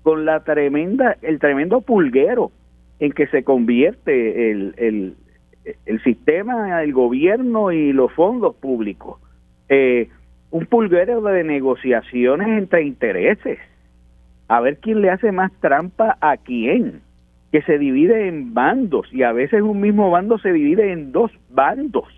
[0.03, 2.53] con la tremenda el tremendo pulguero
[2.99, 5.15] en que se convierte el, el,
[5.87, 9.19] el sistema, el gobierno y los fondos públicos
[9.69, 10.09] eh,
[10.51, 13.59] un pulguero de negociaciones entre intereses,
[14.49, 17.01] a ver quién le hace más trampa a quién,
[17.51, 21.31] que se divide en bandos y a veces un mismo bando se divide en dos
[21.51, 22.09] bandos.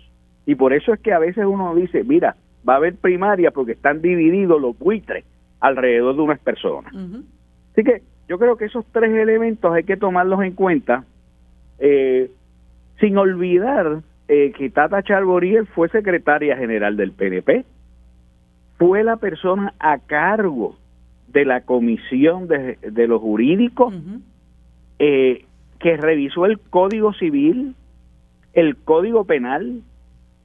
[0.45, 2.35] Y por eso es que a veces uno dice, mira,
[2.67, 5.25] va a haber primaria porque están divididos los buitres
[5.59, 6.93] alrededor de unas personas.
[6.93, 11.05] Así que yo creo que esos tres elementos hay que tomarlos en cuenta,
[11.79, 12.31] eh,
[12.99, 17.65] sin olvidar eh, que Tata Charboriel fue secretaria general del PNP,
[18.77, 20.75] fue la persona a cargo
[21.27, 23.93] de la comisión de, de los jurídicos
[24.99, 25.45] eh,
[25.79, 27.75] que revisó el Código Civil,
[28.53, 29.81] el Código Penal,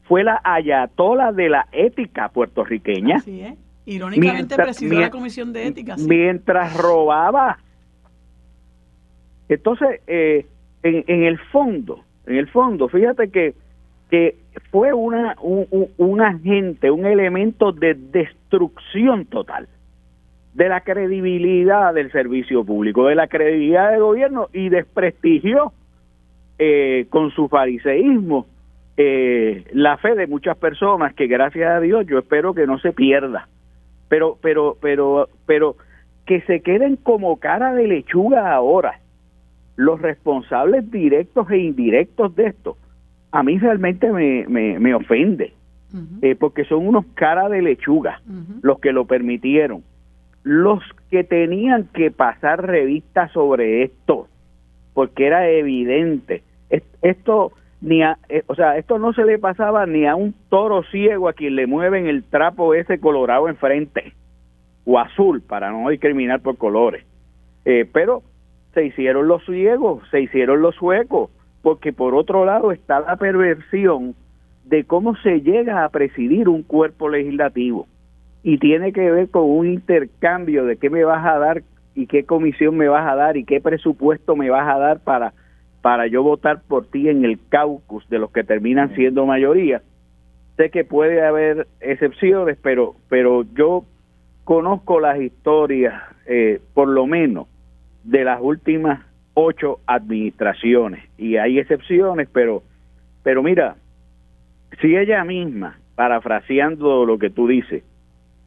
[0.05, 3.17] fue la ayatola de la ética puertorriqueña.
[3.17, 3.45] Así
[3.85, 5.97] Irónicamente presidió la comisión de ética.
[5.99, 7.59] Mientras robaba.
[9.49, 10.47] Entonces, eh,
[10.85, 13.55] en, en el fondo, en el fondo, fíjate que
[14.13, 14.37] que
[14.71, 19.69] fue una, un, agente, un elemento de destrucción total
[20.53, 25.73] de la credibilidad del servicio público, de la credibilidad del gobierno y desprestigió
[26.59, 28.45] eh, con su fariseísmo
[28.99, 32.93] eh, la fe de muchas personas que gracias a Dios yo espero que no se
[32.93, 33.49] pierda.
[34.11, 35.77] Pero pero pero pero
[36.27, 39.01] que se queden como cara de lechuga ahora
[39.77, 42.77] los responsables directos e indirectos de esto
[43.33, 45.55] a mí realmente me, me, ofende
[46.23, 48.21] eh, porque son unos cara de lechuga
[48.63, 49.83] los que lo permitieron.
[50.45, 54.29] Los que tenían que pasar revista sobre esto
[54.95, 56.43] porque era evidente
[57.03, 60.85] esto ni a, eh, o sea, esto no se le pasaba ni a un toro
[60.85, 64.15] ciego a quien le mueven el trapo ese colorado enfrente
[64.85, 67.05] o azul para no discriminar por colores.
[67.65, 68.23] Eh, pero
[68.73, 71.31] se hicieron los ciegos, se hicieron los suecos,
[71.63, 74.15] porque por otro lado está la perversión
[74.65, 77.87] de cómo se llega a presidir un cuerpo legislativo
[78.43, 81.63] y tiene que ver con un intercambio de qué me vas a dar
[81.95, 85.33] y qué comisión me vas a dar y qué presupuesto me vas a dar para
[85.83, 89.83] para yo votar por ti en el caucus de los que terminan siendo mayoría.
[90.57, 93.85] Sé que puede haber excepciones, pero, pero yo
[94.45, 97.49] conozco las historias, eh, por lo menos,
[98.05, 99.05] de las últimas
[99.35, 101.05] ocho administraciones.
[101.19, 102.63] Y hay excepciones, pero,
[103.23, 103.77] pero mira,
[104.81, 107.85] si ella misma, parafraseando lo que tú dices,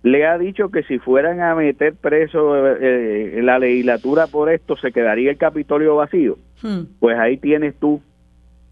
[0.04, 4.78] le ha dicho que si fueran a meter preso eh, en la legislatura por esto,
[4.78, 6.38] se quedaría el Capitolio vacío.
[6.62, 6.84] Hmm.
[7.00, 8.02] Pues ahí tienes tú,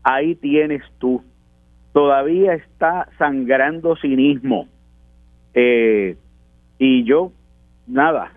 [0.04, 1.24] ahí tienes tú.
[1.92, 4.68] Todavía está sangrando cinismo.
[5.56, 6.18] Eh,
[6.78, 7.32] y yo,
[7.88, 8.34] nada,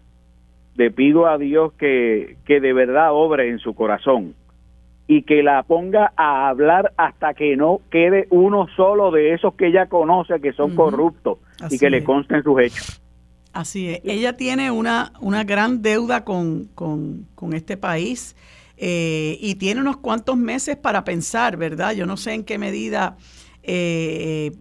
[0.77, 4.35] le pido a Dios que, que de verdad obre en su corazón
[5.09, 9.69] y que la ponga a hablar hasta que no quede uno solo de esos que
[9.69, 11.39] ella conoce que son corruptos
[11.71, 13.03] y que le consten sus hechos.
[13.53, 14.01] Así es.
[14.05, 16.69] Ella tiene una, una gran deuda con,
[17.53, 18.37] este país
[18.77, 21.93] eh, y tiene unos cuantos meses para pensar, ¿verdad?
[21.93, 23.17] Yo no sé en qué medida
[23.63, 24.53] eh,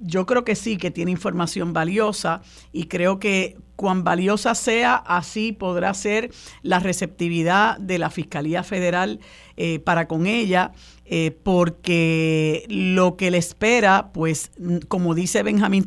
[0.00, 2.42] yo creo que sí, que tiene información valiosa
[2.72, 9.20] y creo que cuán valiosa sea, así podrá ser la receptividad de la Fiscalía Federal
[9.62, 10.72] eh, para con ella,
[11.04, 14.52] eh, porque lo que le espera, pues
[14.88, 15.86] como dice Benjamín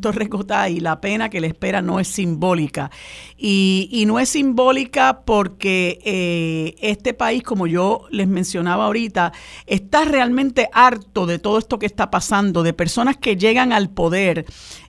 [0.70, 2.92] y la pena que le espera no es simbólica.
[3.36, 9.34] Y, no es simbólica porque eh, este país, como yo les mencionaba ahorita,
[9.66, 14.46] está realmente harto de todo esto que está pasando, de personas que llegan al poder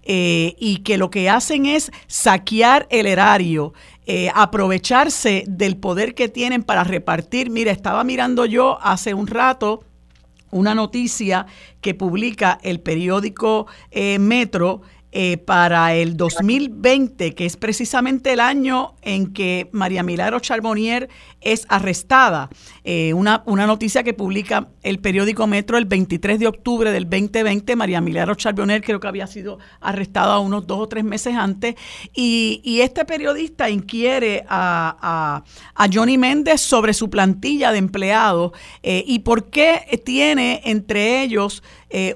[0.06, 3.72] y que lo que hacen es saquear el erario.
[4.06, 7.48] Eh, aprovecharse del poder que tienen para repartir.
[7.48, 9.80] Mira, estaba mirando yo hace un rato
[10.54, 11.46] una noticia
[11.80, 14.82] que publica el periódico eh, Metro
[15.16, 21.08] eh, para el 2020, que es precisamente el año en que María Milagro Charbonnier
[21.40, 22.50] es arrestada.
[22.82, 27.76] Eh, una, una, noticia que publica el periódico Metro el 23 de octubre del 2020.
[27.76, 31.76] María Milagro Charbonnier creo que había sido arrestada unos dos o tres meses antes.
[32.12, 35.44] Y, este periodista inquiere a,
[35.94, 38.50] Johnny Méndez sobre su plantilla de empleados
[38.82, 41.62] eh, y por qué tiene entre ellos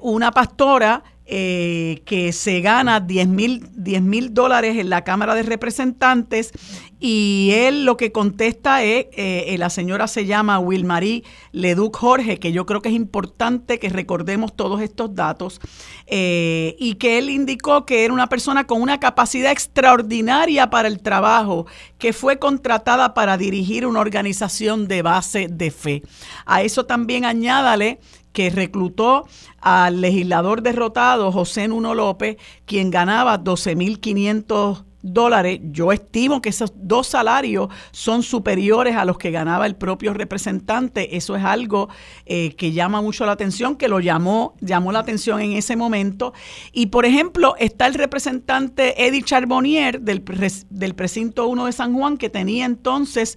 [0.00, 6.52] una pastora eh, que se gana 10 mil dólares en la Cámara de Representantes
[7.00, 11.22] y él lo que contesta es, eh, la señora se llama Wilmarie
[11.52, 15.60] Leduc Jorge, que yo creo que es importante que recordemos todos estos datos,
[16.06, 21.00] eh, y que él indicó que era una persona con una capacidad extraordinaria para el
[21.00, 21.66] trabajo,
[21.98, 26.02] que fue contratada para dirigir una organización de base de fe.
[26.46, 28.00] A eso también añádale
[28.38, 29.26] que reclutó
[29.60, 32.36] al legislador derrotado José Nuno López,
[32.66, 35.58] quien ganaba 12.500 dólares.
[35.72, 41.16] Yo estimo que esos dos salarios son superiores a los que ganaba el propio representante.
[41.16, 41.88] Eso es algo
[42.26, 46.32] eh, que llama mucho la atención, que lo llamó, llamó la atención en ese momento.
[46.70, 50.22] Y por ejemplo, está el representante Eddie Charbonnier del,
[50.70, 53.36] del precinto 1 de San Juan, que tenía entonces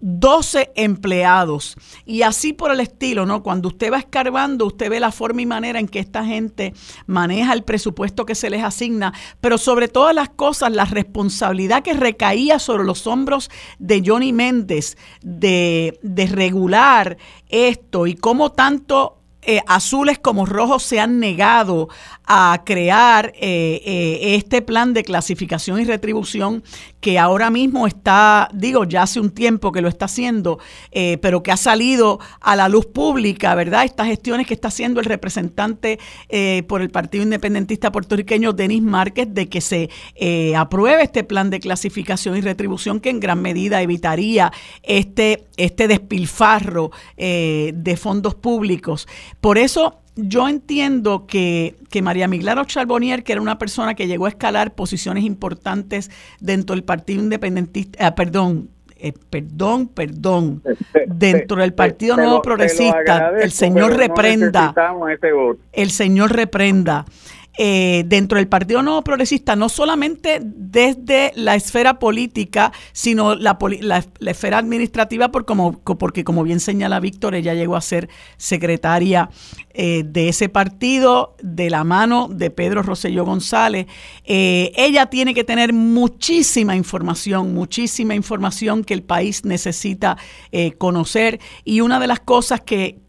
[0.00, 1.76] 12 empleados.
[2.04, 3.42] Y así por el estilo, ¿no?
[3.42, 6.74] Cuando usted va escarbando, usted ve la forma y manera en que esta gente
[7.06, 11.94] maneja el presupuesto que se les asigna, pero sobre todas las cosas, la responsabilidad que
[11.94, 15.98] recaía sobre los hombros de Johnny Méndez de,
[16.32, 21.88] regular esto y cómo tanto eh, azules como rojos se han negado
[22.26, 26.62] a crear eh, eh, este plan de clasificación y retribución
[27.00, 30.58] que ahora mismo está, digo, ya hace un tiempo que lo está haciendo,
[31.22, 33.84] pero que ha salido a la luz pública, ¿verdad?
[33.84, 35.98] Estas gestiones que está haciendo el representante
[36.68, 39.88] por el Partido Independentista puertorriqueño, Denis Márquez, de que se
[40.54, 46.90] apruebe este plan de clasificación y retribución que en gran medida evitaría este, este despilfarro
[47.16, 49.08] de fondos públicos.
[49.40, 54.26] Por eso yo entiendo que, que María Miglaro Charbonnier, que era una persona que llegó
[54.26, 56.10] a escalar posiciones importantes
[56.40, 60.62] dentro del Partido Independentista, ah, perdón, eh, perdón, perdón,
[61.06, 64.74] dentro del Partido Nuevo Progresista, el señor reprenda,
[65.72, 67.06] el señor reprenda
[67.58, 73.58] eh, dentro del Partido Nuevo Progresista, no solamente desde la esfera política, sino la,
[74.20, 79.30] esfera administrativa, porque como bien señala Víctor, ella llegó a ser secretaria
[79.74, 83.86] eh, de ese partido de la mano de Pedro Rosselló González.
[84.24, 90.16] Eh, ella tiene que tener muchísima información, muchísima información que el país necesita
[90.78, 93.00] conocer y una de las cosas que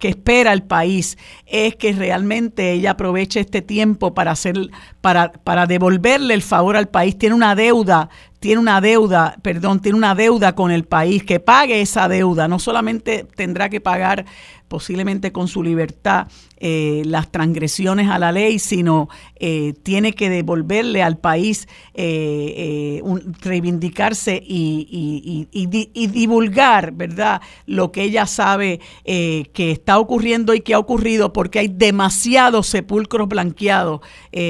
[0.00, 1.16] espera el país
[1.46, 4.56] es que realmente ella aproveche este tiempo para hacer
[5.00, 7.16] para, para devolverle el favor al país.
[7.16, 8.10] Tiene una deuda,
[8.40, 12.48] tiene una deuda, perdón, tiene una deuda con el país, que pague esa deuda.
[12.48, 14.24] No solamente tendrá que pagar
[14.68, 16.26] posiblemente con su libertad
[16.58, 23.02] eh, las transgresiones a la ley, sino eh, tiene que devolverle al país, eh,
[23.42, 30.78] reivindicarse y, y, divulgar, ¿verdad?, lo que ella sabe que está ocurriendo y que ha
[30.78, 34.00] ocurrido porque hay demasiados sepulcros blanqueados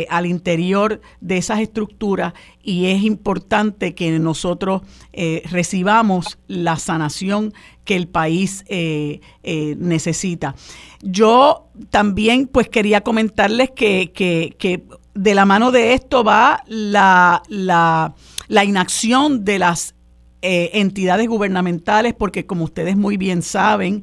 [0.09, 2.35] al interior de esas estructuras
[2.67, 4.83] y es importante que nosotros
[5.51, 7.55] recibamos la sanación
[7.87, 10.55] que el país eh, eh, necesita.
[11.01, 18.15] Yo también pues quería comentarles que, que, de la mano de esto va la, la,
[18.49, 19.95] la inacción de las
[20.43, 24.03] eh, entidades gubernamentales, porque como ustedes muy bien saben,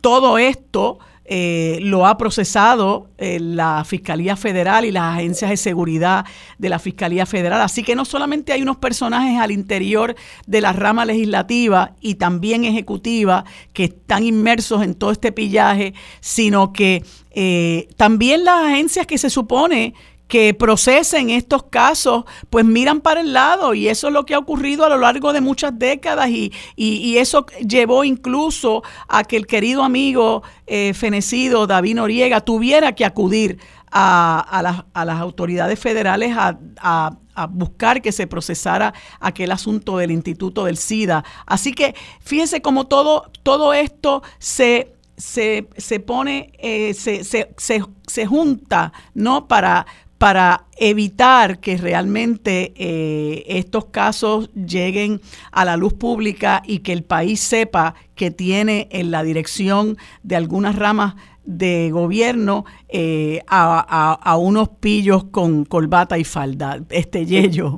[0.00, 6.26] todo esto eh, lo ha procesado eh, la Fiscalía Federal y las agencias de seguridad
[6.58, 7.62] de la Fiscalía Federal.
[7.62, 10.14] Así que no solamente hay unos personajes al interior
[10.46, 16.74] de la rama legislativa y también ejecutiva que están inmersos en todo este pillaje, sino
[16.74, 19.94] que eh, también las agencias que se supone
[20.34, 24.38] que procesen estos casos, pues miran para el lado y eso es lo que ha
[24.40, 29.46] ocurrido a lo largo de muchas décadas y, y, eso llevó incluso a que el
[29.46, 33.60] querido amigo eh, fenecido David Noriega tuviera que acudir
[33.92, 40.10] a, a, a las autoridades federales a, a, buscar que se procesara aquel asunto del
[40.10, 41.24] Instituto del SIDA.
[41.46, 48.92] Así que fíjese cómo todo, todo esto se, se, se pone, eh, se, se junta,
[49.14, 49.46] ¿no?
[49.46, 49.86] Para,
[50.24, 55.20] para evitar que realmente eh, estos casos lleguen
[55.52, 60.36] a la luz pública y que el país sepa que tiene en la dirección de
[60.36, 67.76] algunas ramas de gobierno eh, a, unos pillos con colbata y falda, este yello.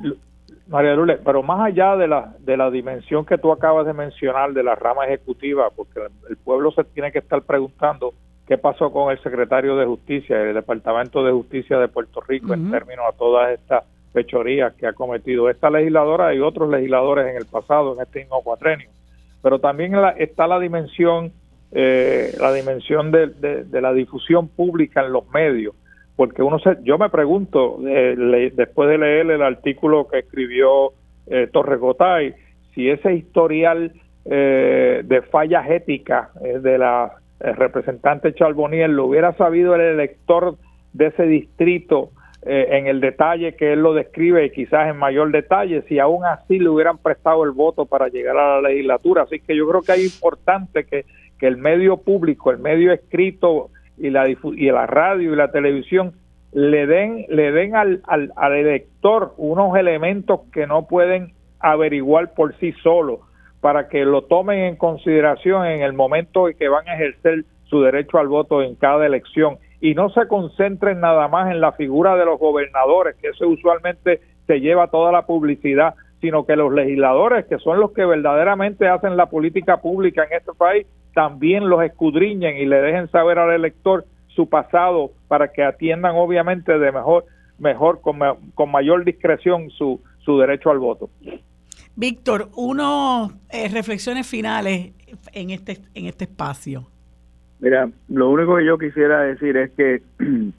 [0.69, 4.53] María Lule, pero más allá de la, de la dimensión que tú acabas de mencionar
[4.53, 8.13] de la rama ejecutiva, porque el pueblo se tiene que estar preguntando
[8.47, 12.71] qué pasó con el secretario de Justicia el Departamento de Justicia de Puerto Rico en
[12.71, 13.83] términos a todas estas
[14.13, 18.41] fechorías que ha cometido esta legisladora y otros legisladores en el pasado, en este mismo
[18.41, 18.89] cuatrenio.
[19.43, 21.31] Pero también está la dimensión,
[21.71, 25.75] eh, la dimensión de, la difusión pública en los medios,
[26.15, 30.93] porque uno se, yo me pregunto, eh, después de leer el artículo que escribió
[31.27, 32.33] eh, Torres Gotay,
[32.73, 33.91] si ese historial
[34.25, 40.55] eh, de fallas éticas de la el representante Charboniel lo hubiera sabido el elector
[40.93, 42.09] de ese distrito
[42.43, 46.25] eh, en el detalle que él lo describe y quizás en mayor detalle, si aún
[46.25, 49.23] así le hubieran prestado el voto para llegar a la legislatura.
[49.23, 51.05] Así que yo creo que es importante que,
[51.39, 56.13] que el medio público, el medio escrito y la, y la radio y la televisión
[56.53, 62.55] le den, le den al, al, al elector unos elementos que no pueden averiguar por
[62.59, 63.19] sí solos
[63.67, 67.81] para que lo tomen en consideración en el momento en que van a ejercer su
[67.81, 72.15] derecho al voto en cada elección y no se concentren nada más en la figura
[72.15, 77.45] de los gobernadores, que eso usualmente se lleva toda la publicidad, sino que los legisladores,
[77.47, 82.55] que son los que verdaderamente hacen la política pública en este país, también los escudriñen
[82.55, 87.25] y le dejen saber al elector su pasado para que atiendan obviamente de mejor,
[87.59, 88.17] mejor con,
[88.55, 91.09] con mayor discreción su, su derecho al voto.
[91.97, 94.93] Víctor, unas eh, reflexiones finales
[95.33, 96.87] en este, en este espacio.
[97.59, 100.03] Mira, lo único que yo quisiera decir es que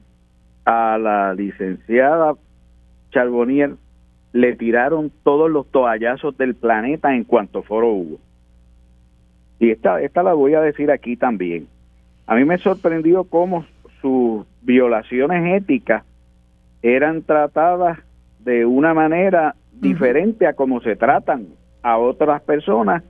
[0.65, 2.35] a la licenciada
[3.11, 3.75] Charbonnier
[4.33, 8.19] le tiraron todos los toallazos del planeta en cuanto foro hubo.
[9.59, 11.69] Y esta, esta la voy a decir aquí también.
[12.27, 13.65] A mí me sorprendió cómo
[14.01, 16.03] sus violaciones éticas
[16.81, 17.97] eran tratadas
[18.39, 21.47] de una manera diferente a como se tratan
[21.81, 23.03] a otras personas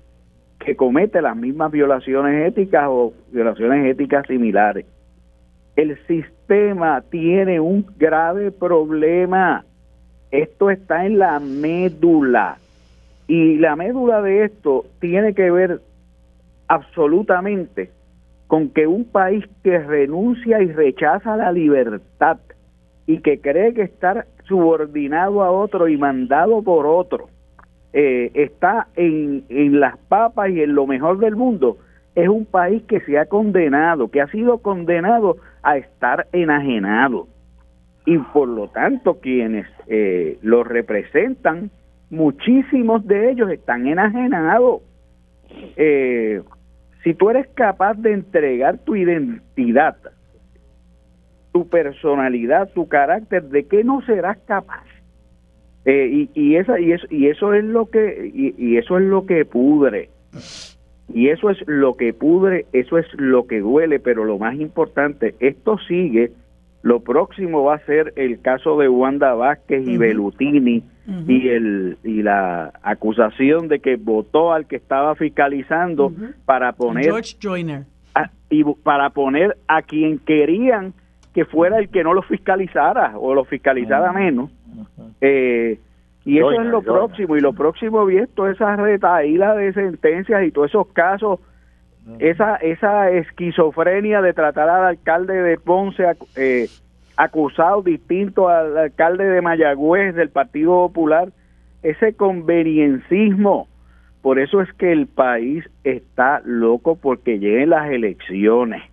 [0.59, 4.85] que cometen las mismas violaciones éticas o violaciones éticas similares.
[5.75, 9.63] El sistema tiene un grave problema.
[10.31, 12.57] Esto está en la médula.
[13.27, 15.79] Y la médula de esto tiene que ver
[16.67, 17.91] absolutamente
[18.47, 22.39] con que un país que renuncia y rechaza la libertad
[23.05, 27.29] y que cree que estar subordinado a otro y mandado por otro
[27.93, 31.77] eh, está en, en las papas y en lo mejor del mundo,
[32.15, 37.27] es un país que se ha condenado, que ha sido condenado a estar enajenado.
[38.05, 41.71] Y por lo tanto, quienes eh, lo representan,
[42.09, 44.81] muchísimos de ellos están enajenados.
[45.77, 46.41] Eh,
[47.03, 49.95] si tú eres capaz de entregar tu identidad,
[51.51, 54.83] tu personalidad, tu carácter, ¿de qué no serás capaz?
[55.85, 59.25] Eh, y, y, esa, y, eso, y eso es lo que y, eso es lo
[59.25, 60.09] que pudre.
[61.11, 65.35] Y eso es lo que pudre eso es lo que duele pero lo más importante
[65.39, 66.31] esto sigue.
[66.81, 70.83] Lo próximo va a ser el caso de Wanda Vázquez y Belutini
[71.27, 76.13] y el y la acusación de que votó al que estaba fiscalizando
[76.45, 77.85] para poner George Joyner.
[78.49, 80.93] y para poner a quien querían
[81.33, 84.49] que fuera el que no lo fiscalizara o lo fiscalizara menos
[85.21, 85.79] eh,
[86.25, 90.69] y eso es lo próximo, y lo próximo visto esa retaída de sentencias y todos
[90.69, 91.39] esos casos,
[92.19, 96.03] esa, esa esquizofrenia de tratar al alcalde de Ponce
[96.35, 96.67] eh,
[97.15, 101.29] acusado distinto al alcalde de Mayagüez del Partido Popular,
[101.83, 103.67] ese conveniencismo.
[104.21, 108.83] Por eso es que el país está loco porque lleguen las elecciones.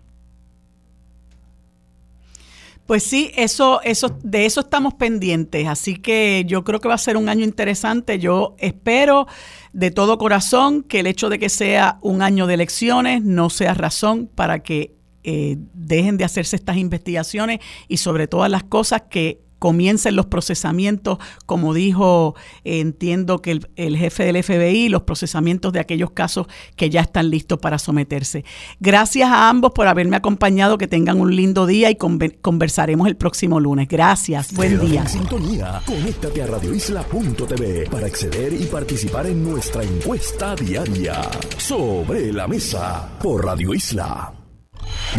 [2.86, 5.66] Pues sí, eso, eso, de eso estamos pendientes.
[5.66, 8.18] Así que yo creo que va a ser un año interesante.
[8.20, 9.26] Yo espero
[9.72, 13.74] de todo corazón que el hecho de que sea un año de elecciones no sea
[13.74, 14.94] razón para que
[15.24, 17.58] eh, dejen de hacerse estas investigaciones
[17.88, 22.34] y sobre todas las cosas que comiencen los procesamientos, como dijo,
[22.64, 26.46] entiendo que el, jefe del FBI, los procesamientos de aquellos casos
[26.76, 28.44] que ya están listos para someterse.
[28.80, 33.60] Gracias a ambos por haberme acompañado, que tengan un lindo día y conversaremos el próximo
[33.60, 33.88] lunes.
[33.88, 35.02] Gracias, buen día.
[35.02, 41.22] En sintonía, conéctate a radioisla.tv para acceder y participar en nuestra encuesta diaria
[41.56, 44.45] sobre la mesa por Radio Isla.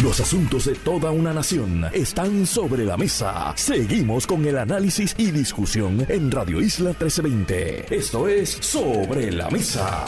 [0.02, 3.52] Los asuntos de toda una nación están sobre la mesa.
[3.56, 7.96] Seguimos con el análisis y discusión en Radio Isla 1320.
[7.96, 10.04] Esto es Sobre la Mesa.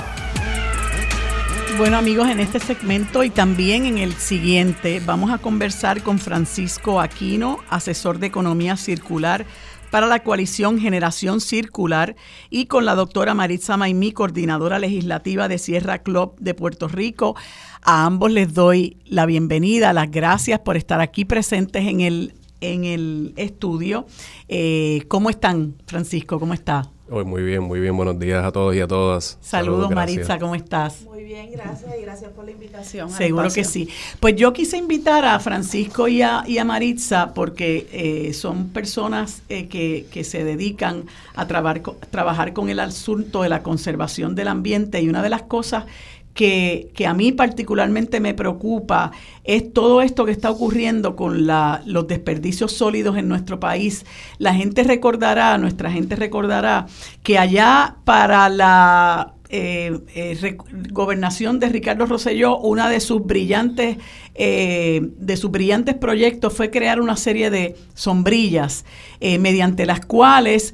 [1.76, 7.00] Bueno amigos, en este segmento y también en el siguiente vamos a conversar con Francisco
[7.00, 9.44] Aquino, asesor de economía circular
[9.90, 12.16] para la coalición Generación Circular
[12.48, 17.36] y con la doctora Maritza Maimí, coordinadora legislativa de Sierra Club de Puerto Rico.
[17.82, 22.84] A ambos les doy la bienvenida, las gracias por estar aquí presentes en el, en
[22.84, 24.06] el estudio.
[24.48, 26.38] Eh, ¿Cómo están, Francisco?
[26.38, 26.90] ¿Cómo está?
[27.10, 27.96] Muy bien, muy bien.
[27.96, 29.36] Buenos días a todos y a todas.
[29.40, 31.02] Saludos, Maritza, ¿cómo estás?
[31.02, 33.10] Muy bien, gracias y gracias por la invitación.
[33.10, 33.88] Seguro que sí.
[34.20, 39.42] Pues yo quise invitar a Francisco y a, y a Maritza porque eh, son personas
[39.48, 44.48] eh, que, que, se dedican a trabajar, trabajar con el asunto de la conservación del
[44.48, 45.86] ambiente y una de las cosas
[46.40, 49.12] que, a mí particularmente me preocupa
[49.44, 54.06] es todo esto que está ocurriendo con la, los desperdicios sólidos en nuestro país.
[54.38, 56.86] La gente recordará, nuestra gente recordará
[57.22, 60.56] que allá para la eh, eh,
[60.92, 63.98] gobernación de Ricardo Rosselló, una de sus brillantes,
[64.34, 68.86] eh, de sus brillantes proyectos fue crear una serie de sombrillas
[69.20, 70.72] mediante las cuales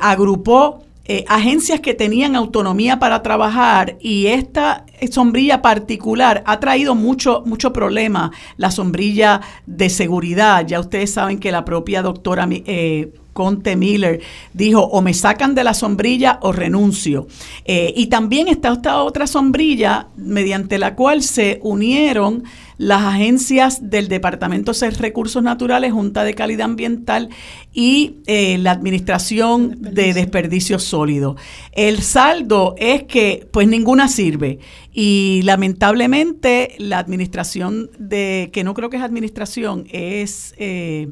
[0.00, 7.42] agrupó eh, agencias que tenían autonomía para trabajar y esta sombrilla particular ha traído mucho,
[7.44, 10.64] mucho problema, la sombrilla de seguridad.
[10.66, 14.20] Ya ustedes saben que la propia doctora eh, Conte Miller,
[14.52, 17.26] dijo o me sacan de la sombrilla o renuncio.
[17.64, 22.44] Eh, y también está esta otra sombrilla mediante la cual se unieron
[22.78, 27.28] las agencias del Departamento de Recursos Naturales, Junta de Calidad Ambiental
[27.72, 31.40] y eh, la Administración de Desperdicios Sólidos.
[31.70, 34.58] El saldo es que pues ninguna sirve
[34.92, 40.54] y lamentablemente la administración de, que no creo que es administración, es...
[40.58, 41.08] Eh,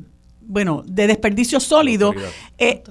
[0.51, 2.17] bueno, de desperdicios sólidos,
[2.59, 2.83] eh,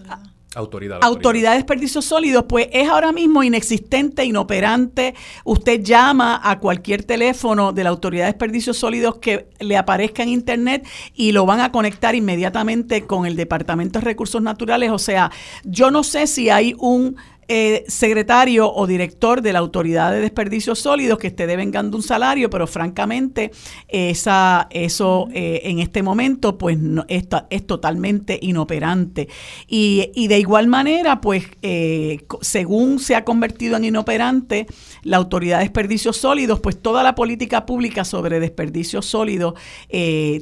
[0.55, 1.51] Autoridad, autoridad.
[1.51, 5.13] de desperdicios sólidos, pues es ahora mismo inexistente, inoperante.
[5.43, 10.29] Usted llama a cualquier teléfono de la autoridad de desperdicios sólidos que le aparezca en
[10.29, 14.89] internet y lo van a conectar inmediatamente con el Departamento de Recursos Naturales.
[14.89, 15.31] O sea,
[15.65, 17.15] yo no sé si hay un
[17.51, 22.47] eh, secretario o director de la Autoridad de Desperdicios Sólidos que esté devengando un salario,
[22.51, 23.49] pero francamente
[23.87, 29.29] esa, eso eh, en este momento pues no, esto, es totalmente inoperante.
[29.67, 34.67] Y, y de igual manera, pues eh, según se ha convertido en inoperante
[35.01, 39.55] la Autoridad de Desperdicios Sólidos, pues toda la política pública sobre desperdicios sólidos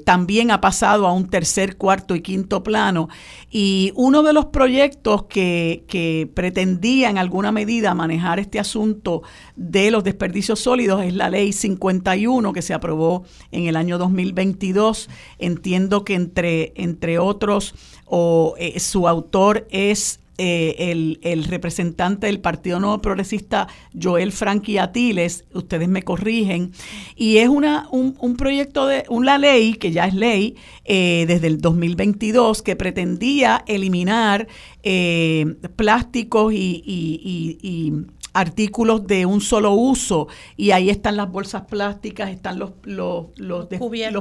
[0.03, 3.07] también ha pasado a un tercer, cuarto y quinto plano.
[3.49, 9.23] Y uno de los proyectos que, que pretendía en alguna medida manejar este asunto
[9.55, 15.09] de los desperdicios sólidos es la ley 51 que se aprobó en el año 2022.
[15.39, 17.75] Entiendo que entre, entre otros,
[18.05, 23.67] o, eh, su autor es eh, el, representante del Partido Nuevo Progresista,
[23.99, 26.71] Joel Franqui Atiles, ustedes me corrigen,
[27.15, 30.55] y es una, un, proyecto de una ley, que ya es ley,
[30.85, 34.47] eh, desde el 2022, que pretendía eliminar
[34.83, 38.05] eh, plásticos y
[38.37, 43.67] artículos de un solo uso y ahí están las bolsas plásticas, están los, los, los,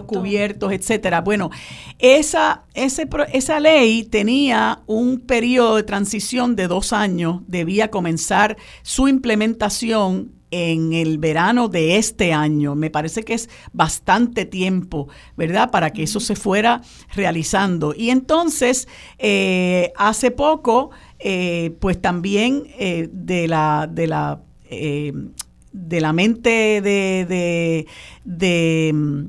[0.06, 0.72] cubiertos.
[0.72, 1.20] etcétera.
[1.20, 1.50] Bueno,
[1.98, 9.06] esa, ese, esa ley tenía un periodo de transición de dos años, debía comenzar su
[9.06, 12.74] implementación en el verano de este año.
[12.74, 16.80] Me parece que es bastante tiempo, ¿verdad?, para que eso se fuera
[17.14, 17.94] realizando.
[17.96, 18.88] Y entonces,
[19.18, 25.12] eh, hace poco, eh, pues también eh, de la, de la, eh,
[25.72, 27.86] de la mente de,
[28.24, 29.24] de, mm,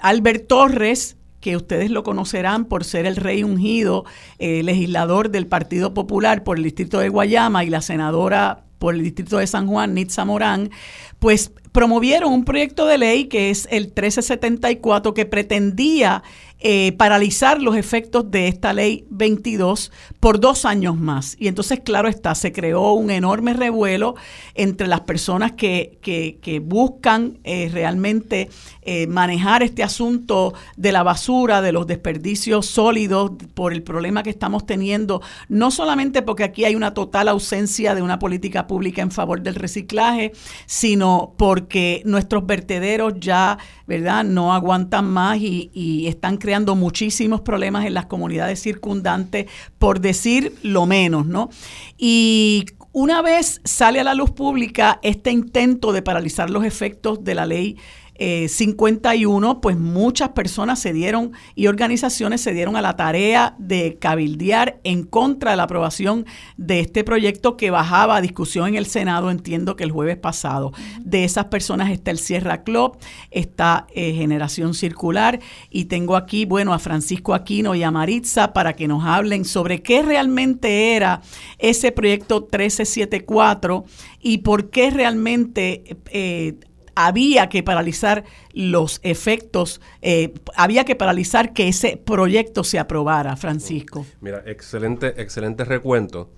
[0.00, 4.04] Albert Torres, que ustedes lo conocerán por ser el rey ungido,
[4.38, 9.38] legislador del Partido Popular por el distrito de Guayama y la senadora por el distrito
[9.38, 10.70] de San Juan, Nitza Morán,
[11.18, 16.22] pues promovieron un proyecto de ley que es el 1374 que pretendía
[16.62, 21.34] eh, paralizar los efectos de esta ley 22 por dos años más.
[21.38, 24.14] Y entonces, claro está, se creó un enorme revuelo
[24.54, 28.50] entre las personas que, que, buscan eh, realmente
[28.82, 34.28] eh, manejar este asunto de la basura, de los desperdicios sólidos, por el problema que
[34.28, 39.10] estamos teniendo, no solamente porque aquí hay una total ausencia de una política pública en
[39.10, 40.32] favor del reciclaje,
[40.66, 43.56] sino porque nuestros vertederos ya,
[43.86, 49.46] ¿verdad?, no aguantan más y, y están creando muchísimos problemas en las comunidades circundantes,
[49.78, 51.50] por decir lo menos, ¿no?
[51.96, 57.34] Y una vez sale a la luz pública este intento de paralizar los efectos de
[57.34, 57.76] la ley
[58.48, 63.96] 51, eh, pues muchas personas se dieron y organizaciones se dieron a la tarea de
[63.98, 66.26] cabildear en contra de la aprobación
[66.56, 70.72] de este proyecto que bajaba a discusión en el Senado, entiendo que el jueves pasado.
[71.00, 72.98] De esas personas está el Sierra Club,
[73.30, 75.40] está eh, Generación Circular
[75.70, 79.82] y tengo aquí, bueno, a Francisco Aquino y a Maritza para que nos hablen sobre
[79.82, 81.22] qué realmente era
[81.58, 83.84] ese proyecto 1374
[84.20, 86.54] y por qué realmente eh,
[87.06, 94.06] había que paralizar los efectos, eh, había que paralizar que ese proyecto se aprobara, Francisco.
[94.20, 96.30] Mira, excelente, excelente recuento.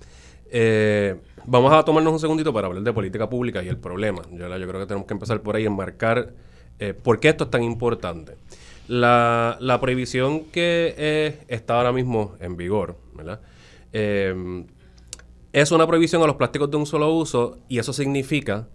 [0.50, 1.16] Eh,
[1.46, 4.22] vamos a tomarnos un segundito para hablar de política pública y el problema.
[4.32, 6.34] Yo, creo que tenemos que empezar por ahí, enmarcar
[6.78, 8.36] eh, por qué esto es tan importante.
[8.88, 13.40] La, la prohibición que está ahora mismo en vigor, ¿verdad?
[13.92, 18.68] es una prohibición a los plásticos de un solo uso y eso significa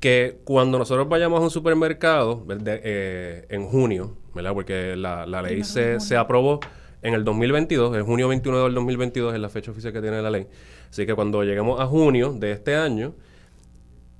[0.00, 4.54] que cuando nosotros vayamos a un supermercado eh, en junio, ¿verdad?
[4.54, 6.60] Porque la, ley se, se, aprobó
[7.02, 10.30] en el 2022, en junio 21 del 2022 es la fecha oficial que tiene la
[10.30, 10.46] ley.
[10.90, 13.14] Así que cuando lleguemos a junio de este año,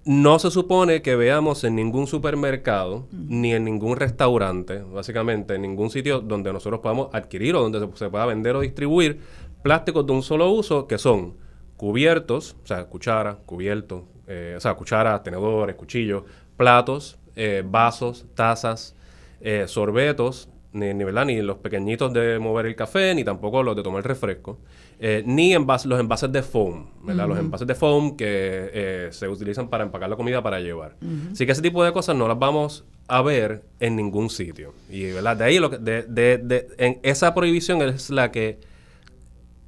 [0.05, 5.91] no se supone que veamos en ningún supermercado ni en ningún restaurante, básicamente en ningún
[5.91, 9.21] sitio donde nosotros podamos adquirir o donde se, se pueda vender o distribuir
[9.63, 11.35] plásticos de un solo uso que son
[11.77, 16.23] cubiertos, o sea, cuchara, cubierto, eh, o sea, cucharas, tenedores, cuchillos,
[16.57, 18.95] platos, eh, vasos, tazas,
[19.41, 21.25] eh, sorbetos ni, ni, ¿verdad?
[21.25, 24.59] ni los pequeñitos de mover el café, ni tampoco los de tomar refresco,
[24.99, 27.29] eh, ni los envases de foam, ¿verdad?
[27.29, 30.97] Los envases de foam que eh, se utilizan para empacar la comida para llevar.
[31.33, 34.75] Así que ese tipo de cosas no las vamos a ver en ningún sitio.
[34.91, 35.37] Y ¿verdad?
[35.37, 38.59] de ahí lo que, de, de, de, en esa prohibición es la que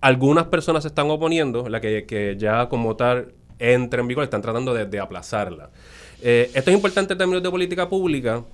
[0.01, 4.43] algunas personas se están oponiendo, la que, que ya como tal entre en vigor, están
[4.43, 5.71] tratando de, de aplazarla.
[6.23, 8.45] Eh, esto es importante en términos de política pública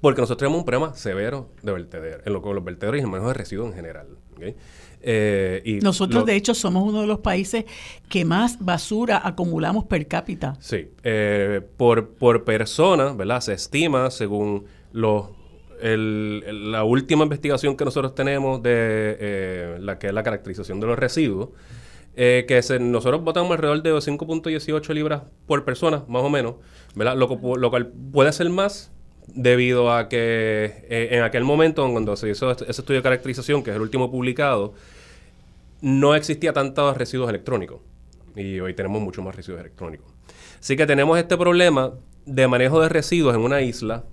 [0.00, 3.06] porque nosotros tenemos un problema severo de vertedero, en lo que los vertederos y el
[3.08, 4.06] manejo de residuos en general.
[5.00, 7.64] Eh, y nosotros, de hecho, somos uno de los países
[8.08, 10.56] que más basura acumulamos per cápita.
[10.60, 13.40] Sí, eh, por, por persona, ¿verdad?
[13.40, 15.26] Se estima, según los
[15.80, 18.70] el, la última investigación que nosotros tenemos de
[19.20, 21.50] eh, la que es la caracterización de los residuos,
[22.16, 26.54] eh, que nosotros botamos alrededor de 5.18 libras por persona, más o menos,
[26.94, 27.14] ¿verdad?
[27.14, 28.90] Lo, lo cual puede ser más
[29.28, 33.70] debido a que eh, en aquel momento, cuando se hizo ese estudio de caracterización, que
[33.70, 34.74] es el último publicado,
[35.80, 37.80] no existía tantos residuos electrónicos.
[38.34, 40.06] Y hoy tenemos mucho más residuos electrónicos.
[40.58, 41.92] Así que tenemos este problema
[42.24, 44.04] de manejo de residuos en una isla.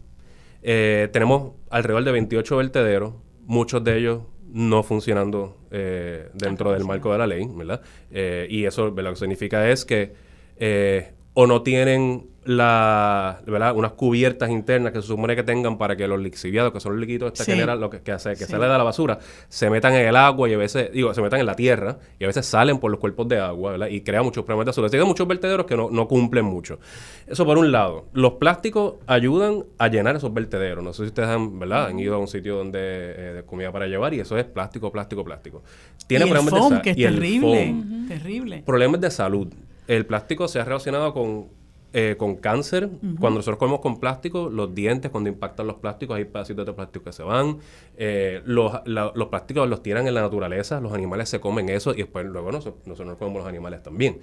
[0.62, 3.14] Eh, tenemos alrededor de 28 vertederos,
[3.46, 4.22] muchos de ellos
[4.54, 7.82] no funcionando eh, dentro del marco de la ley, ¿verdad?
[8.12, 10.14] Eh, y eso lo que significa es que
[10.58, 13.76] eh, o no tienen la, ¿verdad?
[13.76, 17.02] unas cubiertas internas que se supone que tengan para que los lixiviados, que son los
[17.02, 19.94] líquidos este que generan, lo que, que, hace, que sale de la basura, se metan
[19.94, 22.46] en el agua y a veces, digo, se metan en la tierra y a veces
[22.46, 23.88] salen por los cuerpos de agua, ¿verdad?
[23.88, 24.88] Y crea muchos problemas de azúcar.
[24.88, 26.80] Así que hay muchos vertederos que no, no, cumplen mucho.
[27.28, 28.06] Eso por un lado.
[28.14, 30.84] Los plásticos ayudan a llenar esos vertederos.
[30.84, 31.88] No sé si ustedes han, ¿verdad?
[31.88, 34.92] Han ido a un sitio donde eh, de comida para llevar y eso es plástico,
[34.92, 35.64] plástico, plástico.
[36.08, 38.08] Tiene y problemas el foam, de que es terrible, uh -huh.
[38.08, 38.64] terrible.
[38.66, 39.48] Problemas de salud.
[39.88, 41.48] El plástico se ha relacionado con
[41.96, 42.86] eh, con cáncer.
[42.86, 43.20] Uh -huh.
[43.20, 47.06] Cuando nosotros comemos con plástico, los dientes, cuando impactan los plásticos, hay pedacitos de plástico
[47.06, 47.60] que se van.
[47.98, 51.94] Eh, los, la, los, plásticos los tiran en la naturaleza, los animales se comen eso
[51.94, 54.18] y después luego nosotros, nosotros nos comemos los animales también.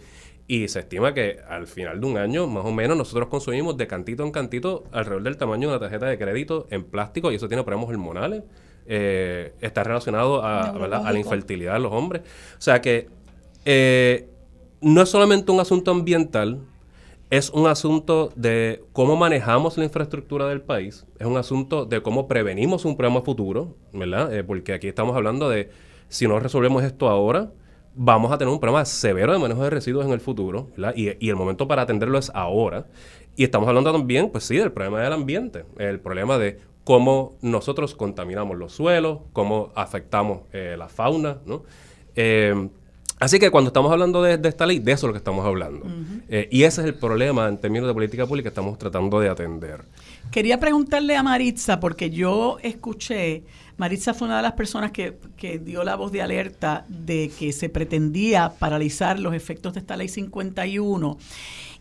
[0.49, 3.87] Y se estima que al final de un año, más o menos, nosotros consumimos de
[3.87, 7.47] cantito en cantito alrededor del tamaño de una tarjeta de crédito en plástico y eso
[7.47, 8.43] tiene problemas hormonales.
[8.87, 12.23] Eh, está relacionado a, a, la infertilidad de los hombres.
[12.59, 13.07] O sea que
[13.65, 14.27] eh,
[14.81, 16.61] no es solamente un asunto ambiental,
[17.31, 22.27] es un asunto de cómo manejamos la infraestructura del país, es un asunto de cómo
[22.27, 24.35] prevenimos un problema futuro, ¿verdad?
[24.35, 25.71] Eh, porque aquí estamos hablando de
[26.09, 27.53] si no resolvemos esto ahora,
[27.95, 30.95] vamos a tener un problema severo de manejo de residuos en el futuro, ¿verdad?
[30.97, 32.87] Y, el momento para atenderlo es ahora.
[33.37, 37.95] Y estamos hablando también, pues sí, del problema del ambiente, el problema de cómo nosotros
[37.95, 41.63] contaminamos los suelos, cómo afectamos eh, la fauna, ¿no?
[42.17, 42.71] Eh,
[43.21, 45.45] Así que cuando estamos hablando de, de, esta ley, de eso es lo que estamos
[45.45, 45.85] hablando.
[45.85, 46.23] Uh -huh.
[46.31, 49.29] eh, y ese es el problema en términos de política pública que estamos tratando de
[49.29, 49.85] atender.
[50.31, 53.45] Quería preguntarle a Maritza, porque yo escuché,
[53.77, 57.53] Maritza fue una de las personas que, que, dio la voz de alerta de que
[57.53, 61.19] se pretendía paralizar los efectos de esta ley 51.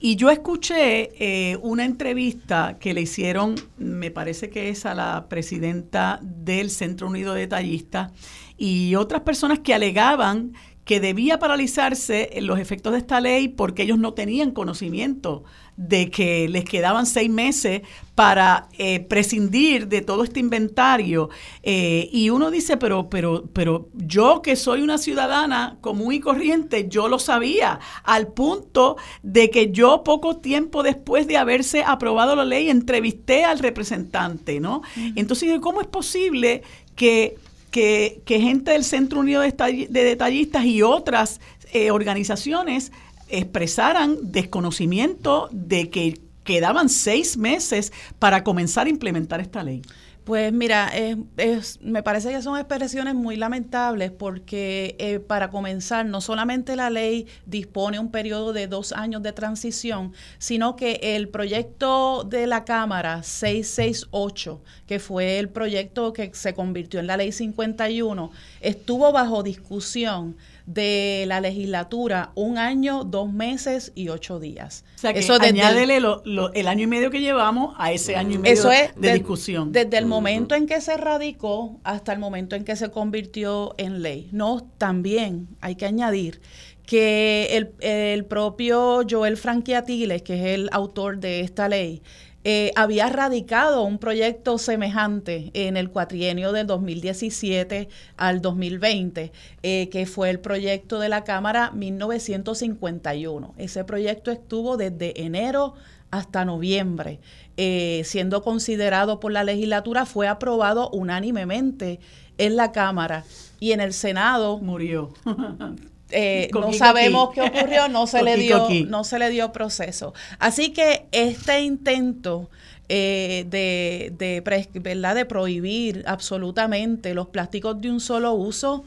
[0.02, 5.28] Y yo escuché eh, una entrevista que le hicieron, me parece que es a la
[5.30, 8.12] presidenta del Centro Unido de Detallistas,
[8.58, 10.54] y otras personas que alegaban
[10.90, 15.44] que debía paralizarse los efectos de esta ley porque ellos no tenían conocimiento
[15.78, 17.84] de que les quedaban seis meses
[18.16, 21.30] para eh, prescindir de todo este inventario.
[21.62, 26.88] Eh, y uno dice, pero, pero, pero yo que soy una ciudadana común y corriente,
[26.90, 32.46] yo lo sabía, al punto de que yo poco tiempo después de haberse aprobado la
[32.46, 34.82] ley entrevisté al representante, ¿no?
[35.16, 36.64] Entonces, ¿cómo es posible
[36.96, 37.38] que
[37.72, 39.52] que, que gente del Centro Unido de,
[39.90, 41.40] de Detallistas y otras
[41.74, 42.92] eh, organizaciones
[43.30, 49.84] expresaran desconocimiento de que quedaban seis meses para comenzar a implementar esta ley.
[50.30, 50.92] Pues mira,
[51.38, 56.92] es, me parece que son expresiones muy lamentables porque eh, para comenzar, no solamente la
[56.92, 62.64] ley dispone un periodo de dos años de transición, sino que el proyecto de la
[62.64, 68.30] Cámara 668, que fue el proyecto que se convirtió en la ley 51,
[68.62, 70.38] estuvo bajo discusión
[70.70, 74.86] de la legislatura un año, dos meses y ocho días.
[74.96, 77.92] O sea, que eso añádele el, lo, lo, el año y medio que llevamos a
[77.92, 79.72] ese año y medio eso es de, de, discusión.
[79.72, 84.04] Desde el momento en que se radicó hasta el momento en que se convirtió en
[84.04, 84.30] ley.
[84.32, 86.40] No, también hay que añadir
[86.86, 92.04] que el, el propio Joel Franquiatiles, que es el autor de esta ley,
[92.46, 100.06] eh, había radicado un proyecto semejante en el cuatrienio del 2017 al 2020, eh, que
[100.06, 103.54] fue el proyecto de la Cámara 1951.
[103.58, 105.74] Ese proyecto estuvo desde enero
[106.12, 107.20] hasta noviembre,
[107.58, 112.00] eh, siendo considerado por la legislatura, fue aprobado unánimemente
[112.38, 113.26] en la Cámara
[113.60, 115.14] y en el Senado murió.
[116.12, 120.14] Eh, no sabemos qué ocurrió, no se le dio, no se le dio proceso.
[120.40, 122.50] Así que este intento
[122.88, 125.16] eh, de, de, ¿verdad?
[125.16, 128.84] de prohibir absolutamente los plásticos de un solo uso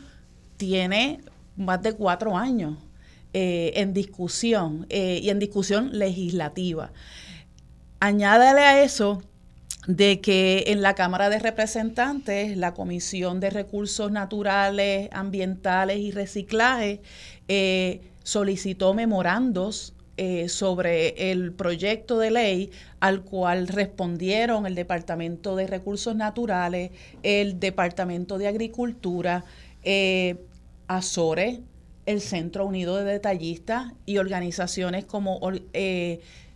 [0.57, 1.21] tiene
[1.57, 2.77] más de cuatro años
[3.33, 6.93] eh, en discusión y en discusión legislativa.
[8.01, 9.23] Añádale a eso
[9.87, 17.01] de que en la Cámara de Representantes, la Comisión de Recursos Naturales, Ambientales y Reciclaje
[17.49, 25.67] eh, solicitó memorandos eh, sobre el proyecto de ley al cual respondieron el Departamento de
[25.67, 26.93] Recursos Naturales,
[27.25, 29.45] el Departamento de Agricultura,
[29.83, 30.37] eh,
[30.87, 31.59] Azores,
[32.07, 35.41] el Centro Unido de Detallistas y organizaciones como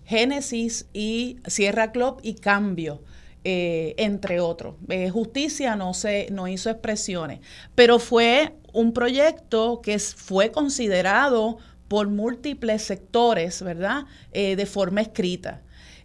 [0.04, 3.00] Génesis y Sierra Club y Cambio.
[3.48, 4.74] Eh, entre otros.
[4.88, 7.38] Eh, justicia no, se, no hizo expresiones,
[7.76, 14.06] pero fue un proyecto que fue considerado por múltiples sectores, ¿verdad?
[14.32, 15.62] Eh, de forma escrita.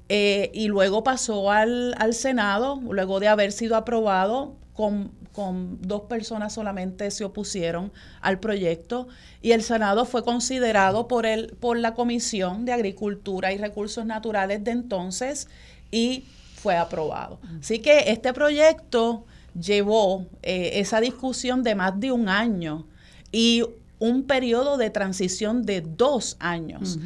[0.08, 6.54] y luego pasó al, al, Senado, luego de haber sido aprobado, con, con, dos personas
[6.54, 7.92] solamente se opusieron
[8.22, 9.08] al proyecto,
[9.42, 14.64] y el Senado fue considerado por, el, por la Comisión de Agricultura y Recursos Naturales
[14.64, 15.48] de entonces
[15.90, 16.26] y
[16.62, 17.40] fue aprobado.
[17.60, 19.26] Así que este proyecto
[19.60, 22.86] llevó eh, esa discusión de más de un año
[23.32, 23.64] y
[24.00, 27.00] un periodo de transición de dos años.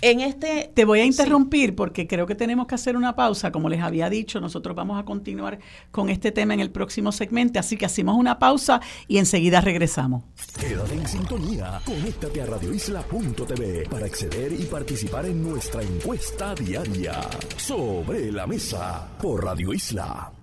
[0.00, 3.50] En este, Te voy a interrumpir porque creo que tenemos que hacer una pausa.
[3.50, 5.58] Como les había dicho, nosotros vamos a continuar
[5.90, 10.24] con este tema en el próximo segmento, así que hacemos una pausa y enseguida regresamos.
[10.58, 17.20] Quédate en sintonía, conéctate a radioisla.tv para acceder y participar en nuestra encuesta diaria
[17.56, 20.37] sobre la mesa por Radio Isla.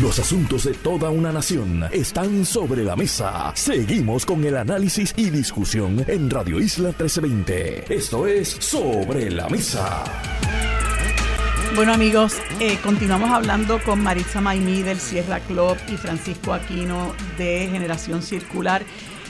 [0.00, 3.52] Los asuntos de toda una nación están sobre la mesa.
[3.54, 7.94] Seguimos con el análisis y discusión en Radio Isla 1320.
[7.94, 10.04] Esto es Sobre la Mesa.
[11.74, 17.68] Bueno amigos, eh, continuamos hablando con Maritza Maimí del Sierra Club y Francisco Aquino de
[17.70, 18.82] Generación Circular.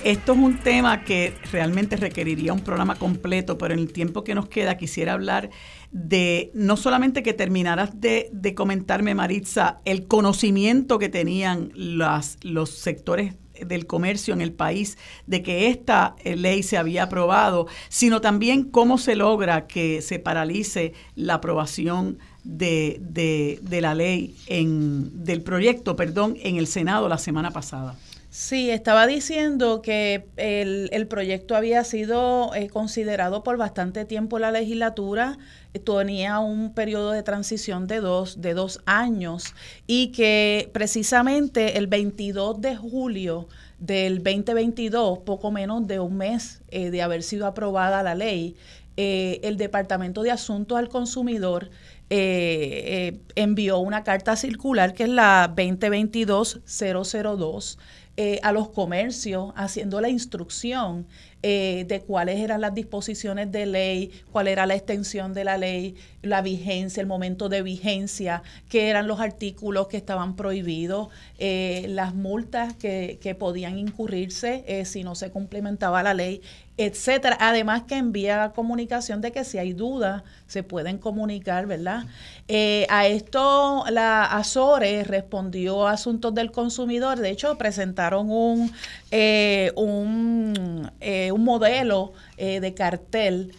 [0.05, 4.35] Esto es un tema que realmente requeriría un programa completo, pero en el tiempo que
[4.35, 5.51] nos queda quisiera hablar
[5.91, 13.35] de no solamente que terminaras de, comentarme, Maritza, el conocimiento que tenían las, los sectores
[13.61, 14.97] del comercio en el país
[15.27, 20.19] de que esta eh, ley se había aprobado, sino también cómo se logra que se
[20.19, 27.07] paralice la aprobación de, de, de la ley en, del proyecto, perdón, en el Senado
[27.07, 27.99] la semana pasada.
[28.33, 34.53] Sí, estaba diciendo que el, proyecto había sido eh, considerado por bastante tiempo en la
[34.53, 35.37] legislatura,
[35.85, 39.53] tenía un periodo de transición de dos, de dos años
[39.89, 43.49] y que precisamente el 22 de julio
[43.81, 48.55] del 2022, poco menos de un mes eh, de haber sido aprobada la ley,
[48.97, 51.69] eh, el Departamento de Asuntos al Consumidor
[52.13, 57.79] envió una carta circular que es la 2022-002
[58.23, 61.07] eh, a los comercios haciendo la instrucción
[61.43, 65.95] eh, de cuáles eran las disposiciones de ley, cuál era la extensión de la ley,
[66.23, 71.09] la vigencia, el momento de vigencia, qué eran los artículos que estaban prohibidos,
[71.39, 76.43] eh, las multas que, que podían incurrirse si no se cumplimentaba la ley,
[76.77, 77.37] etcétera.
[77.41, 82.05] Además que envía comunicación de que si hay dudas se pueden comunicar, ¿verdad?
[82.49, 88.73] Eh, a esto la Azores respondió a Asuntos del Consumidor, de hecho presentaron un,
[89.11, 93.55] eh, un, eh, un modelo de cartel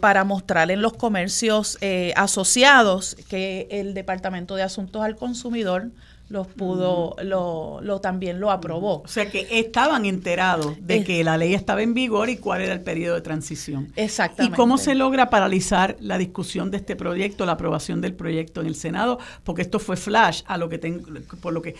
[0.00, 1.78] para mostrar en los comercios
[2.14, 5.90] asociados que el Departamento de Asuntos al Consumidor
[6.28, 9.02] los pudo, lo, lo, también lo aprobó.
[9.02, 12.74] O sea que estaban enterados de que la ley estaba en vigor y cuál era
[12.74, 13.92] el periodo de transición.
[13.96, 14.54] Exactamente.
[14.54, 18.66] ¿Y cómo se logra paralizar la discusión de este proyecto, la aprobación del proyecto en
[18.66, 19.18] el Senado?
[19.42, 21.06] Porque esto fue flash a lo que tengo,
[21.40, 21.76] por lo que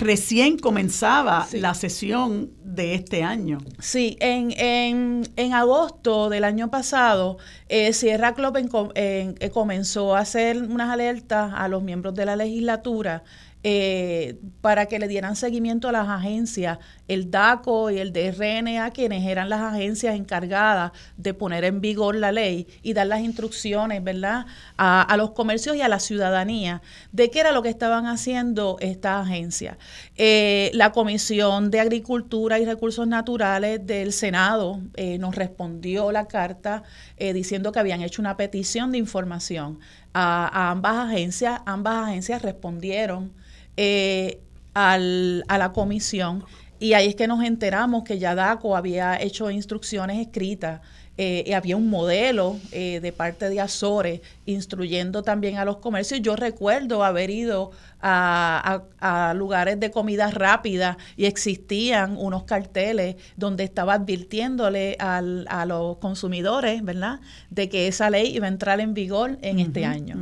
[0.00, 3.58] recién comenzaba la sesión de este año.
[3.78, 7.36] Sí, en, en, en agosto del año pasado,
[7.68, 12.36] eh, Sierra Club en, eh, comenzó a hacer unas alertas a los miembros de la
[12.36, 13.22] legislatura
[13.64, 19.24] eh, para que le dieran seguimiento a las agencias, el DACO y el DRNA, quienes
[19.24, 24.46] eran las agencias encargadas de poner en vigor la ley y dar las instrucciones, ¿verdad?,
[24.76, 26.82] a, los comercios y a la ciudadanía
[27.12, 29.76] de qué era lo que estaban haciendo estas agencias.
[30.16, 36.82] Eh, la Comisión de Agricultura y Recursos Naturales del Senado eh, nos respondió la carta
[37.16, 39.78] diciendo que habían hecho una petición de información
[40.12, 41.60] a, a ambas agencias.
[41.66, 43.30] Ambas agencias respondieron
[43.76, 44.40] eh,
[44.74, 46.44] al, a la comisión
[46.82, 50.80] y ahí es que nos enteramos que ya DACO había hecho instrucciones escritas
[51.16, 56.20] eh, y había un modelo eh, de parte de Azores instruyendo también a los comercios.
[56.22, 57.70] Yo recuerdo haber ido
[58.00, 65.66] a, a, lugares de comida rápida y existían unos carteles donde estaba advirtiéndole al, a
[65.66, 67.20] los consumidores, ¿verdad?,
[67.50, 70.16] de que esa ley iba a entrar en vigor en este año.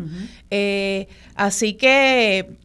[1.36, 2.58] así que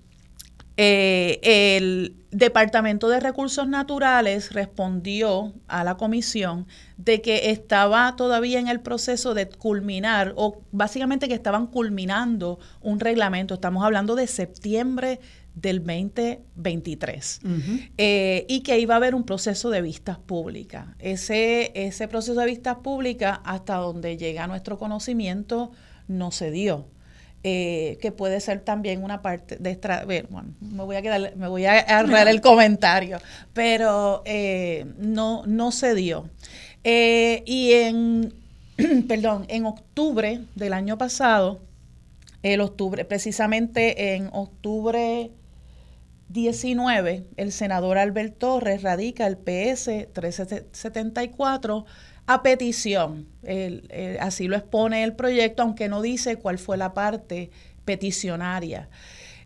[0.77, 1.39] eh,
[1.77, 8.81] el Departamento de Recursos Naturales respondió a la comisión de que estaba todavía en el
[8.81, 13.53] proceso de culminar, o básicamente que estaban culminando un reglamento.
[13.53, 15.21] Estamos hablando de septiembre
[15.55, 17.39] del 2023
[17.97, 20.87] eh, y que iba a haber un proceso de vistas públicas.
[20.99, 25.71] Ese, ese proceso de vistas públicas, hasta donde llega nuestro conocimiento,
[26.09, 26.87] no se dio.
[27.47, 31.47] Eh, que puede ser también una parte de extra, bueno, me voy a quedar, me
[31.47, 33.19] voy a agarrar el comentario,
[33.53, 36.27] pero eh, no, no se dio.
[36.83, 38.33] Eh, y en,
[39.07, 41.61] perdón, en octubre del año pasado,
[42.41, 45.29] el octubre, precisamente en octubre
[46.29, 51.85] 19, el senador Albert Torres radica el PS 1374
[52.27, 53.27] a petición.
[54.19, 57.51] así lo expone el proyecto, aunque no dice cuál fue la parte
[57.85, 58.89] peticionaria.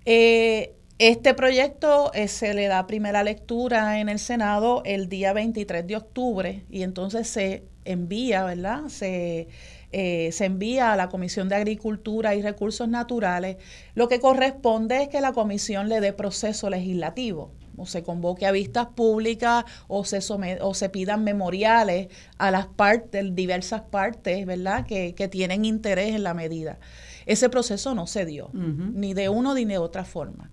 [0.06, 5.88] Eh, este proyecto eh, se le da primera lectura en el Senado el día 23
[5.88, 8.88] de octubre y entonces se envía, ¿verdad?
[8.90, 9.48] Se,
[9.92, 13.58] eh, se envía a la Comisión de Agricultura y Recursos Naturales.
[13.94, 18.52] Lo que corresponde es que la comisión le dé proceso legislativo o se convoque a
[18.52, 20.20] vistas públicas o se,
[20.62, 22.08] o se pidan memoriales
[22.38, 26.80] a las partes, diversas partes, ¿verdad?, que, tienen interés en la medida.
[27.26, 30.52] Ese proceso no se dio, ni de uno ni de otra forma.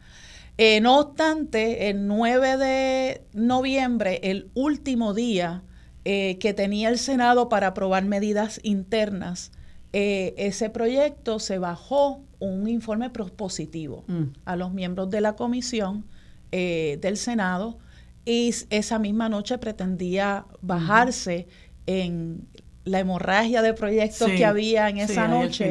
[0.59, 5.63] Eh, no obstante, el 9 de noviembre, el último día
[6.05, 9.53] eh, que tenía el Senado para aprobar medidas internas,
[9.93, 14.23] eh, ese proyecto se bajó un informe propositivo mm.
[14.45, 16.05] a los miembros de la comisión
[16.53, 17.79] eh, del Senado
[18.25, 21.47] y esa misma noche pretendía bajarse
[21.87, 22.47] en
[22.85, 25.71] la hemorragia de proyectos que había en esa noche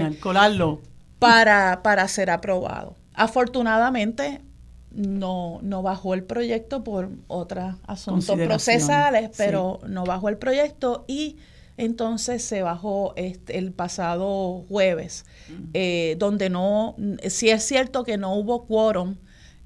[1.19, 2.95] Para, para ser aprobado.
[3.13, 4.41] Afortunadamente
[4.91, 11.37] no, no bajó el proyecto por otros asuntos procesales, pero no bajó el proyecto y
[11.77, 15.25] entonces se bajó este, el pasado jueves,
[15.73, 16.95] eh, donde no,
[17.27, 19.15] si es cierto que no hubo quórum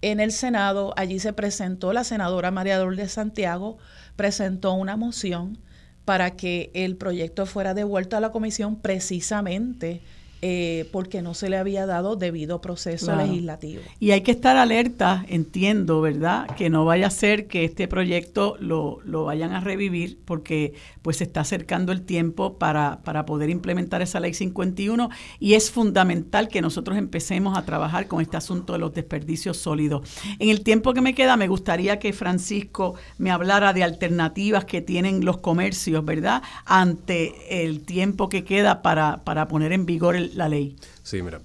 [0.02, 3.78] en el Senado, allí se presentó la senadora María de Santiago,
[4.16, 5.60] presentó una moción
[6.06, 10.02] para que el proyecto fuera devuelto a la comisión precisamente
[10.42, 13.82] eh, porque no se le había dado debido proceso legislativo.
[14.00, 16.48] Y hay que estar alerta, entiendo, ¿verdad?
[16.56, 21.18] Que no vaya a ser que este proyecto lo, lo vayan a revivir porque pues
[21.18, 25.10] se está acercando el tiempo para, para poder implementar esa ley 51
[25.40, 30.10] y es fundamental que nosotros empecemos a trabajar con este asunto de los desperdicios sólidos.
[30.40, 34.82] En el tiempo que me queda me gustaría que Francisco me hablara de alternativas que
[34.82, 36.44] tienen los comercios, ¿verdad?
[36.66, 40.76] Ante el tiempo que queda para, para poner en vigor el la ley.
[41.04, 41.40] Sí, mira.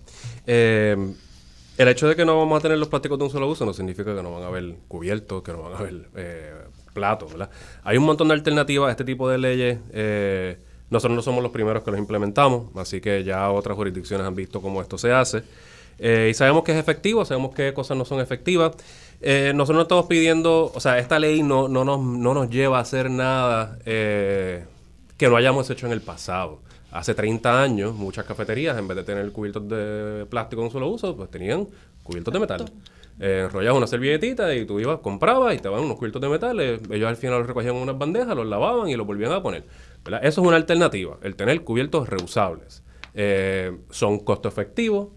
[0.47, 0.97] Eh,
[1.77, 3.73] el hecho de que no vamos a tener los plásticos de un solo uso no
[3.73, 6.53] significa que no van a haber cubiertos, que no van a haber eh,
[6.93, 7.51] platos, ¿verdad?
[7.83, 9.79] Hay un montón de alternativas a este tipo de leyes.
[9.93, 10.59] Eh,
[10.91, 14.61] nosotros no somos los primeros que los implementamos, así que ya otras jurisdicciones han visto
[14.61, 15.43] cómo esto se hace.
[15.99, 18.73] y sabemos que es efectivo, sabemos qué cosas no son efectivas.
[19.21, 22.83] nosotros no estamos pidiendo, o sea, esta ley no, no, nos, no nos lleva a
[22.83, 23.79] hacer nada
[25.17, 26.61] que no hayamos hecho en el pasado.
[26.95, 30.87] Hace 30 años, muchas cafeterías, en vez de tener cubiertos de plástico de un solo
[30.87, 31.67] uso, pues tenían
[32.05, 32.65] cubiertos de metal.
[33.19, 36.61] Eh, enrollabas una servilletita y tú ibas, comprabas y te daban unos cubiertos de metal.
[36.61, 39.43] Eh, ellos al final los recogían en unas bandejas, los lavaban y los volvían a
[39.43, 39.65] poner.
[40.23, 42.85] Eso es una alternativa, el tener cubiertos reusables.
[43.13, 45.09] Eh, son costo efectivos,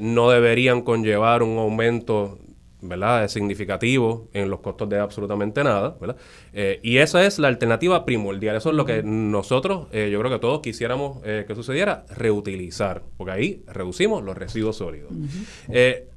[0.00, 2.38] no deberían conllevar un aumento
[2.84, 3.24] ¿verdad?
[3.24, 6.16] Es significativo en los costos de absolutamente nada, ¿verdad?
[6.52, 8.56] Eh, y esa es la alternativa primordial.
[8.56, 13.02] Eso es lo que nosotros, eh, yo creo que todos quisiéramos eh, que sucediera, reutilizar,
[13.16, 15.10] porque ahí reducimos los residuos sólidos.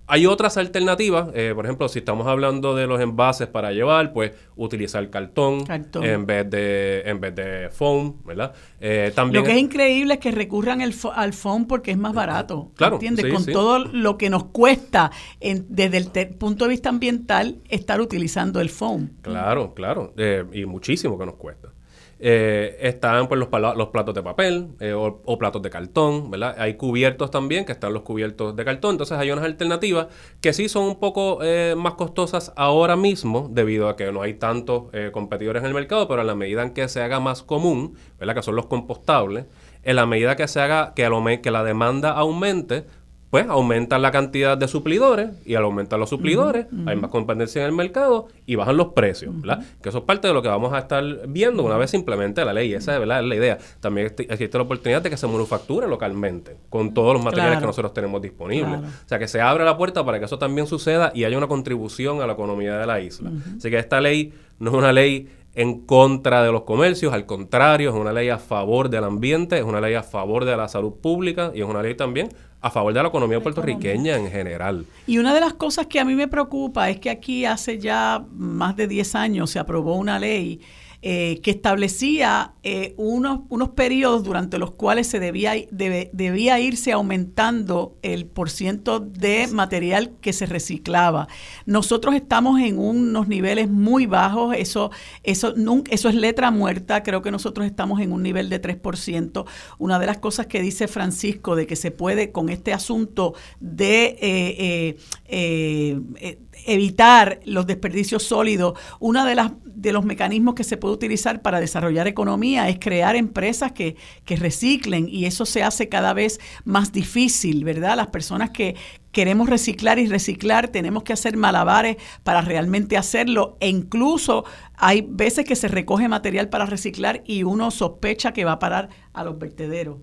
[0.07, 4.31] Hay otras alternativas, eh, por ejemplo, si estamos hablando de los envases para llevar, pues
[4.55, 5.65] utilizar cartón,
[6.01, 8.53] en vez de en vez de foam, ¿verdad?
[8.79, 12.13] Eh, también lo que es increíble es que recurran el al foam porque es más
[12.13, 13.31] barato, claro, ¿entiendes?
[13.33, 15.11] Con todo lo que nos cuesta
[15.41, 19.09] desde el punto de vista ambiental estar utilizando el foam.
[19.21, 21.73] Claro, claro, eh, y muchísimo que nos cuesta.
[22.19, 26.55] Eh, están pues los, los, platos de papel eh, o, platos de cartón, ¿verdad?
[26.57, 28.91] Hay cubiertos también, que están los cubiertos de cartón.
[28.91, 30.07] Entonces hay unas alternativas
[30.41, 34.33] que sí son un poco eh, más costosas ahora mismo, debido a que no hay
[34.33, 37.95] tantos competidores en el mercado, pero a la medida en que se haga más común,
[38.19, 38.35] ¿verdad?
[38.35, 39.45] Que son los compostables,
[39.83, 42.85] en la medida que se haga que, que la demanda aumente,
[43.29, 47.67] pues aumentan la cantidad de suplidores y al aumentar los suplidores hay más competencia en
[47.67, 49.65] el mercado y bajan los precios, ¿verdad?
[49.81, 52.43] Que eso es parte de lo que vamos a estar viendo una vez se implemente
[52.45, 52.73] la ley.
[52.73, 53.19] Esa ¿verdad?
[53.19, 53.57] es la idea.
[53.81, 57.93] También existe la oportunidad de que se manufacture localmente con todos los materiales que nosotros
[57.93, 58.79] tenemos disponibles.
[58.79, 61.47] O sea, que se abra la puerta para que eso también suceda y haya una
[61.47, 63.31] contribución a la economía de la isla.
[63.57, 67.89] Así que esta ley no es una ley en contra de los comercios, al contrario,
[67.89, 70.93] es una ley a favor del ambiente, es una ley a favor de la salud
[71.01, 72.29] pública y es una ley también
[72.61, 74.85] a favor de la economía puertorriqueña en general.
[75.07, 78.23] Y una de las cosas que a mí me preocupa es que aquí hace ya
[78.35, 80.61] más de 10 años se aprobó una ley
[81.03, 87.95] eh, que establecía eh, unos, unos periodos durante los cuales se debía, debía irse aumentando
[88.01, 91.27] el porciento de material que se reciclaba.
[91.67, 94.89] Nosotros estamos en unos niveles muy bajos, eso,
[95.21, 95.53] eso,
[95.91, 99.45] eso es letra muerta, creo que nosotros estamos en un nivel de 3%.
[99.77, 104.17] Una de las cosas que dice Francisco de que se puede con este asunto de...
[104.19, 104.97] Eh,
[105.27, 106.37] eh
[106.67, 111.59] evitar los desperdicios sólidos, uno de, las, de los mecanismos que se puede utilizar para
[111.59, 113.95] desarrollar economía es crear empresas que,
[114.25, 117.95] que reciclen y eso se hace cada vez más difícil, ¿verdad?
[117.95, 118.75] Las personas que,
[119.11, 125.43] queremos reciclar y reciclar, tenemos que hacer malabares para realmente hacerlo e incluso hay veces
[125.43, 129.39] que se recoge material para reciclar y uno sospecha que va a parar a los
[129.39, 129.97] vertederos.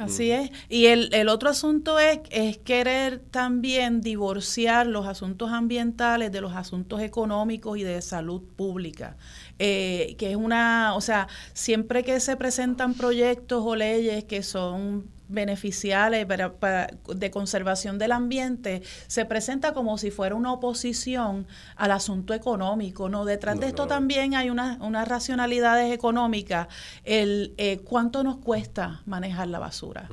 [0.00, 0.50] Así es.
[0.70, 6.54] Y el, el otro asunto es, es, querer también divorciar los asuntos ambientales de los
[6.54, 9.18] asuntos económicos y de salud pública.
[9.58, 15.17] Eh, que es una, o sea, siempre que se presentan proyectos o leyes que son
[15.28, 21.46] beneficiales para, de conservación del ambiente se presenta como si fuera una oposición
[21.76, 26.68] al asunto económico no detrás de esto también hay unas racionalidades económicas.
[27.04, 30.08] El eh, cuánto nos cuesta manejar la basura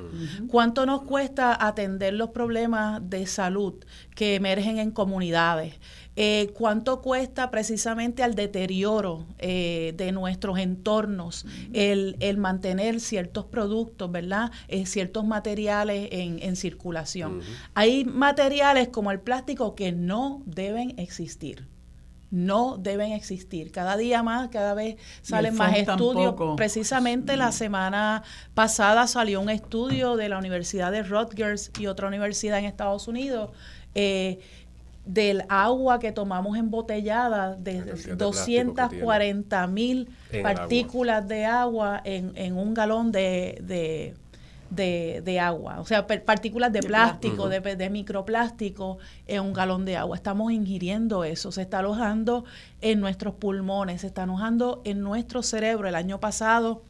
[0.48, 3.76] cuánto nos cuesta atender los problemas de salud
[4.16, 5.76] que emergen en comunidades
[6.18, 14.52] eh, cuánto cuesta precisamente al deterioro eh, de nuestros entornos el, mantener ciertos productos, ¿verdad?
[14.68, 17.42] Eh, ciertos materiales en, circulación.
[17.74, 21.68] Hay materiales como el plástico que no deben existir
[22.32, 23.72] no deben existir.
[23.72, 26.36] Cada día más, cada vez salen más estudios.
[26.58, 28.24] Precisamente la semana
[28.54, 33.52] pasada salió un estudio de la Universidad de Rutgers y otra universidad en Estados Unidos
[33.98, 34.40] eh,
[35.06, 37.82] del agua que tomamos embotellada, de
[38.16, 40.10] 240 mil
[40.42, 44.16] partículas de agua en, un galón de,
[44.72, 50.16] de, agua, o sea, partículas de, plástico, de, de, microplástico en un galón de agua.
[50.16, 52.44] Estamos ingiriendo eso, se está alojando
[52.82, 55.88] en nuestros pulmones, se está alojando en nuestro cerebro.
[55.88, 56.82] El año pasado,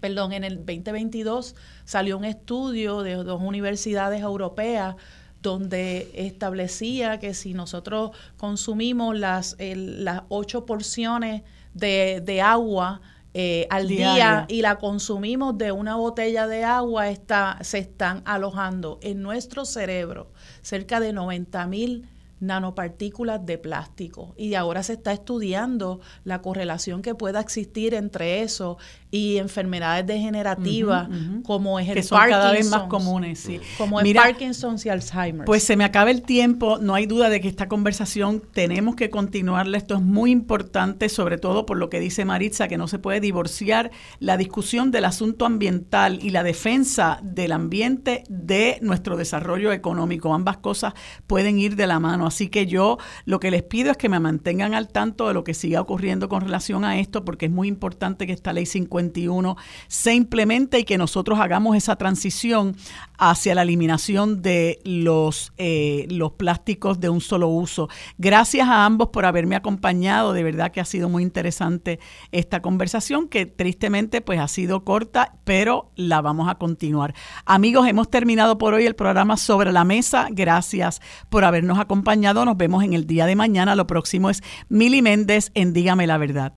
[0.00, 4.94] perdón, en el 2022 salió un estudio de dos universidades europeas
[5.42, 11.42] donde establecía que si nosotros consumimos las, las ocho porciones
[11.74, 13.00] de, agua
[13.34, 18.98] eh, al día y la consumimos de una botella de agua, está, se están alojando
[19.02, 20.30] en nuestro cerebro
[20.62, 22.08] cerca de 90 mil
[22.42, 24.34] nanopartículas de plástico.
[24.36, 28.78] Y ahora se está estudiando la correlación que pueda existir entre eso
[29.12, 31.08] y enfermedades degenerativas
[31.44, 33.60] como es el que son cada vez más comunes, sí.
[33.78, 35.44] Como el Parkinson y Alzheimer.
[35.44, 39.10] Pues se me acaba el tiempo, no hay duda de que esta conversación tenemos que
[39.10, 42.98] continuarla, esto es muy importante, sobre todo por lo que dice Maritza, que no se
[42.98, 49.72] puede divorciar la discusión del asunto ambiental y la defensa del ambiente de nuestro desarrollo
[49.72, 50.34] económico.
[50.34, 50.94] Ambas cosas
[51.28, 54.18] pueden ir de la mano Así que yo lo que les pido es que me
[54.18, 57.68] mantengan al tanto de lo que siga ocurriendo con relación a esto, porque es muy
[57.68, 58.64] importante que esta ley
[59.02, 59.56] 51
[59.88, 62.76] se implemente y que nosotros hagamos esa transición
[63.18, 67.88] hacia la eliminación de los, eh, los plásticos de un solo uso.
[68.18, 72.00] Gracias a ambos por haberme acompañado, de verdad que ha sido muy interesante
[72.32, 77.14] esta conversación que tristemente pues ha sido corta, pero la vamos a continuar.
[77.44, 80.28] Amigos, hemos terminado por hoy el programa sobre la mesa.
[80.30, 82.44] Gracias por habernos acompañado.
[82.44, 83.76] Nos vemos en el día de mañana.
[83.76, 86.50] Lo próximo es Mili Méndez en Dígame la verdad.